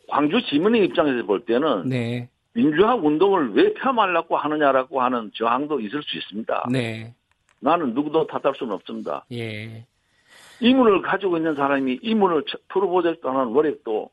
광주 0.07 0.39
시민의 0.39 0.85
입장에서 0.85 1.25
볼 1.25 1.45
때는 1.45 1.87
네. 1.89 2.29
민주화 2.59 2.95
운동을 2.95 3.51
왜 3.53 3.73
폄하하려고 3.73 4.37
하느냐라고 4.37 5.01
하는 5.01 5.29
저항도 5.35 5.81
있을 5.81 6.01
수 6.03 6.17
있습니다. 6.17 6.67
네. 6.71 7.13
나는 7.59 7.93
누구도 7.93 8.25
탓할 8.27 8.55
수는 8.55 8.73
없습니다. 8.75 9.25
예. 9.33 9.85
이문을 10.61 11.01
가지고 11.01 11.35
있는 11.37 11.53
사람이 11.55 11.99
이문을 12.01 12.43
쳐- 12.47 12.57
풀어보겠다는 12.69 13.51
노력도 13.51 14.09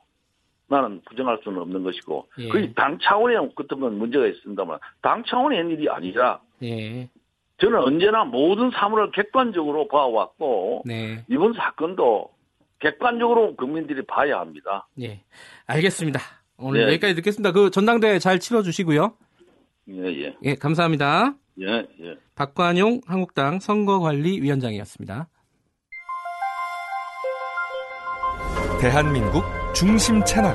나는 0.67 1.01
부정할 1.05 1.39
수는 1.45 1.61
없는 1.61 1.85
것이고 1.85 2.27
예. 2.39 2.49
그게 2.49 2.73
당 2.73 2.99
차원의 3.01 3.55
같으면 3.55 3.97
문제가 3.99 4.27
있습니다만 4.27 4.79
당 5.03 5.23
차원의 5.25 5.59
일이 5.71 5.89
아니라 5.89 6.41
예. 6.65 7.09
저는 7.59 7.79
언제나 7.79 8.25
모든 8.25 8.71
사물을 8.73 9.13
객관적으로 9.13 9.87
봐왔고 9.87 10.83
네. 10.85 11.25
이번 11.29 11.53
사건도 11.53 12.31
객관적으로 12.81 13.55
국민들이 13.55 14.03
봐야 14.03 14.41
합니다. 14.41 14.89
예. 15.01 15.21
알겠습니다. 15.67 16.19
오늘 16.63 16.81
네. 16.81 16.93
여기까지 16.93 17.15
듣겠습니다. 17.17 17.53
그 17.53 17.71
전당대회 17.71 18.19
잘 18.19 18.39
치러 18.39 18.63
주시고요. 18.63 19.17
예, 19.89 20.05
예, 20.25 20.37
예, 20.45 20.55
감사합니다. 20.55 21.35
예, 21.61 21.67
예. 21.67 22.17
박관용 22.35 23.01
한국당 23.07 23.59
선거관리위원장이었습니다. 23.61 25.29
대한민국 28.81 29.45
중심 29.75 30.25
채널 30.25 30.55